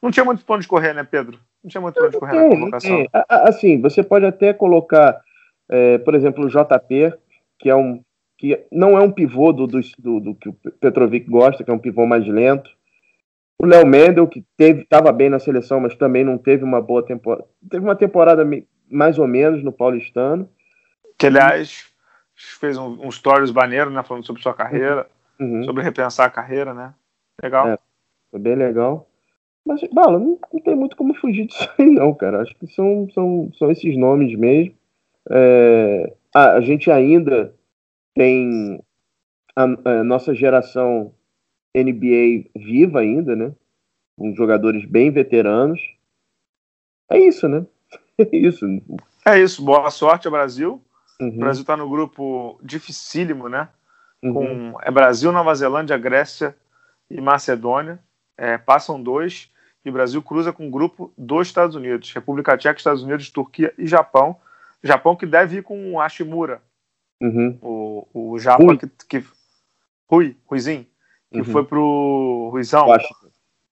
Não 0.03 0.11
tinha 0.11 0.25
muito 0.25 0.45
plano 0.45 0.63
de 0.63 0.69
correr, 0.69 0.95
né, 0.95 1.05
Pedro? 1.05 1.39
Não 1.63 1.69
tinha 1.69 1.81
muito 1.81 1.95
plano 1.95 2.11
de 2.11 2.19
correr 2.19 2.35
na 2.35 2.49
convocação. 2.49 3.07
Assim, 3.29 3.81
você 3.81 4.03
pode 4.03 4.25
até 4.25 4.53
colocar, 4.55 5.21
é, 5.69 5.99
por 5.99 6.15
exemplo, 6.15 6.47
o 6.47 6.49
JP, 6.49 7.13
que 7.59 7.69
é 7.69 7.77
um, 7.77 8.03
que 8.39 8.65
não 8.73 8.97
é 8.97 9.03
um 9.03 9.11
pivô 9.11 9.53
do, 9.53 9.67
do, 9.67 9.81
do, 9.99 10.21
do 10.21 10.35
que 10.35 10.49
o 10.49 10.53
Petrovic 10.81 11.29
gosta, 11.29 11.63
que 11.63 11.71
é 11.71 11.75
um 11.75 11.79
pivô 11.79 12.07
mais 12.07 12.27
lento. 12.27 12.71
O 13.61 13.67
Léo 13.67 13.87
Mendel, 13.87 14.29
que 14.29 14.45
estava 14.59 15.13
bem 15.13 15.29
na 15.29 15.39
seleção, 15.39 15.81
mas 15.81 15.95
também 15.97 16.25
não 16.25 16.39
teve 16.39 16.65
uma 16.65 16.81
boa 16.81 17.05
temporada. 17.05 17.45
Teve 17.69 17.85
uma 17.85 17.97
temporada 17.97 18.49
mais 18.89 19.19
ou 19.19 19.27
menos 19.27 19.63
no 19.63 19.73
Paulistano. 19.73 20.49
Que, 21.19 21.27
aliás, 21.27 21.87
fez 22.35 22.79
um, 22.79 23.07
um 23.07 23.11
stories 23.11 23.51
maneiro, 23.51 23.91
né? 23.91 24.03
Falando 24.05 24.25
sobre 24.25 24.41
sua 24.41 24.55
carreira, 24.55 25.09
uhum. 25.41 25.65
sobre 25.65 25.83
repensar 25.83 26.27
a 26.27 26.31
carreira, 26.31 26.73
né? 26.73 26.95
Legal. 27.43 27.69
É, 27.69 27.79
foi 28.31 28.41
bem 28.41 28.55
legal. 28.55 29.09
Mas, 29.65 29.83
Bala, 29.93 30.19
não, 30.19 30.39
não, 30.53 30.61
tem 30.61 30.75
muito 30.75 30.97
como 30.97 31.15
fugir 31.15 31.47
disso 31.47 31.69
aí, 31.79 31.91
não, 31.91 32.15
cara. 32.15 32.43
Acho 32.43 32.55
que 32.57 32.67
são, 32.69 33.09
são, 33.13 33.51
são 33.59 33.71
esses 33.71 33.97
nomes 33.97 34.37
mesmo. 34.37 34.75
É, 35.31 36.13
a, 36.35 36.53
a 36.53 36.61
gente 36.61 36.91
ainda 36.91 37.55
tem 38.15 38.83
a, 39.55 39.65
a, 39.65 40.05
nossa 40.05 40.35
geração 40.35 41.13
NBA 41.77 42.49
viva 42.57 43.01
ainda, 43.01 43.37
né? 43.37 43.53
Com 44.17 44.35
jogadores 44.35 44.85
bem 44.87 45.11
veteranos. 45.11 45.81
É 47.11 47.19
isso, 47.19 47.49
né? 47.49 47.65
É 48.21 48.37
isso. 48.37 48.67
É 49.25 49.39
isso. 49.39 49.65
Boa 49.65 49.89
sorte, 49.93 50.29
Brasil. 50.29 50.83
Uhum. 51.21 51.29
O 51.29 51.39
Brasil 51.39 51.61
está 51.61 51.77
no 51.77 51.89
grupo 51.89 52.59
dificílimo, 52.65 53.49
né? 53.49 53.69
Uhum. 54.25 54.33
Com, 54.35 54.79
é 54.83 54.91
Brasil, 54.91 55.31
Nova 55.31 55.55
Zelândia, 55.55 55.97
Grécia 55.97 56.57
e 57.11 57.21
Macedônia. 57.21 57.99
É, 58.37 58.57
passam 58.59 59.03
dois. 59.03 59.51
E 59.85 59.91
o 59.91 59.93
Brasil 59.93 60.23
cruza 60.23 60.53
com 60.53 60.69
o 60.69 60.71
grupo 60.71 61.13
dos 61.17 61.47
Estados 61.47 61.75
Unidos. 61.75 62.13
República 62.13 62.57
Tcheca, 62.57 62.79
Estados 62.79 63.03
Unidos, 63.03 63.31
Turquia 63.31 63.73
e 63.79 63.87
Japão. 63.87 64.37
Japão 64.83 65.17
que 65.17 65.27
deve 65.27 65.59
ir 65.59 65.63
com 65.63 65.93
o 65.93 66.01
Ashimura. 66.01 66.63
Uhum. 67.21 67.59
O, 67.61 68.09
o 68.33 68.39
Japa 68.39 68.77
que, 68.77 68.89
que. 69.09 69.25
Rui, 70.09 70.37
Ruizinho 70.47 70.87
que 71.31 71.39
uhum. 71.39 71.45
foi 71.45 71.65
pro 71.65 72.49
Ruizão, 72.51 72.87
Washington. 72.87 73.29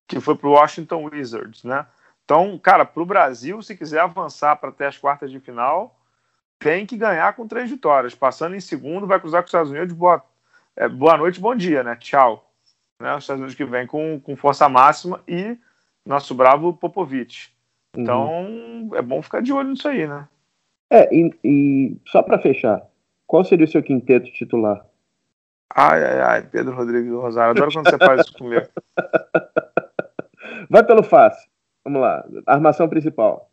que 0.07 0.21
foi 0.21 0.37
pro 0.37 0.51
Washington 0.51 1.09
Wizards, 1.11 1.65
né? 1.65 1.87
Então, 2.25 2.59
cara, 2.59 2.85
pro 2.85 3.07
Brasil, 3.07 3.63
se 3.63 3.77
quiser 3.77 4.01
avançar 4.01 4.57
para 4.57 4.71
até 4.71 4.87
as 4.87 4.99
quartas 4.99 5.31
de 5.31 5.39
final, 5.39 5.99
tem 6.59 6.85
que 6.85 6.97
ganhar 6.97 7.35
com 7.35 7.47
três 7.47 7.71
vitórias. 7.71 8.15
Passando 8.15 8.57
em 8.57 8.61
segundo, 8.61 9.07
vai 9.07 9.21
cruzar 9.21 9.43
com 9.43 9.47
os 9.47 9.51
Estados 9.51 9.71
Unidos. 9.71 9.95
Boa, 9.95 10.23
é, 10.75 10.89
boa 10.89 11.17
noite, 11.17 11.41
bom 11.41 11.55
dia, 11.55 11.83
né? 11.83 11.97
Tchau. 11.97 12.46
Né? 13.01 13.15
Os 13.15 13.25
Estados 13.25 13.41
Unidos 13.41 13.55
que 13.55 13.65
vem 13.65 13.87
com, 13.87 14.21
com 14.21 14.37
força 14.37 14.69
máxima 14.69 15.23
e 15.27 15.57
nosso 16.05 16.35
bravo 16.35 16.73
Popovich. 16.73 17.55
Então, 17.97 18.45
uhum. 18.45 18.91
é 18.95 19.03
bom 19.03 19.23
ficar 19.23 19.41
de 19.41 19.53
olho 19.53 19.71
nisso 19.71 19.89
aí, 19.89 20.07
né? 20.07 20.29
É, 20.91 21.13
e, 21.15 21.35
e 21.43 21.97
só 22.07 22.23
para 22.23 22.39
fechar, 22.39 22.83
qual 23.27 23.45
seria 23.45 23.65
o 23.65 23.69
seu 23.69 23.83
quinteto 23.83 24.31
titular? 24.33 24.87
Ai, 25.75 26.05
ai, 26.05 26.21
ai, 26.21 26.43
Pedro 26.43 26.75
Rodrigues 26.75 27.11
do 27.11 27.21
Rosário. 27.21 27.51
Adoro 27.51 27.73
quando 27.73 27.91
você 27.91 27.99
faz 27.99 28.21
isso 28.21 28.33
comigo. 28.39 28.67
Vai 30.71 30.85
pelo 30.85 31.03
fácil. 31.03 31.51
Vamos 31.85 32.01
lá. 32.01 32.25
Armação 32.47 32.89
principal. 32.89 33.51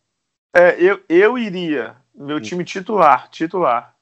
É, 0.53 0.81
eu, 0.81 1.03
eu 1.09 1.37
iria, 1.37 1.95
meu 2.13 2.37
hum. 2.37 2.41
time 2.41 2.63
titular, 2.63 3.29
titular. 3.29 3.95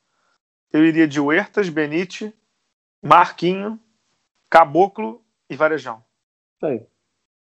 Eu 0.71 0.85
iria 0.85 1.07
de 1.07 1.19
Huertas, 1.19 1.69
Benite, 1.69 2.33
Marquinho, 3.01 3.79
Caboclo 4.49 5.20
e 5.51 5.55
Varejão. 5.55 6.03
Sei. 6.59 6.87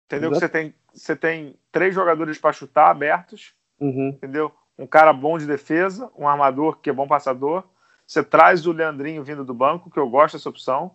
Entendeu? 0.06 0.30
Que 0.30 0.38
você 0.38 0.48
tem, 0.48 0.74
você 0.92 1.14
tem 1.14 1.56
três 1.70 1.94
jogadores 1.94 2.38
para 2.38 2.52
chutar 2.52 2.90
abertos. 2.90 3.54
Uhum. 3.78 4.08
Entendeu? 4.08 4.52
Um 4.78 4.86
cara 4.86 5.12
bom 5.12 5.38
de 5.38 5.46
defesa, 5.46 6.10
um 6.16 6.26
armador 6.26 6.78
que 6.78 6.90
é 6.90 6.92
bom 6.92 7.06
passador 7.06 7.64
você 8.10 8.24
traz 8.24 8.66
o 8.66 8.72
Leandrinho 8.72 9.22
vindo 9.22 9.44
do 9.44 9.54
banco, 9.54 9.88
que 9.88 9.96
eu 9.96 10.10
gosto 10.10 10.36
dessa 10.36 10.48
opção, 10.48 10.90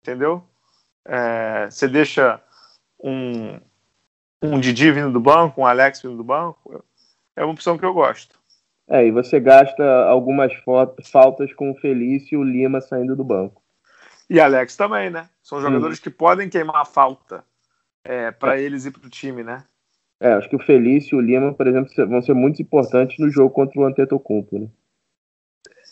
entendeu? 0.00 0.42
É, 1.04 1.66
você 1.70 1.86
deixa 1.86 2.42
um, 2.98 3.60
um 4.40 4.58
Didi 4.58 4.90
vindo 4.90 5.12
do 5.12 5.20
banco, 5.20 5.60
um 5.60 5.66
Alex 5.66 6.00
vindo 6.00 6.16
do 6.16 6.24
banco, 6.24 6.82
é 7.36 7.44
uma 7.44 7.52
opção 7.52 7.76
que 7.76 7.84
eu 7.84 7.92
gosto. 7.92 8.40
É, 8.88 9.04
e 9.04 9.10
você 9.10 9.38
gasta 9.38 9.84
algumas 10.06 10.50
faltas 11.12 11.52
com 11.52 11.72
o 11.72 11.76
Felício 11.76 12.36
e 12.36 12.38
o 12.38 12.42
Lima 12.42 12.80
saindo 12.80 13.14
do 13.14 13.22
banco. 13.22 13.62
E 14.30 14.40
Alex 14.40 14.76
também, 14.76 15.10
né? 15.10 15.28
São 15.42 15.60
jogadores 15.60 15.98
hum. 15.98 16.02
que 16.02 16.10
podem 16.10 16.48
queimar 16.48 16.76
a 16.76 16.84
falta 16.84 17.44
é, 18.04 18.30
para 18.30 18.56
é. 18.56 18.62
eles 18.62 18.86
e 18.86 18.90
para 18.90 19.06
o 19.06 19.10
time, 19.10 19.42
né? 19.42 19.64
É, 20.20 20.32
acho 20.34 20.48
que 20.48 20.56
o 20.56 20.62
Felício 20.62 21.16
e 21.16 21.18
o 21.18 21.20
Lima, 21.20 21.52
por 21.52 21.66
exemplo, 21.66 21.90
vão 22.06 22.22
ser 22.22 22.34
muito 22.34 22.62
importantes 22.62 23.18
no 23.18 23.28
jogo 23.28 23.50
contra 23.50 23.80
o 23.80 23.84
Antetokounmpo, 23.84 24.58
né? 24.58 24.68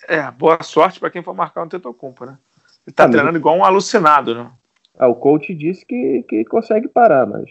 É, 0.09 0.31
boa 0.31 0.63
sorte 0.63 0.99
para 0.99 1.11
quem 1.11 1.23
for 1.23 1.35
marcar 1.35 1.63
um 1.63 1.69
Tetocumpo, 1.69 2.25
né? 2.25 2.39
Ele 2.87 2.95
tá 2.95 3.05
ah, 3.05 3.11
treinando 3.11 3.37
igual 3.37 3.57
um 3.57 3.65
alucinado, 3.65 4.35
né? 4.35 4.51
Ah, 4.99 5.07
o 5.07 5.15
coach 5.15 5.55
disse 5.55 5.85
que, 5.85 6.23
que 6.23 6.45
consegue 6.47 6.89
parar, 6.89 7.27
mas. 7.27 7.51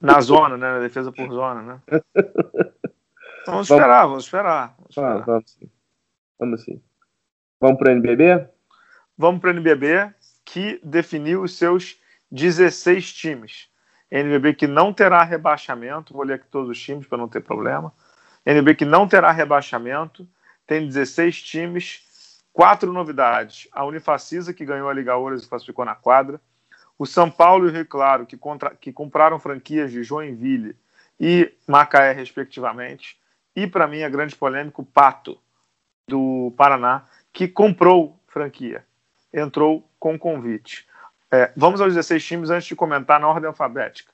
Na 0.00 0.20
zona, 0.20 0.56
né? 0.56 0.72
Na 0.72 0.80
defesa 0.80 1.12
por 1.12 1.30
zona, 1.30 1.62
né? 1.62 1.80
vamos 3.46 3.70
esperar, 3.70 4.06
vamos 4.06 4.24
esperar. 4.24 4.74
Vamos, 4.76 4.90
esperar. 4.90 5.16
Ah, 5.16 5.24
vamos 5.24 5.50
sim. 5.52 5.70
Vamos 6.36 6.64
sim. 6.64 6.82
Vamos 7.60 7.78
para 7.78 7.92
o 7.92 7.92
NBB? 7.92 8.48
Vamos 9.16 9.40
para 9.40 9.50
o 9.50 9.52
NBB, 9.52 10.12
que 10.44 10.80
definiu 10.82 11.42
os 11.42 11.56
seus 11.56 11.98
16 12.30 13.12
times. 13.12 13.68
NBB 14.10 14.54
que 14.54 14.66
não 14.66 14.92
terá 14.92 15.22
rebaixamento, 15.22 16.12
vou 16.12 16.24
ler 16.24 16.34
aqui 16.34 16.46
todos 16.48 16.68
os 16.68 16.80
times 16.80 17.06
para 17.06 17.18
não 17.18 17.28
ter 17.28 17.40
problema. 17.40 17.92
NBB 18.44 18.74
que 18.74 18.84
não 18.84 19.08
terá 19.08 19.30
rebaixamento, 19.30 20.28
tem 20.66 20.86
16 20.86 21.42
times, 21.42 22.42
quatro 22.52 22.92
novidades. 22.92 23.68
A 23.72 23.84
Unifacisa, 23.84 24.52
que 24.52 24.64
ganhou 24.64 24.88
a 24.88 24.92
Liga 24.92 25.16
Ouros 25.16 25.44
e 25.44 25.48
classificou 25.48 25.84
na 25.84 25.94
quadra. 25.94 26.40
O 26.98 27.06
São 27.06 27.30
Paulo 27.30 27.66
e 27.66 27.70
o 27.70 27.72
Rio 27.72 27.86
Claro, 27.86 28.26
que, 28.26 28.36
contra, 28.36 28.70
que 28.70 28.92
compraram 28.92 29.38
franquias 29.38 29.90
de 29.90 30.02
Joinville 30.02 30.76
e 31.18 31.52
Macaé, 31.66 32.12
respectivamente. 32.12 33.16
E, 33.54 33.66
para 33.66 33.86
mim, 33.86 34.02
a 34.02 34.08
grande 34.08 34.34
polêmica, 34.34 34.80
o 34.80 34.84
Pato, 34.84 35.38
do 36.08 36.52
Paraná, 36.56 37.04
que 37.32 37.48
comprou 37.48 38.20
franquia. 38.26 38.84
Entrou 39.34 39.86
com 39.98 40.18
convite. 40.18 40.86
É, 41.30 41.52
vamos 41.56 41.80
aos 41.80 41.92
16 41.92 42.24
times 42.24 42.50
antes 42.50 42.68
de 42.68 42.76
comentar 42.76 43.18
na 43.18 43.28
ordem 43.28 43.48
alfabética. 43.48 44.12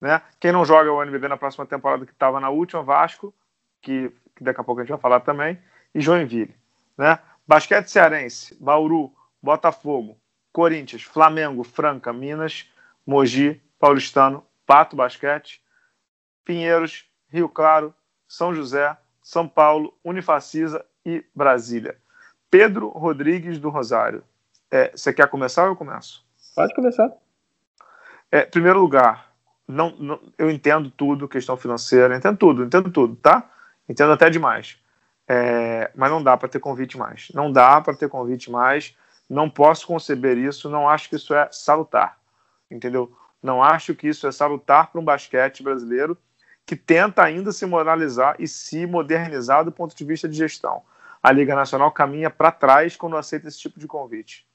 Né? 0.00 0.22
Quem 0.40 0.50
não 0.50 0.64
joga 0.64 0.92
o 0.92 1.02
NBB 1.02 1.28
na 1.28 1.36
próxima 1.36 1.66
temporada, 1.66 2.06
que 2.06 2.12
estava 2.12 2.40
na 2.40 2.48
última, 2.48 2.82
Vasco, 2.82 3.34
que 3.82 4.12
que 4.38 4.44
daqui 4.44 4.60
a 4.60 4.64
pouco 4.64 4.80
a 4.80 4.84
gente 4.84 4.90
vai 4.90 5.00
falar 5.00 5.20
também, 5.20 5.58
e 5.92 6.00
Joinville. 6.00 6.54
Né? 6.96 7.18
Basquete 7.46 7.88
Cearense, 7.88 8.56
Bauru, 8.60 9.12
Botafogo, 9.42 10.16
Corinthians, 10.52 11.02
Flamengo, 11.02 11.64
Franca, 11.64 12.12
Minas, 12.12 12.70
Mogi, 13.04 13.60
Paulistano, 13.78 14.46
Pato 14.64 14.94
Basquete, 14.94 15.60
Pinheiros, 16.44 17.04
Rio 17.28 17.48
Claro, 17.48 17.92
São 18.28 18.54
José, 18.54 18.96
São 19.22 19.48
Paulo, 19.48 19.92
Unifacisa 20.04 20.84
e 21.04 21.24
Brasília. 21.34 21.98
Pedro 22.50 22.88
Rodrigues 22.88 23.58
do 23.58 23.70
Rosário. 23.70 24.22
É, 24.70 24.90
você 24.94 25.12
quer 25.12 25.28
começar 25.28 25.64
ou 25.64 25.70
eu 25.70 25.76
começo? 25.76 26.24
Pode 26.54 26.74
começar. 26.74 27.10
É, 28.30 28.42
primeiro 28.42 28.78
lugar, 28.78 29.32
não, 29.66 29.90
não, 29.98 30.20
eu 30.36 30.50
entendo 30.50 30.90
tudo, 30.90 31.28
questão 31.28 31.56
financeira, 31.56 32.16
entendo 32.16 32.36
tudo, 32.36 32.64
entendo 32.64 32.90
tudo, 32.90 33.16
tá? 33.16 33.50
Entendo 33.88 34.12
até 34.12 34.28
demais. 34.28 34.78
É, 35.26 35.90
mas 35.94 36.10
não 36.10 36.22
dá 36.22 36.36
para 36.36 36.48
ter 36.48 36.58
convite 36.58 36.96
mais. 36.96 37.28
Não 37.34 37.52
dá 37.52 37.80
para 37.80 37.94
ter 37.94 38.08
convite 38.08 38.50
mais. 38.50 38.96
Não 39.28 39.50
posso 39.50 39.86
conceber 39.86 40.38
isso. 40.38 40.70
Não 40.70 40.88
acho 40.88 41.08
que 41.08 41.16
isso 41.16 41.34
é 41.34 41.48
salutar. 41.52 42.18
Entendeu? 42.70 43.12
Não 43.42 43.62
acho 43.62 43.94
que 43.94 44.08
isso 44.08 44.26
é 44.26 44.32
salutar 44.32 44.90
para 44.90 45.00
um 45.00 45.04
basquete 45.04 45.62
brasileiro 45.62 46.16
que 46.64 46.76
tenta 46.76 47.22
ainda 47.22 47.52
se 47.52 47.64
moralizar 47.64 48.36
e 48.38 48.46
se 48.46 48.86
modernizar 48.86 49.64
do 49.64 49.72
ponto 49.72 49.96
de 49.96 50.04
vista 50.04 50.28
de 50.28 50.36
gestão. 50.36 50.82
A 51.22 51.32
Liga 51.32 51.54
Nacional 51.54 51.90
caminha 51.90 52.30
para 52.30 52.52
trás 52.52 52.96
quando 52.96 53.16
aceita 53.16 53.48
esse 53.48 53.58
tipo 53.58 53.78
de 53.80 53.86
convite. 53.86 54.46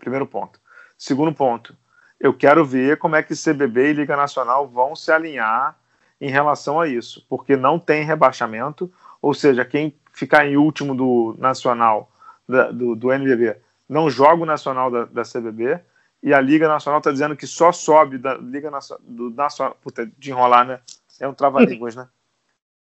Primeiro 0.00 0.26
ponto. 0.26 0.58
Segundo 0.98 1.32
ponto, 1.32 1.76
eu 2.18 2.34
quero 2.34 2.64
ver 2.64 2.98
como 2.98 3.16
é 3.16 3.22
que 3.22 3.34
CBB 3.34 3.90
e 3.90 3.92
Liga 3.92 4.16
Nacional 4.16 4.66
vão 4.66 4.96
se 4.96 5.12
alinhar 5.12 5.78
em 6.20 6.30
relação 6.30 6.80
a 6.80 6.88
isso, 6.88 7.24
porque 7.28 7.56
não 7.56 7.78
tem 7.78 8.04
rebaixamento, 8.04 8.92
ou 9.22 9.32
seja, 9.32 9.64
quem 9.64 9.94
ficar 10.12 10.46
em 10.46 10.56
último 10.56 10.94
do 10.94 11.34
Nacional, 11.38 12.10
da, 12.46 12.70
do, 12.70 12.94
do 12.94 13.12
NBB, 13.12 13.56
não 13.88 14.10
joga 14.10 14.42
o 14.42 14.46
Nacional 14.46 14.90
da, 14.90 15.04
da 15.04 15.22
CBB, 15.22 15.80
e 16.22 16.34
a 16.34 16.40
Liga 16.40 16.68
Nacional 16.68 16.98
está 16.98 17.10
dizendo 17.10 17.36
que 17.36 17.46
só 17.46 17.72
sobe 17.72 18.18
da 18.18 18.34
Liga 18.34 18.70
Nacional, 18.70 19.02
do 19.06 19.34
puta, 19.80 20.10
de 20.18 20.30
enrolar, 20.30 20.66
né? 20.66 20.80
É 21.18 21.26
um 21.26 21.32
trava-línguas, 21.32 21.96
né? 21.96 22.06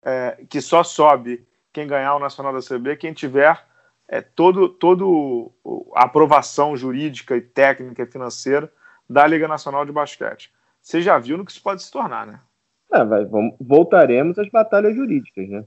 É, 0.02 0.42
que 0.48 0.62
só 0.62 0.82
sobe 0.82 1.46
quem 1.72 1.86
ganhar 1.86 2.14
o 2.14 2.18
Nacional 2.18 2.54
da 2.54 2.60
CBB, 2.60 2.96
quem 2.96 3.12
tiver 3.12 3.62
é, 4.10 4.20
todo, 4.20 4.68
todo 4.68 5.52
a 5.94 6.04
aprovação 6.04 6.76
jurídica 6.76 7.36
e 7.36 7.40
técnica 7.40 8.02
e 8.02 8.06
financeira 8.06 8.70
da 9.08 9.24
Liga 9.24 9.46
Nacional 9.46 9.86
de 9.86 9.92
Basquete. 9.92 10.52
Você 10.82 11.00
já 11.00 11.16
viu 11.16 11.38
no 11.38 11.44
que 11.44 11.52
isso 11.52 11.62
pode 11.62 11.80
se 11.80 11.92
tornar, 11.92 12.26
né? 12.26 12.40
É, 12.92 13.04
vai, 13.04 13.24
vamos, 13.24 13.54
voltaremos 13.60 14.36
às 14.36 14.48
batalhas 14.50 14.96
jurídicas, 14.96 15.48
né? 15.48 15.64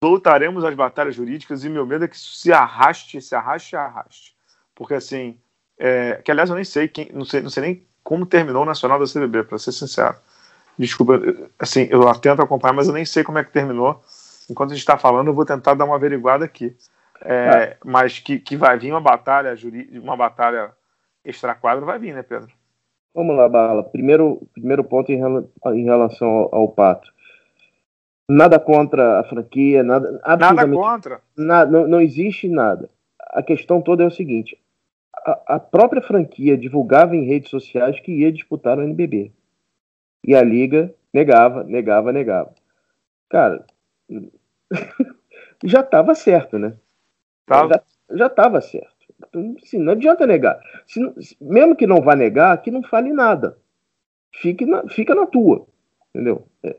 Voltaremos 0.00 0.64
às 0.64 0.74
batalhas 0.74 1.16
jurídicas 1.16 1.64
e 1.64 1.68
meu 1.68 1.84
medo 1.84 2.04
é 2.04 2.08
que 2.08 2.14
isso 2.14 2.36
se 2.36 2.52
arraste, 2.52 3.20
se 3.20 3.34
arraste, 3.34 3.70
se 3.70 3.76
arraste. 3.76 4.36
Porque 4.72 4.94
assim, 4.94 5.36
é, 5.76 6.22
que 6.24 6.30
aliás 6.30 6.48
eu 6.48 6.54
nem 6.54 6.64
sei 6.64 6.86
quem, 6.86 7.10
não 7.12 7.24
sei, 7.24 7.42
não 7.42 7.50
sei 7.50 7.62
nem 7.62 7.86
como 8.04 8.24
terminou 8.24 8.62
o 8.62 8.66
Nacional 8.66 9.00
da 9.00 9.04
CBB, 9.04 9.42
para 9.42 9.58
ser 9.58 9.72
sincero. 9.72 10.14
Desculpa, 10.78 11.20
assim, 11.58 11.88
eu 11.90 12.00
tento 12.14 12.40
acompanhar, 12.40 12.72
mas 12.72 12.86
eu 12.86 12.94
nem 12.94 13.04
sei 13.04 13.24
como 13.24 13.38
é 13.38 13.44
que 13.44 13.52
terminou. 13.52 14.00
Enquanto 14.48 14.70
a 14.70 14.74
gente 14.74 14.82
está 14.82 14.96
falando, 14.96 15.28
eu 15.28 15.34
vou 15.34 15.44
tentar 15.44 15.74
dar 15.74 15.84
uma 15.84 15.96
averiguada 15.96 16.44
aqui. 16.44 16.74
É, 17.22 17.34
é. 17.34 17.76
Mas 17.84 18.18
que, 18.18 18.38
que 18.38 18.56
vai 18.56 18.78
vir 18.78 18.90
uma 18.90 19.00
batalha 19.00 19.54
uma 20.02 20.16
batalha 20.16 20.72
extra-quadro, 21.24 21.86
vai 21.86 21.98
vir, 21.98 22.14
né, 22.14 22.22
Pedro? 22.22 22.48
Vamos 23.14 23.36
lá, 23.36 23.48
Bala. 23.48 23.82
Primeiro, 23.82 24.46
primeiro 24.52 24.84
ponto 24.84 25.10
em, 25.10 25.18
em 25.18 25.84
relação 25.84 26.28
ao, 26.28 26.54
ao, 26.54 26.68
Pato. 26.68 27.12
Nada 28.28 28.58
contra 28.60 29.20
a 29.20 29.24
franquia, 29.24 29.82
nada. 29.82 30.20
Nada 30.38 30.68
contra. 30.68 31.20
Nada, 31.36 31.70
não, 31.70 31.88
não 31.88 32.00
existe 32.00 32.48
nada. 32.48 32.88
A 33.18 33.42
questão 33.42 33.82
toda 33.82 34.04
é 34.04 34.06
o 34.06 34.10
seguinte: 34.10 34.56
a, 35.14 35.56
a 35.56 35.58
própria 35.58 36.00
franquia 36.00 36.56
divulgava 36.56 37.16
em 37.16 37.26
redes 37.26 37.50
sociais 37.50 37.98
que 38.00 38.12
ia 38.12 38.32
disputar 38.32 38.78
o 38.78 38.82
NBB. 38.82 39.32
E 40.24 40.34
a 40.34 40.42
liga 40.42 40.94
negava, 41.12 41.64
negava, 41.64 42.12
negava. 42.12 42.54
Cara, 43.28 43.64
já 45.64 45.80
estava 45.80 46.14
certo, 46.14 46.58
né? 46.58 46.74
Tava. 47.50 47.82
Já 48.12 48.26
estava 48.26 48.60
certo. 48.60 48.88
Então, 49.28 49.54
assim, 49.62 49.78
não 49.78 49.92
adianta 49.92 50.26
negar. 50.26 50.58
Se, 50.86 51.00
mesmo 51.40 51.76
que 51.76 51.86
não 51.86 52.00
vá 52.00 52.14
negar, 52.14 52.60
que 52.62 52.70
não 52.70 52.82
fale 52.82 53.12
nada. 53.12 53.58
Fique 54.34 54.64
na, 54.64 54.86
fica 54.88 55.14
na 55.14 55.26
tua. 55.26 55.66
Entendeu? 56.14 56.46
É. 56.62 56.76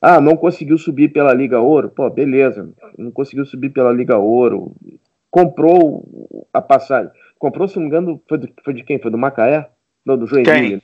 Ah, 0.00 0.20
não 0.20 0.36
conseguiu 0.36 0.76
subir 0.78 1.08
pela 1.12 1.32
Liga 1.32 1.60
Ouro? 1.60 1.88
Pô, 1.88 2.08
beleza. 2.10 2.70
Não 2.98 3.10
conseguiu 3.10 3.44
subir 3.46 3.70
pela 3.70 3.92
Liga 3.92 4.16
Ouro. 4.18 4.74
Comprou 5.30 6.04
a 6.52 6.60
passagem. 6.60 7.10
Comprou, 7.38 7.68
se 7.68 7.76
não 7.76 7.82
me 7.82 7.88
engano, 7.88 8.22
foi, 8.28 8.38
do, 8.38 8.48
foi 8.64 8.74
de 8.74 8.82
quem? 8.82 8.98
Foi 8.98 9.10
do 9.10 9.18
Macaé? 9.18 9.68
Não, 10.04 10.16
do 10.16 10.26
Joinville. 10.26 10.80
Quem? 10.80 10.82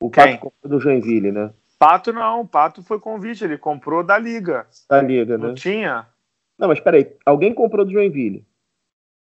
O 0.00 0.10
Pato 0.10 0.28
quem? 0.28 0.36
comprou 0.38 0.70
do 0.70 0.80
Joinville, 0.80 1.32
né? 1.32 1.50
Pato 1.78 2.12
não, 2.12 2.46
Pato 2.46 2.82
foi 2.82 2.98
convite, 2.98 3.44
ele 3.44 3.58
comprou 3.58 4.02
da 4.02 4.18
Liga. 4.18 4.66
Da 4.88 5.00
Liga, 5.00 5.36
né? 5.36 5.46
Não 5.46 5.54
tinha? 5.54 6.06
Não, 6.58 6.68
mas 6.68 6.80
peraí, 6.80 7.14
alguém 7.24 7.52
comprou 7.52 7.84
do 7.84 7.92
Joinville. 7.92 8.44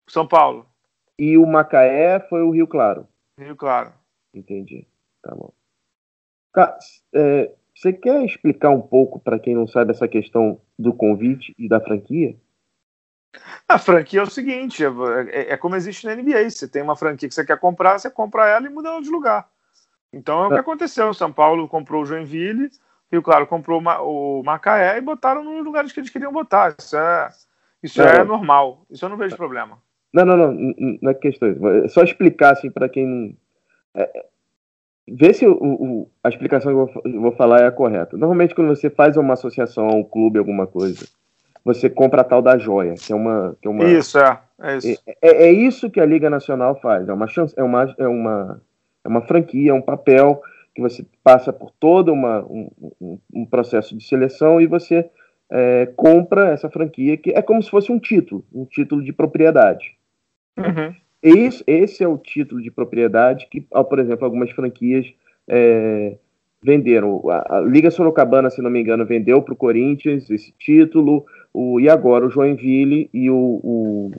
São 0.07 0.27
Paulo. 0.27 0.65
E 1.17 1.37
o 1.37 1.45
Macaé 1.45 2.19
foi 2.19 2.43
o 2.43 2.51
Rio 2.51 2.67
Claro. 2.67 3.07
Rio 3.39 3.55
Claro. 3.55 3.93
Entendi. 4.33 4.87
Tá 5.21 5.33
bom. 5.33 5.51
é, 7.13 7.51
você 7.73 7.91
quer 7.91 8.23
explicar 8.23 8.69
um 8.69 8.81
pouco 8.81 9.19
para 9.19 9.39
quem 9.39 9.55
não 9.55 9.67
sabe 9.67 9.91
essa 9.91 10.07
questão 10.07 10.61
do 10.77 10.93
convite 10.93 11.53
e 11.57 11.67
da 11.67 11.79
franquia? 11.79 12.35
A 13.67 13.77
franquia 13.77 14.21
é 14.21 14.23
o 14.23 14.29
seguinte: 14.29 14.83
é, 14.83 14.89
é, 15.29 15.53
é 15.53 15.57
como 15.57 15.75
existe 15.75 16.05
na 16.05 16.15
NBA. 16.15 16.49
Você 16.49 16.67
tem 16.67 16.81
uma 16.81 16.95
franquia 16.95 17.27
que 17.27 17.35
você 17.35 17.45
quer 17.45 17.59
comprar, 17.59 17.99
você 17.99 18.09
compra 18.09 18.47
ela 18.47 18.65
e 18.65 18.69
muda 18.69 18.89
ela 18.89 19.01
de 19.01 19.09
lugar. 19.09 19.49
Então 20.13 20.43
é 20.43 20.47
o 20.47 20.49
que 20.49 20.55
é. 20.55 20.59
aconteceu. 20.59 21.13
São 21.13 21.31
Paulo 21.31 21.67
comprou 21.67 22.03
o 22.03 22.05
Joinville, 22.05 22.71
Rio 23.11 23.21
Claro 23.21 23.47
comprou 23.47 23.81
o 23.81 24.43
Macaé 24.43 24.97
e 24.97 25.01
botaram 25.01 25.43
nos 25.43 25.63
lugares 25.63 25.91
que 25.91 25.99
eles 25.99 26.09
queriam 26.09 26.31
botar. 26.31 26.75
Isso 26.79 26.95
é, 26.95 27.29
isso 27.83 28.01
é 28.01 28.23
normal. 28.23 28.85
Isso 28.89 29.03
eu 29.03 29.09
não 29.09 29.17
vejo 29.17 29.35
problema. 29.35 29.81
Não, 30.15 30.25
não, 30.25 30.51
não, 30.53 30.97
não 31.01 31.11
é 31.11 31.13
questão. 31.13 31.49
É 31.83 31.87
só 31.89 32.01
explicar 32.01 32.53
assim 32.53 32.71
para 32.71 32.87
quem. 32.87 33.35
É, 33.93 34.25
vê 35.07 35.33
se 35.33 35.45
o, 35.45 35.53
o, 35.53 36.09
a 36.23 36.29
explicação 36.29 36.71
que 36.71 36.77
eu 36.77 36.85
vou, 36.85 37.01
eu 37.13 37.21
vou 37.21 37.31
falar 37.33 37.61
é 37.61 37.67
a 37.67 37.71
correta. 37.71 38.15
Normalmente, 38.15 38.55
quando 38.55 38.69
você 38.69 38.89
faz 38.89 39.17
uma 39.17 39.33
associação, 39.33 39.87
um 39.87 40.03
clube, 40.03 40.39
alguma 40.39 40.65
coisa, 40.65 41.05
você 41.65 41.89
compra 41.89 42.21
a 42.21 42.23
tal 42.23 42.41
da 42.41 42.57
joia, 42.57 42.93
que 42.95 43.11
é 43.11 43.15
uma. 43.15 43.57
Que 43.61 43.67
é 43.67 43.71
uma 43.71 43.83
isso, 43.83 44.17
é. 44.17 44.39
É 44.61 44.77
isso. 44.77 45.03
É, 45.05 45.15
é, 45.21 45.47
é 45.47 45.51
isso 45.51 45.89
que 45.89 45.99
a 45.99 46.05
Liga 46.05 46.29
Nacional 46.29 46.79
faz. 46.79 47.09
É 47.09 47.13
uma, 47.13 47.27
chance, 47.27 47.53
é 47.57 47.63
uma, 47.63 47.93
é 47.97 48.07
uma, 48.07 48.61
é 49.03 49.07
uma 49.09 49.21
franquia, 49.21 49.71
é 49.71 49.73
um 49.73 49.81
papel 49.81 50.41
que 50.73 50.81
você 50.81 51.05
passa 51.21 51.51
por 51.51 51.71
todo 51.71 52.13
uma, 52.13 52.41
um, 52.43 52.69
um, 53.01 53.19
um 53.33 53.45
processo 53.45 53.97
de 53.97 54.05
seleção 54.05 54.61
e 54.61 54.65
você 54.65 55.09
é, 55.49 55.85
compra 55.95 56.49
essa 56.49 56.69
franquia, 56.69 57.17
que 57.17 57.31
é 57.31 57.41
como 57.41 57.61
se 57.61 57.69
fosse 57.69 57.91
um 57.91 57.99
título, 57.99 58.45
um 58.53 58.65
título 58.65 59.03
de 59.03 59.13
propriedade. 59.13 59.94
Uhum. 60.57 60.93
Esse, 61.21 61.63
esse 61.65 62.03
é 62.03 62.07
o 62.07 62.17
título 62.17 62.61
de 62.61 62.69
propriedade 62.69 63.47
que, 63.49 63.61
por 63.61 63.99
exemplo, 63.99 64.25
algumas 64.25 64.51
franquias 64.51 65.11
é, 65.47 66.17
venderam. 66.61 67.21
A, 67.29 67.61
Liga 67.61 67.91
Sorocabana, 67.91 68.49
se 68.49 68.61
não 68.61 68.69
me 68.69 68.81
engano, 68.81 69.05
vendeu 69.05 69.41
para 69.41 69.53
o 69.53 69.57
Corinthians 69.57 70.29
esse 70.29 70.53
título, 70.59 71.25
o, 71.53 71.79
e 71.79 71.89
agora 71.89 72.25
o 72.25 72.29
Joinville 72.29 73.09
e 73.13 73.29
o, 73.29 73.35
o, 73.35 74.11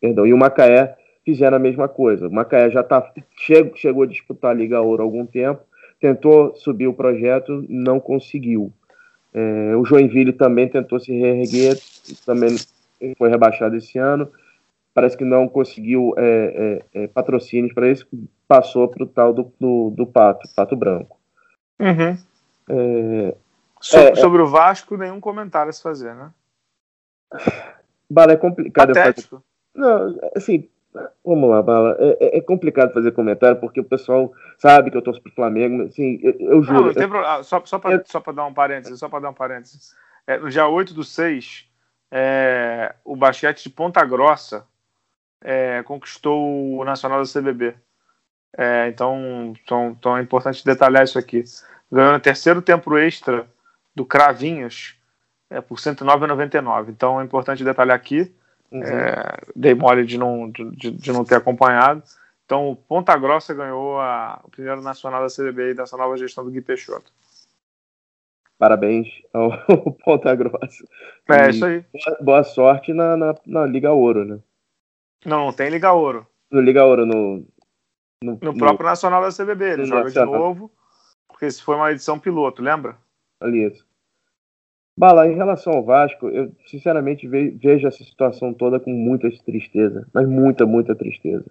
perdão, 0.00 0.26
e 0.26 0.32
o 0.32 0.38
Macaé 0.38 0.96
fizeram 1.24 1.56
a 1.56 1.60
mesma 1.60 1.88
coisa. 1.88 2.28
O 2.28 2.32
Macaé 2.32 2.70
já 2.70 2.82
tá, 2.82 3.12
chegou, 3.36 3.76
chegou 3.76 4.02
a 4.02 4.06
disputar 4.06 4.50
a 4.50 4.54
Liga 4.54 4.80
Ouro 4.80 5.02
há 5.02 5.04
algum 5.04 5.26
tempo, 5.26 5.62
tentou 6.00 6.54
subir 6.56 6.86
o 6.86 6.94
projeto, 6.94 7.64
não 7.68 8.00
conseguiu. 8.00 8.72
É, 9.32 9.76
o 9.76 9.84
Joinville 9.84 10.32
também 10.32 10.68
tentou 10.68 10.98
se 10.98 11.12
reerguer, 11.12 11.78
também 12.26 12.56
foi 13.16 13.28
rebaixado 13.28 13.76
esse 13.76 13.98
ano 13.98 14.28
parece 14.94 15.16
que 15.16 15.24
não 15.24 15.48
conseguiu 15.48 16.14
é, 16.16 16.82
é, 16.94 17.04
é 17.04 17.08
patrocínios 17.08 17.72
para 17.72 17.88
isso, 17.88 18.06
passou 18.46 18.88
para 18.88 19.04
o 19.04 19.06
tal 19.06 19.32
do, 19.32 19.52
do, 19.60 19.90
do, 19.90 20.06
Pato, 20.06 20.48
Pato 20.54 20.76
Branco. 20.76 21.18
Uhum. 21.78 22.18
É, 22.68 23.34
so, 23.80 23.96
é, 23.96 24.10
é. 24.10 24.14
sobre 24.16 24.42
o 24.42 24.46
Vasco, 24.46 24.96
nenhum 24.96 25.20
comentário 25.20 25.70
a 25.70 25.72
se 25.72 25.82
fazer, 25.82 26.14
né? 26.14 26.30
Bala, 28.08 28.32
é 28.32 28.36
complicado. 28.36 28.92
Fazer... 28.92 29.42
Não, 29.74 30.18
assim, 30.34 30.68
vamos 31.24 31.48
lá, 31.48 31.62
Bala. 31.62 31.96
É, 32.00 32.38
é, 32.38 32.40
complicado 32.40 32.92
fazer 32.92 33.12
comentário 33.12 33.60
porque 33.60 33.80
o 33.80 33.84
pessoal 33.84 34.32
sabe 34.58 34.90
que 34.90 34.96
eu 34.96 35.02
torço 35.02 35.22
pro 35.22 35.32
Flamengo. 35.32 35.84
Assim, 35.84 36.18
eu, 36.22 36.34
eu 36.40 36.62
juro. 36.62 36.86
Não, 36.86 36.92
problema. 36.92 37.36
Ah, 37.36 37.42
só, 37.44 37.62
só 37.64 37.78
para 37.78 38.32
dar 38.32 38.46
um 38.46 38.54
parênteses, 38.54 38.98
só 38.98 39.08
para 39.08 39.20
dar 39.20 39.30
um 39.30 39.34
parênteses. 39.34 39.94
no 40.40 40.50
dia 40.50 40.66
8 40.66 40.92
do 40.92 41.04
6, 41.04 41.68
o 43.04 43.14
basquete 43.14 43.62
de 43.62 43.70
Ponta 43.70 44.04
Grossa 44.04 44.68
é, 45.42 45.82
conquistou 45.82 46.78
o 46.78 46.84
Nacional 46.84 47.22
da 47.22 47.30
CBB. 47.30 47.74
É, 48.56 48.88
então, 48.88 49.54
então, 49.62 49.96
então, 49.98 50.16
é 50.16 50.22
importante 50.22 50.64
detalhar 50.64 51.04
isso 51.04 51.18
aqui. 51.18 51.44
Ganhou 51.90 52.12
no 52.12 52.20
terceiro 52.20 52.60
tempo 52.60 52.96
extra 52.98 53.46
do 53.94 54.04
Cravinhos 54.04 54.96
é, 55.48 55.60
por 55.60 55.78
109,99. 55.78 56.90
Então 56.90 57.20
é 57.20 57.24
importante 57.24 57.64
detalhar 57.64 57.96
aqui. 57.96 58.32
Uhum. 58.70 58.82
É, 58.82 59.38
dei 59.56 59.74
mole 59.74 60.04
de 60.04 60.16
não, 60.16 60.50
de, 60.50 60.92
de, 60.92 61.12
não 61.12 61.24
ter 61.24 61.36
acompanhado. 61.36 62.02
Então, 62.44 62.70
o 62.70 62.76
Ponta 62.76 63.16
Grossa 63.16 63.54
ganhou 63.54 64.00
a, 64.00 64.40
o 64.44 64.50
primeiro 64.50 64.80
nacional 64.80 65.22
da 65.22 65.34
CBB 65.34 65.70
e 65.70 65.74
dessa 65.74 65.96
nova 65.96 66.16
gestão 66.16 66.44
do 66.44 66.50
Gui 66.50 66.60
Peixoto. 66.60 67.12
Parabéns 68.58 69.08
ao 69.32 69.50
Ponta 70.04 70.34
Grossa. 70.34 70.84
É, 71.28 71.46
e 71.46 71.50
isso 71.50 71.64
aí. 71.64 71.84
Boa, 71.92 72.18
boa 72.20 72.44
sorte 72.44 72.92
na, 72.92 73.16
na, 73.16 73.34
na 73.46 73.66
Liga 73.66 73.92
Ouro, 73.92 74.24
né? 74.24 74.38
Não, 75.24 75.52
tem 75.52 75.68
Liga 75.68 75.92
Ouro. 75.92 76.26
No 76.50 76.60
Liga 76.60 76.84
Ouro, 76.84 77.04
no. 77.04 77.46
No, 78.22 78.32
no 78.32 78.56
próprio 78.56 78.84
no... 78.84 78.90
Nacional 78.90 79.22
da 79.22 79.32
CBB. 79.32 79.72
Ele 79.72 79.84
joga 79.84 80.04
Nacional. 80.04 80.32
de 80.32 80.38
novo, 80.38 80.70
porque 81.28 81.46
esse 81.46 81.62
foi 81.62 81.74
uma 81.76 81.90
edição 81.90 82.18
piloto, 82.18 82.62
lembra? 82.62 82.96
Ali, 83.40 83.64
isso. 83.64 83.86
Bala, 84.98 85.26
em 85.26 85.34
relação 85.34 85.72
ao 85.72 85.84
Vasco, 85.84 86.28
eu 86.28 86.52
sinceramente 86.66 87.26
vejo 87.26 87.86
essa 87.86 88.04
situação 88.04 88.52
toda 88.52 88.78
com 88.78 88.90
muita 88.90 89.30
tristeza, 89.44 90.06
mas 90.12 90.28
muita, 90.28 90.66
muita 90.66 90.94
tristeza. 90.94 91.46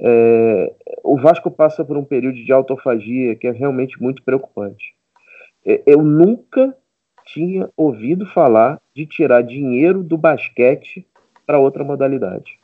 É, 0.00 0.74
o 1.04 1.16
Vasco 1.16 1.48
passa 1.52 1.84
por 1.84 1.96
um 1.96 2.04
período 2.04 2.34
de 2.34 2.52
autofagia 2.52 3.36
que 3.36 3.46
é 3.46 3.52
realmente 3.52 4.00
muito 4.02 4.24
preocupante. 4.24 4.96
É, 5.64 5.84
eu 5.86 6.02
nunca 6.02 6.76
tinha 7.26 7.70
ouvido 7.76 8.26
falar 8.26 8.80
de 8.92 9.06
tirar 9.06 9.42
dinheiro 9.42 10.02
do 10.02 10.18
basquete 10.18 11.06
para 11.46 11.60
outra 11.60 11.84
modalidade 11.84 12.58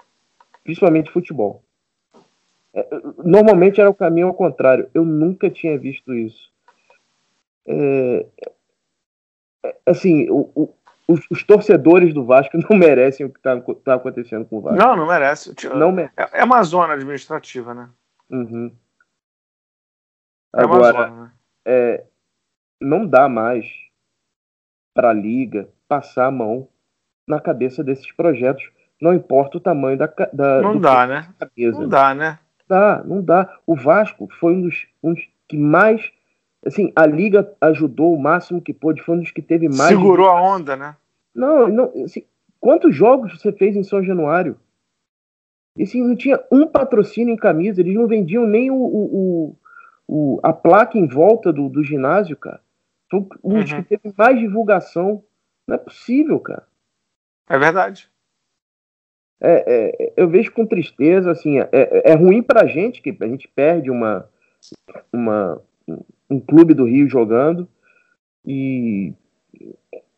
principalmente 0.65 1.11
futebol. 1.11 1.63
É, 2.73 2.87
normalmente 3.25 3.81
era 3.81 3.91
o 3.91 3.95
caminho 3.95 4.29
ao 4.29 4.35
contrário. 4.35 4.89
Eu 4.95 5.05
nunca 5.05 5.51
tinha 5.51 5.79
visto 5.79 6.15
isso. 6.15 6.51
É, 7.67 8.27
é 9.65 9.75
assim, 9.87 10.29
o, 10.31 10.51
o, 10.55 10.75
os, 11.09 11.21
os, 11.31 11.45
torcedores 11.45 12.15
do 12.15 12.25
Vasco 12.25 12.57
não 12.71 12.79
merecem 12.79 13.27
o 13.27 13.31
que 13.31 13.39
está 13.39 13.61
tá 13.85 13.95
acontecendo 13.95 14.45
com 14.45 14.59
o 14.59 14.61
Vasco. 14.61 14.79
Não, 14.79 14.97
não 14.97 15.07
merece. 15.07 15.55
Não 15.75 15.93
merece. 15.93 16.15
É, 16.17 16.41
é 16.41 16.45
uma 16.45 16.63
zona 16.63 16.95
administrativa, 16.95 17.75
né? 17.75 17.91
Uhum. 18.31 18.73
Agora, 20.53 20.89
é 20.89 20.93
zona, 20.93 21.23
né? 21.23 21.33
é, 21.65 22.05
não 22.81 23.07
dá 23.07 23.29
mais 23.29 23.67
para 24.95 25.11
a 25.11 25.15
liga 25.15 25.69
passar 25.89 26.27
a 26.27 26.31
mão 26.31 26.69
na 27.27 27.41
cabeça 27.41 27.85
desses 27.85 28.11
projetos 28.13 28.71
não 29.01 29.15
importa 29.15 29.59
o 29.59 29.61
tamanho 29.61 29.97
da, 29.97 30.07
da 30.33 30.61
não 30.61 30.79
dá, 30.79 31.07
né? 31.07 31.29
Cabeça. 31.39 31.81
Não 31.81 31.89
dá, 31.89 32.15
né? 32.15 32.39
Dá, 32.69 33.03
não 33.05 33.23
dá. 33.23 33.59
O 33.67 33.75
Vasco 33.75 34.29
foi 34.39 34.55
um 34.55 34.63
dos, 34.63 34.87
um 35.03 35.15
dos 35.15 35.27
que 35.49 35.57
mais 35.57 36.13
assim, 36.65 36.93
a 36.95 37.07
liga 37.07 37.51
ajudou 37.61 38.15
o 38.15 38.21
máximo 38.21 38.61
que 38.61 38.73
pôde, 38.73 39.03
foi 39.03 39.17
um 39.17 39.21
dos 39.21 39.31
que 39.31 39.43
teve 39.43 39.69
mais 39.69 39.89
segurou 39.89 40.29
a 40.29 40.41
onda, 40.41 40.77
né? 40.77 40.97
Não, 41.35 41.69
não, 41.69 42.05
assim, 42.05 42.25
quantos 42.59 42.95
jogos 42.95 43.41
você 43.41 43.53
fez 43.53 43.77
em 43.77 43.83
São 43.83 44.05
Januário? 44.05 44.59
E 45.77 45.85
assim, 45.85 46.03
não 46.03 46.17
tinha 46.17 46.39
um 46.51 46.67
patrocínio 46.67 47.33
em 47.33 47.37
camisa, 47.37 47.81
eles 47.81 47.95
não 47.95 48.07
vendiam 48.07 48.47
nem 48.47 48.71
o, 48.71 48.77
o, 48.77 49.57
o 50.07 50.41
a 50.43 50.53
placa 50.53 50.99
em 50.99 51.07
volta 51.07 51.53
do, 51.53 51.69
do 51.69 51.83
ginásio, 51.83 52.37
cara. 52.37 52.61
Foi 53.11 53.21
um 53.43 53.57
uhum. 53.57 53.65
que 53.65 53.83
teve 53.83 54.15
mais 54.17 54.39
divulgação. 54.39 55.25
Não 55.67 55.75
é 55.75 55.79
possível, 55.79 56.39
cara. 56.39 56.67
É 57.49 57.59
verdade. 57.59 58.11
É, 59.41 59.65
é, 59.67 60.13
eu 60.17 60.29
vejo 60.29 60.53
com 60.53 60.67
tristeza, 60.67 61.31
assim, 61.31 61.59
é, 61.59 61.69
é, 61.73 62.13
é 62.13 62.15
ruim 62.15 62.43
pra 62.43 62.67
gente, 62.67 63.01
que 63.01 63.17
a 63.19 63.27
gente 63.27 63.49
perde 63.49 63.91
uma, 63.91 64.29
uma, 65.11 65.61
um 66.29 66.39
clube 66.39 66.75
do 66.75 66.85
Rio 66.85 67.09
jogando, 67.09 67.67
e 68.45 69.15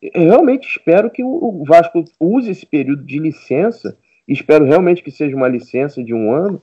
eu 0.02 0.22
realmente 0.22 0.68
espero 0.68 1.10
que 1.10 1.22
o 1.22 1.64
Vasco 1.64 2.04
use 2.18 2.50
esse 2.50 2.66
período 2.66 3.04
de 3.04 3.20
licença, 3.20 3.96
espero 4.26 4.64
realmente 4.64 5.02
que 5.02 5.10
seja 5.10 5.36
uma 5.36 5.48
licença 5.48 6.02
de 6.02 6.12
um 6.12 6.32
ano, 6.32 6.60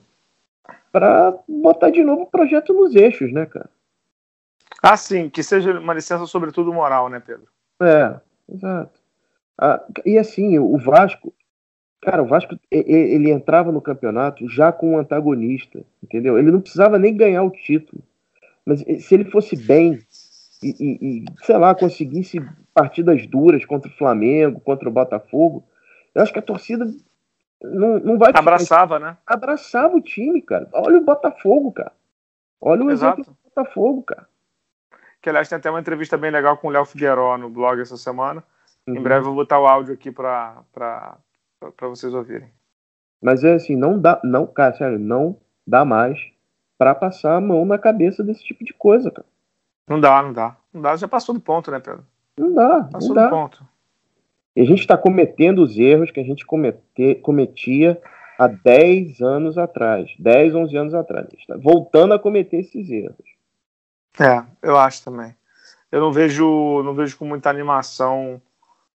para 0.92 1.34
botar 1.48 1.90
de 1.90 2.04
novo 2.04 2.22
o 2.22 2.30
projeto 2.30 2.74
nos 2.74 2.94
eixos, 2.94 3.32
né, 3.32 3.46
cara? 3.46 3.70
Ah, 4.82 4.96
sim, 4.96 5.28
que 5.30 5.42
seja 5.42 5.78
uma 5.78 5.94
licença, 5.94 6.26
sobretudo 6.26 6.72
moral, 6.72 7.08
né, 7.08 7.20
Pedro? 7.20 7.46
É, 7.80 8.20
exato. 8.52 8.98
Ah, 9.58 9.82
e 10.04 10.18
assim, 10.18 10.58
o 10.58 10.76
Vasco, 10.78 11.32
cara, 12.00 12.22
o 12.22 12.26
Vasco 12.26 12.58
ele 12.70 13.30
entrava 13.30 13.70
no 13.70 13.80
campeonato 13.80 14.48
já 14.48 14.72
com 14.72 14.92
um 14.92 14.98
antagonista, 14.98 15.84
entendeu? 16.02 16.38
Ele 16.38 16.50
não 16.50 16.60
precisava 16.60 16.98
nem 16.98 17.16
ganhar 17.16 17.42
o 17.42 17.50
título, 17.50 18.02
mas 18.64 18.80
se 18.80 19.14
ele 19.14 19.24
fosse 19.24 19.56
bem 19.56 19.98
e, 20.62 20.74
e, 20.78 21.18
e 21.18 21.24
sei 21.44 21.56
lá, 21.56 21.74
conseguisse 21.74 22.40
partidas 22.74 23.26
duras 23.26 23.64
contra 23.64 23.90
o 23.90 23.96
Flamengo, 23.96 24.60
contra 24.60 24.88
o 24.88 24.92
Botafogo, 24.92 25.64
eu 26.14 26.22
acho 26.22 26.32
que 26.32 26.38
a 26.38 26.42
torcida 26.42 26.86
não, 27.62 27.98
não 27.98 28.18
vai. 28.18 28.32
Abraçava, 28.34 28.96
ficar... 28.96 29.10
né? 29.10 29.16
Abraçava 29.26 29.96
o 29.96 30.00
time, 30.00 30.40
cara. 30.42 30.68
Olha 30.72 30.98
o 30.98 31.04
Botafogo, 31.04 31.72
cara. 31.72 31.92
Olha 32.60 32.84
o 32.84 32.90
Exato. 32.90 33.20
exemplo 33.20 33.34
do 33.34 33.48
Botafogo, 33.48 34.02
cara 34.02 34.26
que 35.20 35.28
aliás 35.28 35.48
tem 35.48 35.56
até 35.56 35.70
uma 35.70 35.80
entrevista 35.80 36.16
bem 36.16 36.30
legal 36.30 36.56
com 36.56 36.68
o 36.68 36.70
Léo 36.70 36.84
Figueiró 36.84 37.36
no 37.36 37.50
blog 37.50 37.80
essa 37.80 37.96
semana. 37.96 38.42
Uhum. 38.86 38.96
Em 38.96 39.02
breve 39.02 39.20
eu 39.20 39.24
vou 39.26 39.34
botar 39.34 39.58
o 39.58 39.66
áudio 39.66 39.94
aqui 39.94 40.10
para 40.10 41.16
vocês 41.80 42.14
ouvirem. 42.14 42.50
Mas 43.22 43.44
é 43.44 43.54
assim, 43.54 43.76
não 43.76 43.98
dá, 43.98 44.20
não, 44.24 44.46
cara, 44.46 44.74
sério, 44.74 44.98
não 44.98 45.36
dá 45.66 45.84
mais 45.84 46.18
para 46.78 46.94
passar 46.94 47.36
a 47.36 47.40
mão 47.40 47.66
na 47.66 47.78
cabeça 47.78 48.24
desse 48.24 48.42
tipo 48.42 48.64
de 48.64 48.72
coisa, 48.72 49.10
cara. 49.10 49.26
Não 49.86 50.00
dá, 50.00 50.22
não 50.22 50.32
dá. 50.32 50.56
Não 50.72 50.80
dá, 50.80 50.96
já 50.96 51.06
passou 51.06 51.34
do 51.34 51.40
ponto, 51.40 51.70
né, 51.70 51.80
Pedro? 51.80 52.04
Não 52.38 52.54
dá, 52.54 52.84
passou 52.84 53.08
não 53.10 53.14
dá. 53.16 53.24
do 53.26 53.30
ponto. 53.30 53.64
E 54.56 54.62
a 54.62 54.64
gente 54.64 54.80
está 54.80 54.96
cometendo 54.96 55.62
os 55.62 55.76
erros 55.78 56.10
que 56.10 56.20
a 56.20 56.24
gente 56.24 56.46
comete, 56.46 57.16
cometia 57.22 58.00
há 58.38 58.46
10 58.46 59.20
anos 59.20 59.58
atrás, 59.58 60.10
10, 60.18 60.54
11 60.54 60.76
anos 60.76 60.94
atrás. 60.94 61.26
A 61.26 61.30
gente 61.30 61.46
tá 61.46 61.56
voltando 61.58 62.14
a 62.14 62.18
cometer 62.18 62.60
esses 62.60 62.90
erros. 62.90 63.36
É, 64.18 64.42
eu 64.62 64.76
acho 64.78 65.04
também. 65.04 65.34
Eu 65.92 66.00
não 66.00 66.12
vejo, 66.12 66.82
não 66.82 66.94
vejo 66.94 67.18
com 67.18 67.24
muita 67.24 67.50
animação 67.50 68.40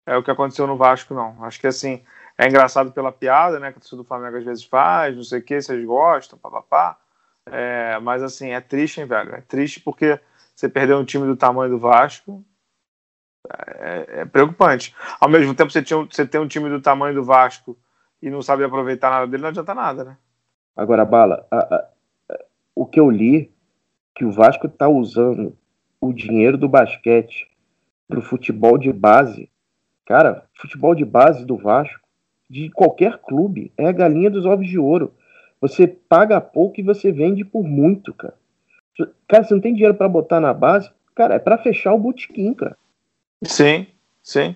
é 0.05 0.17
o 0.17 0.23
que 0.23 0.31
aconteceu 0.31 0.67
no 0.67 0.77
Vasco, 0.77 1.13
não. 1.13 1.43
Acho 1.43 1.59
que 1.59 1.67
assim, 1.67 2.01
é 2.37 2.47
engraçado 2.47 2.91
pela 2.91 3.11
piada, 3.11 3.59
né? 3.59 3.71
Que 3.71 3.93
o 3.93 3.97
do 3.97 4.03
Flamengo 4.03 4.37
às 4.37 4.43
vezes 4.43 4.63
faz, 4.63 5.15
não 5.15 5.23
sei 5.23 5.39
o 5.39 5.43
que, 5.43 5.61
vocês 5.61 5.85
gostam, 5.85 6.39
papapá. 6.39 6.97
É, 7.45 7.99
mas 7.99 8.23
assim, 8.23 8.49
é 8.49 8.61
triste, 8.61 9.01
hein, 9.01 9.07
velho? 9.07 9.35
É 9.35 9.41
triste 9.41 9.79
porque 9.79 10.19
você 10.55 10.69
perdeu 10.69 10.97
um 10.97 11.05
time 11.05 11.25
do 11.25 11.35
tamanho 11.35 11.71
do 11.71 11.79
Vasco. 11.79 12.43
É, 13.77 14.21
é 14.21 14.25
preocupante. 14.25 14.95
Ao 15.19 15.29
mesmo 15.29 15.53
tempo, 15.53 15.71
você, 15.71 15.81
tinha, 15.81 15.99
você 15.99 16.25
tem 16.25 16.39
um 16.39 16.47
time 16.47 16.69
do 16.69 16.81
tamanho 16.81 17.13
do 17.13 17.23
Vasco 17.23 17.77
e 18.21 18.29
não 18.29 18.41
sabe 18.41 18.63
aproveitar 18.63 19.09
nada 19.09 19.27
dele, 19.27 19.43
não 19.43 19.49
adianta 19.49 19.75
nada, 19.75 20.03
né? 20.05 20.17
Agora, 20.75 21.03
Bala, 21.03 21.45
a, 21.51 21.57
a, 21.57 21.75
a, 22.29 22.39
o 22.73 22.85
que 22.85 22.99
eu 22.99 23.09
li 23.09 23.53
que 24.15 24.23
o 24.23 24.31
Vasco 24.31 24.67
está 24.67 24.87
usando 24.87 25.57
o 25.99 26.13
dinheiro 26.13 26.57
do 26.57 26.69
basquete 26.69 27.49
para 28.07 28.19
o 28.19 28.21
futebol 28.21 28.77
de 28.77 28.91
base, 28.93 29.49
cara, 30.05 30.45
futebol 30.55 30.93
de 30.95 31.03
base 31.03 31.45
do 31.45 31.57
Vasco, 31.57 32.02
de 32.53 32.69
qualquer 32.69 33.17
clube, 33.17 33.73
é 33.75 33.87
a 33.87 33.91
galinha 33.91 34.29
dos 34.29 34.45
ovos 34.45 34.67
de 34.67 34.77
ouro. 34.77 35.11
Você 35.59 35.87
paga 35.87 36.39
pouco 36.39 36.79
e 36.79 36.83
você 36.83 37.11
vende 37.11 37.43
por 37.43 37.63
muito, 37.63 38.13
cara. 38.13 38.35
Cara, 39.27 39.43
você 39.43 39.55
não 39.55 39.61
tem 39.61 39.73
dinheiro 39.73 39.95
para 39.95 40.07
botar 40.07 40.39
na 40.39 40.53
base, 40.53 40.91
cara, 41.15 41.33
é 41.33 41.39
para 41.39 41.57
fechar 41.57 41.93
o 41.93 41.97
botequim, 41.97 42.53
cara. 42.53 42.77
Sim, 43.43 43.87
sim. 44.21 44.55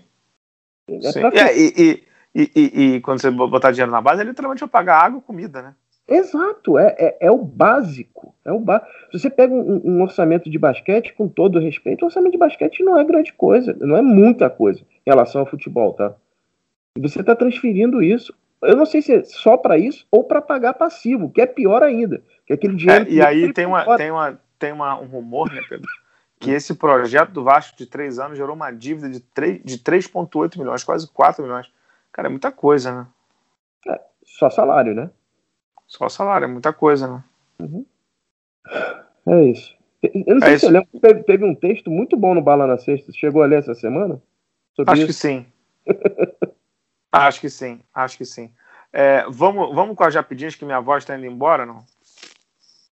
É 0.88 1.12
sim. 1.12 1.22
É, 1.26 1.58
e, 1.58 2.04
e, 2.36 2.52
e, 2.56 2.82
e, 2.96 3.02
quando 3.02 3.20
você 3.20 3.32
botar 3.32 3.72
dinheiro 3.72 3.92
na 3.92 4.00
base, 4.00 4.22
é 4.22 4.26
literalmente 4.26 4.62
eu 4.62 4.68
pagar 4.68 5.04
água 5.04 5.18
e 5.18 5.24
comida, 5.24 5.64
né? 5.64 5.74
Exato, 6.08 6.78
é, 6.78 6.96
é, 7.00 7.18
é, 7.22 7.32
o 7.32 7.40
básico. 7.40 8.36
É 8.46 8.52
o 8.52 8.60
ba... 8.60 8.86
Se 9.12 9.20
você 9.20 9.30
pega 9.30 9.52
um, 9.52 9.82
um, 9.84 10.02
orçamento 10.04 10.52
de 10.52 10.60
basquete, 10.60 11.14
com 11.14 11.28
todo 11.28 11.60
respeito, 11.60 12.04
o 12.04 12.06
orçamento 12.06 12.34
de 12.34 12.38
basquete 12.38 12.84
não 12.84 12.96
é 12.96 13.04
grande 13.04 13.34
coisa, 13.34 13.76
não 13.80 13.98
é 13.98 14.04
muita 14.04 14.52
coisa 14.52 14.82
em 14.82 15.10
relação 15.10 15.42
ao 15.42 15.48
futebol, 15.48 15.94
tá? 15.94 16.16
E 16.98 17.02
você 17.02 17.22
está 17.22 17.36
transferindo 17.36 18.02
isso. 18.02 18.34
Eu 18.62 18.76
não 18.76 18.86
sei 18.86 19.02
se 19.04 19.14
é 19.14 19.24
só 19.24 19.56
para 19.56 19.78
isso 19.78 20.06
ou 20.10 20.24
para 20.24 20.42
pagar 20.42 20.74
passivo, 20.74 21.30
que 21.30 21.40
é 21.40 21.46
pior 21.46 21.84
ainda. 21.84 22.24
Que 22.46 22.54
é 22.54 22.56
aquele 22.56 22.76
dinheiro. 22.76 23.06
É, 23.08 23.12
e 23.12 23.22
aí 23.22 23.54
tem, 23.54 23.68
uma, 23.68 23.98
tem, 23.98 24.10
uma, 24.10 24.40
tem 24.58 24.72
uma, 24.72 25.00
um 25.00 25.06
rumor, 25.06 25.52
né, 25.54 25.62
Pedro? 25.70 25.88
Que 26.40 26.52
esse 26.52 26.74
projeto 26.76 27.32
do 27.32 27.44
Vasco 27.44 27.78
de 27.78 27.86
três 27.86 28.20
anos 28.20 28.38
gerou 28.38 28.56
uma 28.56 28.72
dívida 28.72 29.10
de 29.10 29.20
3,8 29.20 29.62
de 29.64 29.78
3,8 29.80 30.58
milhões, 30.58 30.84
quase 30.84 31.08
4 31.08 31.44
milhões. 31.44 31.68
Cara, 32.12 32.28
é 32.28 32.32
muita 32.32 32.52
coisa, 32.52 32.92
né? 32.92 33.08
É, 33.88 34.02
só 34.24 34.50
salário, 34.50 34.94
né? 34.94 35.10
Só 35.88 36.10
salário, 36.10 36.46
é 36.46 36.48
muita 36.48 36.74
coisa, 36.74 37.08
né? 37.08 37.24
Uhum. 37.60 37.86
É 39.28 39.44
isso. 39.44 39.76
Eu 40.02 40.36
não 40.36 40.42
sei 40.42 40.54
é 40.54 40.58
se 40.58 40.66
você 40.66 40.72
lembra, 40.72 40.88
teve, 41.02 41.24
teve, 41.24 41.46
um 41.46 41.56
texto 41.56 41.90
muito 41.90 42.16
bom 42.16 42.34
no 42.34 42.42
Bala 42.42 42.68
na 42.68 42.78
Sexta. 42.78 43.12
Você 43.12 43.18
chegou 43.18 43.42
a 43.42 43.46
ler 43.46 43.60
essa 43.60 43.74
semana? 43.74 44.22
Acho 44.86 45.02
isso? 45.02 45.08
que 45.08 45.14
sim. 45.14 45.46
acho 47.12 47.42
que 47.42 47.50
sim, 47.50 47.82
acho 47.94 48.18
que 48.18 48.26
sim. 48.26 48.52
É, 48.92 49.26
vamos, 49.30 49.74
vamos 49.76 49.96
com 49.96 50.04
as 50.04 50.16
rapidinhas 50.16 50.56
que 50.56 50.66
minha 50.66 50.80
voz 50.80 51.04
está 51.04 51.18
indo 51.18 51.26
embora, 51.26 51.66
não? 51.66 51.84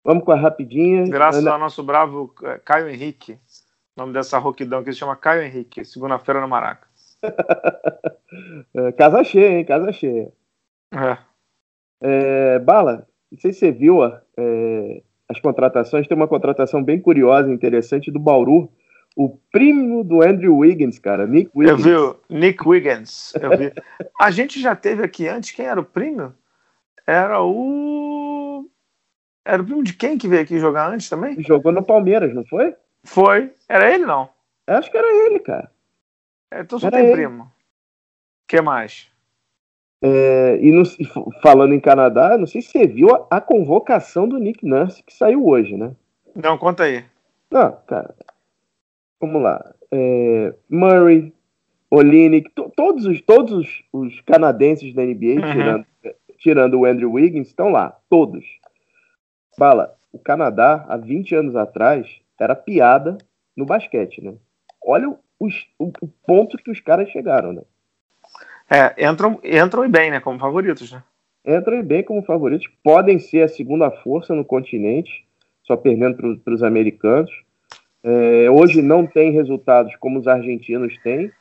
Vamos 0.03 0.23
com 0.23 0.31
as 0.31 0.41
rapidinhas. 0.41 1.09
Graças 1.09 1.41
Ana... 1.41 1.51
ao 1.51 1.59
nosso 1.59 1.81
bravo 1.83 2.33
é, 2.43 2.59
Caio 2.59 2.89
Henrique. 2.89 3.33
O 3.95 4.01
nome 4.01 4.13
dessa 4.13 4.37
roquidão 4.37 4.83
que 4.83 4.91
se 4.91 4.99
chama 4.99 5.15
Caio 5.15 5.43
Henrique, 5.43 5.85
segunda-feira 5.85 6.41
no 6.41 6.47
Maraca. 6.47 6.87
é, 8.75 8.91
casa 8.93 9.23
cheia, 9.23 9.59
hein? 9.59 9.65
Casa 9.65 9.91
cheia. 9.91 10.31
É. 10.91 11.17
É, 12.01 12.59
Bala, 12.59 13.07
não 13.31 13.39
sei 13.39 13.53
se 13.53 13.59
você 13.59 13.71
viu 13.71 14.03
é, 14.03 15.03
as 15.29 15.39
contratações, 15.39 16.07
tem 16.07 16.17
uma 16.17 16.27
contratação 16.27 16.83
bem 16.83 16.99
curiosa 16.99 17.49
e 17.49 17.53
interessante 17.53 18.11
do 18.11 18.19
Bauru, 18.19 18.69
o 19.15 19.37
primo 19.51 20.03
do 20.03 20.21
Andrew 20.21 20.57
Wiggins, 20.57 20.99
cara, 20.99 21.27
Nick 21.27 21.51
Wiggins. 21.55 21.85
Eu 21.85 22.17
vi, 22.29 22.37
Nick 22.37 22.67
Wiggins, 22.67 23.33
eu 23.35 23.57
vi. 23.57 23.73
A 24.19 24.31
gente 24.31 24.59
já 24.59 24.75
teve 24.75 25.03
aqui 25.03 25.27
antes, 25.27 25.51
quem 25.51 25.65
era 25.65 25.79
o 25.79 25.85
primo? 25.85 26.33
Era 27.05 27.41
o... 27.41 28.67
Era 29.45 29.61
o 29.61 29.65
primo 29.65 29.83
de 29.83 29.93
quem 29.93 30.17
que 30.17 30.27
veio 30.27 30.41
aqui 30.41 30.57
jogar 30.57 30.89
antes 30.89 31.09
também? 31.09 31.41
Jogou 31.41 31.71
no 31.71 31.83
Palmeiras, 31.83 32.33
não 32.33 32.45
foi? 32.45 32.75
Foi. 33.03 33.51
Era 33.67 33.93
ele, 33.93 34.05
não? 34.05 34.29
Eu 34.65 34.77
acho 34.77 34.89
que 34.89 34.97
era 34.97 35.27
ele, 35.27 35.39
cara. 35.39 35.69
É, 36.49 36.61
então 36.61 36.79
só 36.79 36.87
era 36.87 36.97
tem 36.97 37.05
ele. 37.07 37.13
primo. 37.13 37.43
O 37.43 38.47
que 38.47 38.61
mais? 38.61 39.11
É, 40.01 40.57
e, 40.61 40.71
no, 40.71 40.83
falando 41.41 41.73
em 41.73 41.79
Canadá, 41.79 42.37
não 42.37 42.45
sei 42.45 42.61
se 42.61 42.69
você 42.69 42.87
viu 42.87 43.13
a, 43.15 43.37
a, 43.37 43.41
convocação 43.41 44.27
do 44.27 44.37
Nick 44.37 44.65
Nurse 44.65 45.01
que 45.03 45.13
saiu 45.13 45.47
hoje, 45.47 45.77
né? 45.77 45.91
Não, 46.35 46.57
conta 46.57 46.83
aí. 46.83 47.05
Não, 47.49 47.71
cara. 47.87 48.13
Vamos 49.23 49.41
lá. 49.41 49.73
É, 49.89 50.53
Murray, 50.69 51.33
Olinick, 51.89 52.49
to, 52.53 52.69
todos, 52.75 53.05
os, 53.05 53.21
todos 53.21 53.53
os, 53.53 53.83
os, 53.93 54.19
canadenses 54.21 54.93
da 54.93 55.01
NBA, 55.01 55.39
uhum. 55.39 55.51
tirando, 55.53 55.85
tirando 56.39 56.79
o 56.79 56.85
Andrew 56.85 57.13
Wiggins, 57.13 57.47
estão 57.47 57.69
lá. 57.69 57.97
Todos. 58.09 58.43
Fala, 59.57 59.95
o 60.11 60.19
Canadá, 60.19 60.85
há 60.89 60.97
20 60.97 61.35
anos 61.35 61.55
atrás, 61.55 62.05
era 62.37 62.53
piada 62.53 63.17
no 63.55 63.65
basquete, 63.65 64.21
né? 64.21 64.33
Olha 64.85 65.07
o, 65.09 65.17
o, 65.39 65.47
o 66.01 66.07
ponto 66.27 66.57
que 66.57 66.69
os 66.69 66.81
caras 66.81 67.09
chegaram, 67.09 67.53
né? 67.53 67.61
É, 68.69 69.09
entram, 69.09 69.39
entram 69.41 69.85
e 69.85 69.87
bem, 69.87 70.11
né? 70.11 70.19
Como 70.19 70.37
favoritos, 70.37 70.91
né? 70.91 71.01
Entram 71.45 71.79
e 71.79 71.83
bem 71.83 72.03
como 72.03 72.21
favoritos. 72.23 72.67
Podem 72.83 73.19
ser 73.19 73.43
a 73.43 73.47
segunda 73.47 73.89
força 73.89 74.35
no 74.35 74.43
continente, 74.43 75.25
só 75.63 75.77
perdendo 75.77 76.37
para 76.39 76.53
os 76.53 76.61
americanos. 76.61 77.31
É, 78.03 78.49
hoje 78.49 78.81
não 78.81 79.07
tem 79.07 79.31
resultados 79.31 79.95
como 79.97 80.19
os 80.19 80.27
argentinos 80.27 80.97
têm. 81.01 81.31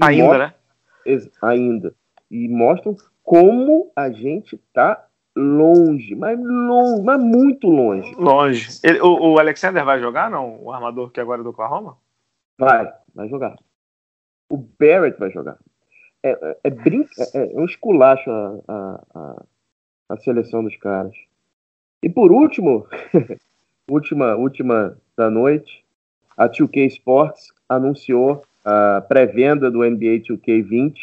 Ainda, 0.00 0.24
mostram, 0.24 0.38
né? 0.38 0.54
Ainda. 1.42 1.94
E 2.30 2.48
mostram 2.48 2.96
como 3.22 3.90
a 3.96 4.10
gente 4.10 4.56
está 4.56 5.06
longe, 5.34 6.14
mas 6.14 6.38
longe, 6.38 7.02
mas 7.02 7.22
muito 7.22 7.66
longe. 7.68 8.14
Longe. 8.16 8.80
Ele, 8.84 9.00
o, 9.00 9.32
o, 9.32 9.38
Alexander 9.38 9.84
vai 9.84 10.00
jogar, 10.00 10.30
não? 10.30 10.62
O 10.62 10.72
armador 10.72 11.10
que 11.10 11.20
agora 11.20 11.40
é 11.40 11.44
do 11.44 11.50
Oklahoma? 11.50 11.96
Vai, 12.58 12.92
vai 13.14 13.28
jogar. 13.28 13.56
O 14.50 14.56
Barrett 14.56 15.18
vai 15.18 15.30
jogar 15.30 15.58
é, 16.22 16.56
é, 16.64 16.70
brin... 16.70 17.04
É, 17.18 17.38
é, 17.38 17.60
um 17.60 17.64
esculacho 17.64 18.30
a, 18.30 18.60
a, 18.68 19.04
a, 19.14 19.44
a 20.10 20.16
seleção 20.18 20.62
dos 20.62 20.76
caras. 20.76 21.14
E 22.02 22.08
por 22.08 22.30
último, 22.30 22.86
última, 23.90 24.36
última 24.36 24.96
da 25.16 25.28
noite, 25.28 25.81
a 26.42 26.48
2K 26.48 26.86
Sports 26.86 27.52
anunciou 27.68 28.42
a 28.64 29.00
pré-venda 29.00 29.70
do 29.70 29.84
NBA 29.84 30.22
2K20 30.28 30.94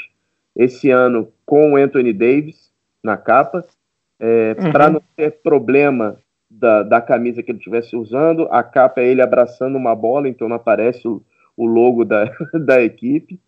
esse 0.55 0.89
ano 0.89 1.29
com 1.45 1.73
o 1.73 1.75
Anthony 1.77 2.11
Davis 2.11 2.69
na 3.03 3.15
capa, 3.15 3.65
é, 4.19 4.55
uhum. 4.59 4.71
para 4.71 4.89
não 4.89 5.01
ter 5.15 5.31
problema 5.41 6.17
da, 6.49 6.83
da 6.83 7.01
camisa 7.01 7.41
que 7.41 7.51
ele 7.51 7.59
estivesse 7.59 7.95
usando. 7.95 8.47
A 8.51 8.61
capa 8.63 9.01
é 9.01 9.07
ele 9.07 9.21
abraçando 9.21 9.77
uma 9.77 9.95
bola, 9.95 10.27
então 10.27 10.49
não 10.49 10.57
aparece 10.57 11.07
o, 11.07 11.21
o 11.55 11.65
logo 11.65 12.03
da, 12.03 12.29
da 12.53 12.81
equipe. 12.81 13.39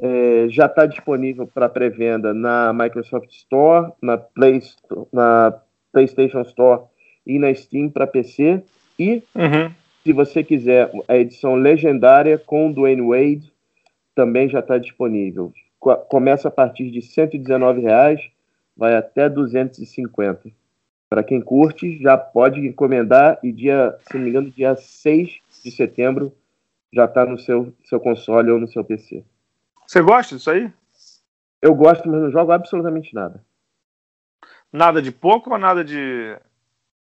É, 0.00 0.46
já 0.48 0.66
está 0.66 0.86
disponível 0.86 1.46
para 1.46 1.68
pré-venda 1.68 2.32
na 2.32 2.72
Microsoft 2.72 3.30
Store, 3.30 3.92
na, 4.02 4.16
Play, 4.16 4.62
na 5.12 5.58
PlayStation 5.92 6.42
Store 6.42 6.82
e 7.26 7.38
na 7.38 7.54
Steam 7.54 7.90
para 7.90 8.06
PC. 8.06 8.62
E, 8.98 9.22
uhum. 9.34 9.70
Se 10.06 10.12
você 10.12 10.44
quiser, 10.44 10.88
a 11.08 11.16
edição 11.16 11.56
legendária 11.56 12.38
com 12.38 12.70
Dwayne 12.70 13.02
Wade 13.02 13.52
também 14.14 14.48
já 14.48 14.60
está 14.60 14.78
disponível. 14.78 15.52
Começa 16.08 16.46
a 16.46 16.50
partir 16.50 16.92
de 16.92 17.02
119 17.02 17.80
reais, 17.80 18.20
vai 18.76 18.94
até 18.94 19.28
250. 19.28 20.48
Para 21.10 21.24
quem 21.24 21.40
curte, 21.40 22.00
já 22.00 22.16
pode 22.16 22.64
encomendar 22.64 23.40
e 23.42 23.50
dia, 23.50 23.98
se 24.02 24.16
não 24.16 24.22
me 24.22 24.30
engano, 24.30 24.48
dia 24.48 24.76
6 24.76 25.40
de 25.64 25.70
setembro 25.72 26.32
já 26.92 27.06
está 27.06 27.26
no 27.26 27.36
seu, 27.36 27.74
seu 27.84 27.98
console 27.98 28.52
ou 28.52 28.60
no 28.60 28.68
seu 28.68 28.84
PC. 28.84 29.24
Você 29.88 30.00
gosta 30.00 30.36
disso 30.36 30.52
aí? 30.52 30.72
Eu 31.60 31.74
gosto, 31.74 32.08
mas 32.08 32.22
não 32.22 32.30
jogo 32.30 32.52
absolutamente 32.52 33.12
nada. 33.12 33.44
Nada 34.72 35.02
de 35.02 35.10
pouco 35.10 35.50
ou 35.50 35.58
nada 35.58 35.84
de. 35.84 36.38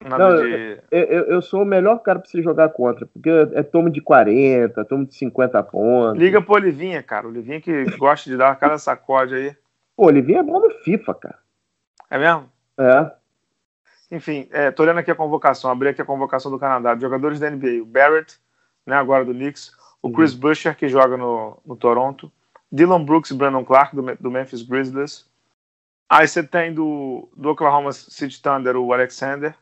Nada 0.05 0.29
não, 0.29 0.43
de... 0.43 0.79
Eu, 0.91 1.03
eu, 1.03 1.23
eu, 1.25 1.41
sou 1.41 1.63
o 1.63 1.65
melhor 1.65 1.97
cara 1.99 2.19
pra 2.19 2.29
você 2.29 2.39
jogar 2.41 2.69
contra, 2.69 3.07
porque 3.07 3.29
é 3.53 3.63
tomo 3.63 3.89
de 3.89 3.99
40, 3.99 4.85
tomo 4.85 5.05
de 5.05 5.15
50 5.15 5.63
pontos. 5.63 6.19
Liga 6.19 6.41
pro 6.41 6.53
Olivinha, 6.53 7.01
cara. 7.01 7.27
Olivinha 7.27 7.59
que 7.59 7.85
gosta 7.97 8.29
de 8.29 8.37
dar 8.37 8.55
cada 8.57 8.77
sacode 8.77 9.33
aí. 9.33 9.55
Pô, 9.97 10.05
Olivinha 10.05 10.41
é 10.41 10.43
bom 10.43 10.59
no 10.59 10.69
FIFA, 10.69 11.15
cara. 11.15 11.39
É 12.09 12.19
mesmo? 12.19 12.49
É. 12.77 13.11
Enfim, 14.11 14.47
é, 14.51 14.69
tô 14.69 14.83
olhando 14.83 14.99
aqui 14.99 15.09
a 15.09 15.15
convocação, 15.15 15.71
abri 15.71 15.89
aqui 15.89 16.01
a 16.01 16.05
convocação 16.05 16.51
do 16.51 16.59
Canadá. 16.59 16.95
Jogadores 16.95 17.39
da 17.39 17.49
NBA, 17.49 17.81
o 17.81 17.85
Barrett, 17.85 18.37
né, 18.85 18.95
agora 18.95 19.25
do 19.25 19.33
Knicks, 19.33 19.71
o 20.01 20.11
Chris 20.11 20.33
uhum. 20.33 20.39
Buescher, 20.39 20.77
que 20.77 20.87
joga 20.87 21.17
no, 21.17 21.57
no 21.65 21.75
Toronto, 21.75 22.31
Dylan 22.71 23.03
Brooks 23.03 23.31
e 23.31 23.33
Brandon 23.33 23.65
Clark, 23.65 23.95
do, 23.95 24.03
do 24.19 24.29
Memphis 24.29 24.61
Grizzlies. 24.61 25.25
Aí 26.07 26.27
você 26.27 26.43
tem 26.43 26.71
do, 26.71 27.27
do 27.35 27.49
Oklahoma 27.49 27.91
City 27.91 28.39
Thunder 28.39 28.77
o 28.77 28.93
Alexander. 28.93 29.55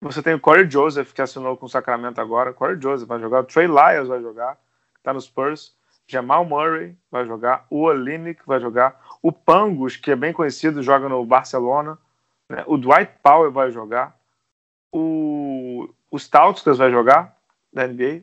Você 0.00 0.22
tem 0.22 0.34
o 0.34 0.40
Corey 0.40 0.70
Joseph, 0.70 1.12
que 1.12 1.20
assinou 1.20 1.56
com 1.56 1.66
o 1.66 1.68
Sacramento 1.68 2.20
agora. 2.20 2.52
Corey 2.52 2.80
Joseph 2.80 3.08
vai 3.08 3.18
jogar. 3.18 3.40
O 3.40 3.44
Trey 3.44 3.66
Lyles 3.66 4.08
vai 4.08 4.20
jogar, 4.20 4.54
que 4.94 5.02
tá 5.02 5.12
nos 5.12 5.24
Spurs. 5.24 5.76
Jamal 6.06 6.44
Murray 6.44 6.96
vai 7.10 7.26
jogar. 7.26 7.66
O 7.68 7.82
Olinick 7.82 8.40
vai 8.46 8.60
jogar. 8.60 8.98
O 9.22 9.30
Pangos, 9.30 9.96
que 9.96 10.10
é 10.10 10.16
bem 10.16 10.32
conhecido, 10.32 10.82
joga 10.82 11.08
no 11.08 11.24
Barcelona. 11.24 11.98
Né? 12.48 12.64
O 12.66 12.78
Dwight 12.78 13.12
Powell 13.22 13.52
vai 13.52 13.70
jogar. 13.70 14.18
O, 14.90 15.88
o 16.10 16.16
Stautskas 16.16 16.78
vai 16.78 16.90
jogar 16.90 17.36
da 17.72 17.86
NBA. 17.86 18.22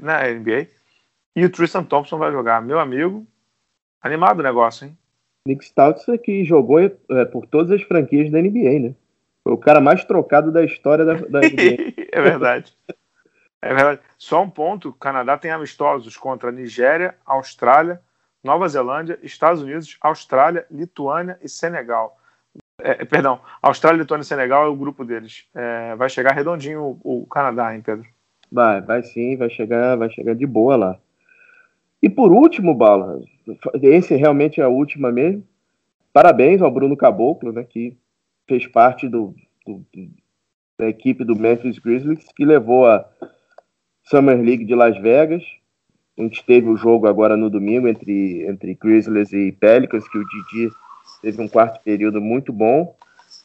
Na 0.00 0.28
NBA. 0.28 0.68
E 1.34 1.44
o 1.44 1.50
Tristan 1.50 1.84
Thompson 1.84 2.18
vai 2.18 2.30
jogar. 2.30 2.60
Meu 2.60 2.78
amigo, 2.78 3.26
animado 4.02 4.40
o 4.40 4.42
negócio, 4.42 4.86
hein? 4.86 4.98
Nick 5.46 5.64
Stouts 5.64 6.08
é 6.08 6.16
que 6.16 6.44
jogou 6.44 6.80
é, 6.80 7.24
por 7.26 7.46
todas 7.46 7.70
as 7.70 7.82
franquias 7.82 8.30
da 8.30 8.40
NBA, 8.40 8.80
né? 8.80 8.94
Foi 9.44 9.52
o 9.52 9.58
cara 9.58 9.78
mais 9.78 10.02
trocado 10.04 10.50
da 10.50 10.64
história 10.64 11.04
da, 11.04 11.14
da 11.14 11.40
NBA. 11.44 11.94
é 12.10 12.20
verdade. 12.22 12.72
É 13.60 13.74
verdade. 13.74 14.00
Só 14.16 14.42
um 14.42 14.48
ponto: 14.48 14.88
o 14.88 14.92
Canadá 14.94 15.36
tem 15.36 15.50
amistosos 15.50 16.16
contra 16.16 16.50
Nigéria, 16.50 17.14
Austrália, 17.26 18.00
Nova 18.42 18.66
Zelândia, 18.66 19.18
Estados 19.22 19.62
Unidos, 19.62 19.98
Austrália, 20.00 20.66
Lituânia 20.70 21.38
e 21.42 21.48
Senegal. 21.48 22.18
É, 22.80 23.04
perdão, 23.04 23.40
Austrália, 23.62 23.98
Lituânia 23.98 24.22
e 24.22 24.26
Senegal 24.26 24.64
é 24.64 24.68
o 24.68 24.76
grupo 24.76 25.04
deles. 25.04 25.46
É, 25.54 25.94
vai 25.94 26.08
chegar 26.08 26.34
redondinho 26.34 26.98
o, 27.04 27.22
o 27.22 27.26
Canadá, 27.26 27.74
hein, 27.74 27.82
Pedro? 27.82 28.06
Vai, 28.50 28.80
vai 28.80 29.02
sim, 29.02 29.36
vai 29.36 29.50
chegar, 29.50 29.96
vai 29.96 30.10
chegar 30.10 30.34
de 30.34 30.46
boa 30.46 30.76
lá. 30.76 30.98
E 32.02 32.10
por 32.10 32.32
último, 32.32 32.74
Bala, 32.74 33.20
esse 33.82 34.14
realmente 34.14 34.60
é 34.60 34.64
a 34.64 34.68
última 34.68 35.10
mesmo. 35.10 35.42
Parabéns 36.12 36.60
ao 36.60 36.70
Bruno 36.70 36.96
Caboclo, 36.96 37.52
né, 37.52 37.64
que 37.64 37.96
fez 38.46 38.66
parte 38.66 39.08
do, 39.08 39.34
do, 39.66 39.84
da 40.78 40.88
equipe 40.88 41.24
do 41.24 41.36
Memphis 41.36 41.78
Grizzlies, 41.78 42.24
que 42.34 42.44
levou 42.44 42.86
a 42.86 43.08
Summer 44.04 44.40
League 44.40 44.64
de 44.64 44.74
Las 44.74 45.00
Vegas. 45.00 45.42
A 46.16 46.22
gente 46.22 46.44
teve 46.44 46.68
o 46.68 46.76
jogo 46.76 47.06
agora 47.06 47.36
no 47.36 47.50
domingo 47.50 47.88
entre, 47.88 48.46
entre 48.46 48.74
Grizzlies 48.74 49.32
e 49.32 49.52
Pelicans, 49.52 50.06
que 50.08 50.18
o 50.18 50.24
Didi 50.24 50.70
teve 51.22 51.42
um 51.42 51.48
quarto 51.48 51.82
período 51.82 52.20
muito 52.20 52.52
bom. 52.52 52.94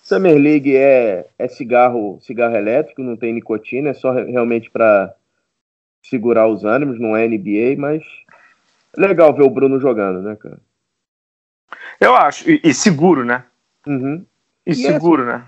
Summer 0.04 0.38
League 0.38 0.76
é, 0.76 1.28
é 1.38 1.48
cigarro, 1.48 2.20
cigarro 2.22 2.56
elétrico, 2.56 3.02
não 3.02 3.18
tem 3.18 3.34
nicotina, 3.34 3.90
é 3.90 3.94
só 3.94 4.12
realmente 4.12 4.70
para 4.70 5.16
segurar 6.04 6.48
os 6.48 6.64
ânimos, 6.64 7.00
não 7.00 7.16
é 7.16 7.28
NBA, 7.28 7.76
mas 7.78 8.04
legal 8.98 9.34
ver 9.34 9.44
o 9.44 9.50
Bruno 9.50 9.80
jogando, 9.80 10.22
né, 10.22 10.36
cara? 10.36 10.60
Eu 12.00 12.16
acho, 12.16 12.50
e, 12.50 12.62
e 12.64 12.74
seguro, 12.74 13.26
né? 13.26 13.46
Uhum. 13.86 14.26
E, 14.70 14.74
e 14.74 14.76
seguro, 14.76 15.24
assim, 15.24 15.32
né? 15.32 15.46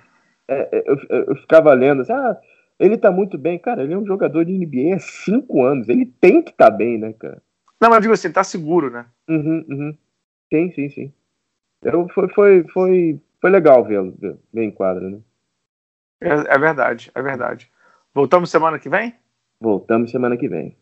É, 0.48 0.78
é, 0.78 0.84
eu, 0.86 1.26
eu, 1.28 1.36
ficava 1.38 1.74
lendo 1.74 2.02
assim, 2.02 2.12
ah, 2.12 2.38
ele 2.80 2.98
tá 2.98 3.12
muito 3.12 3.38
bem. 3.38 3.60
Cara, 3.60 3.84
ele 3.84 3.94
é 3.94 3.98
um 3.98 4.06
jogador 4.06 4.44
de 4.44 4.54
NBA 4.54 4.96
há 4.96 5.00
cinco 5.00 5.64
anos. 5.64 5.88
Ele 5.88 6.06
tem 6.20 6.42
que 6.42 6.52
estar 6.52 6.72
tá 6.72 6.76
bem, 6.76 6.98
né, 6.98 7.14
cara? 7.14 7.42
Não, 7.80 7.90
mas 7.90 7.98
eu 7.98 8.02
digo 8.02 8.14
assim, 8.14 8.32
tá 8.32 8.44
seguro, 8.44 8.90
né? 8.90 9.06
Uhum, 9.30 9.66
uhum. 9.70 9.98
Sim, 10.52 10.72
sim, 10.74 10.90
sim. 10.90 11.14
Eu, 11.84 12.08
foi, 12.10 12.28
foi, 12.30 12.64
foi, 12.68 13.20
foi 13.40 13.50
legal 13.50 13.84
vê-lo 13.84 14.16
ver 14.54 14.64
em 14.64 14.72
quadra, 14.72 15.10
né? 15.10 15.20
É, 16.22 16.56
é 16.56 16.58
verdade, 16.60 17.12
é 17.16 17.22
verdade. 17.22 17.72
Voltamos 18.14 18.52
semana 18.52 18.78
que 18.78 18.90
vem? 18.90 19.16
Voltamos 19.60 20.12
semana 20.12 20.38
que 20.38 20.48
vem. 20.48 20.76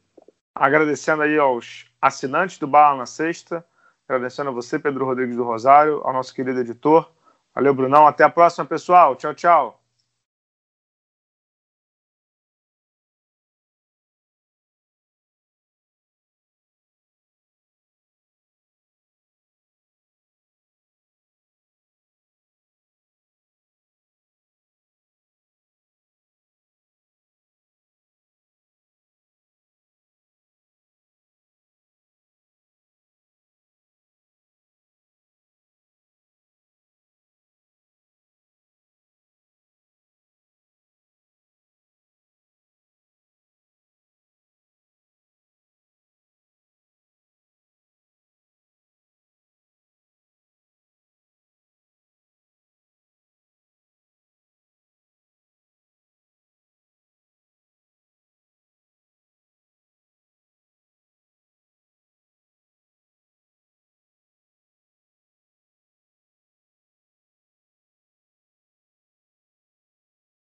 Agradecendo 0.54 1.22
aí 1.22 1.38
aos 1.38 1.90
assinantes 2.02 2.58
do 2.58 2.68
Bala 2.68 2.98
na 2.98 3.06
Sexta, 3.06 3.64
agradecendo 4.08 4.50
a 4.50 4.54
você, 4.54 4.78
Pedro 4.78 5.06
Rodrigues 5.06 5.38
do 5.38 5.44
Rosário, 5.44 6.02
ao 6.04 6.12
nosso 6.12 6.34
querido 6.34 6.60
editor. 6.60 7.10
Valeu, 7.56 7.74
Brunão. 7.74 8.08
Até 8.08 8.24
a 8.24 8.30
próxima, 8.30 8.66
pessoal. 8.66 9.16
Tchau, 9.16 9.34
tchau. 9.34 9.79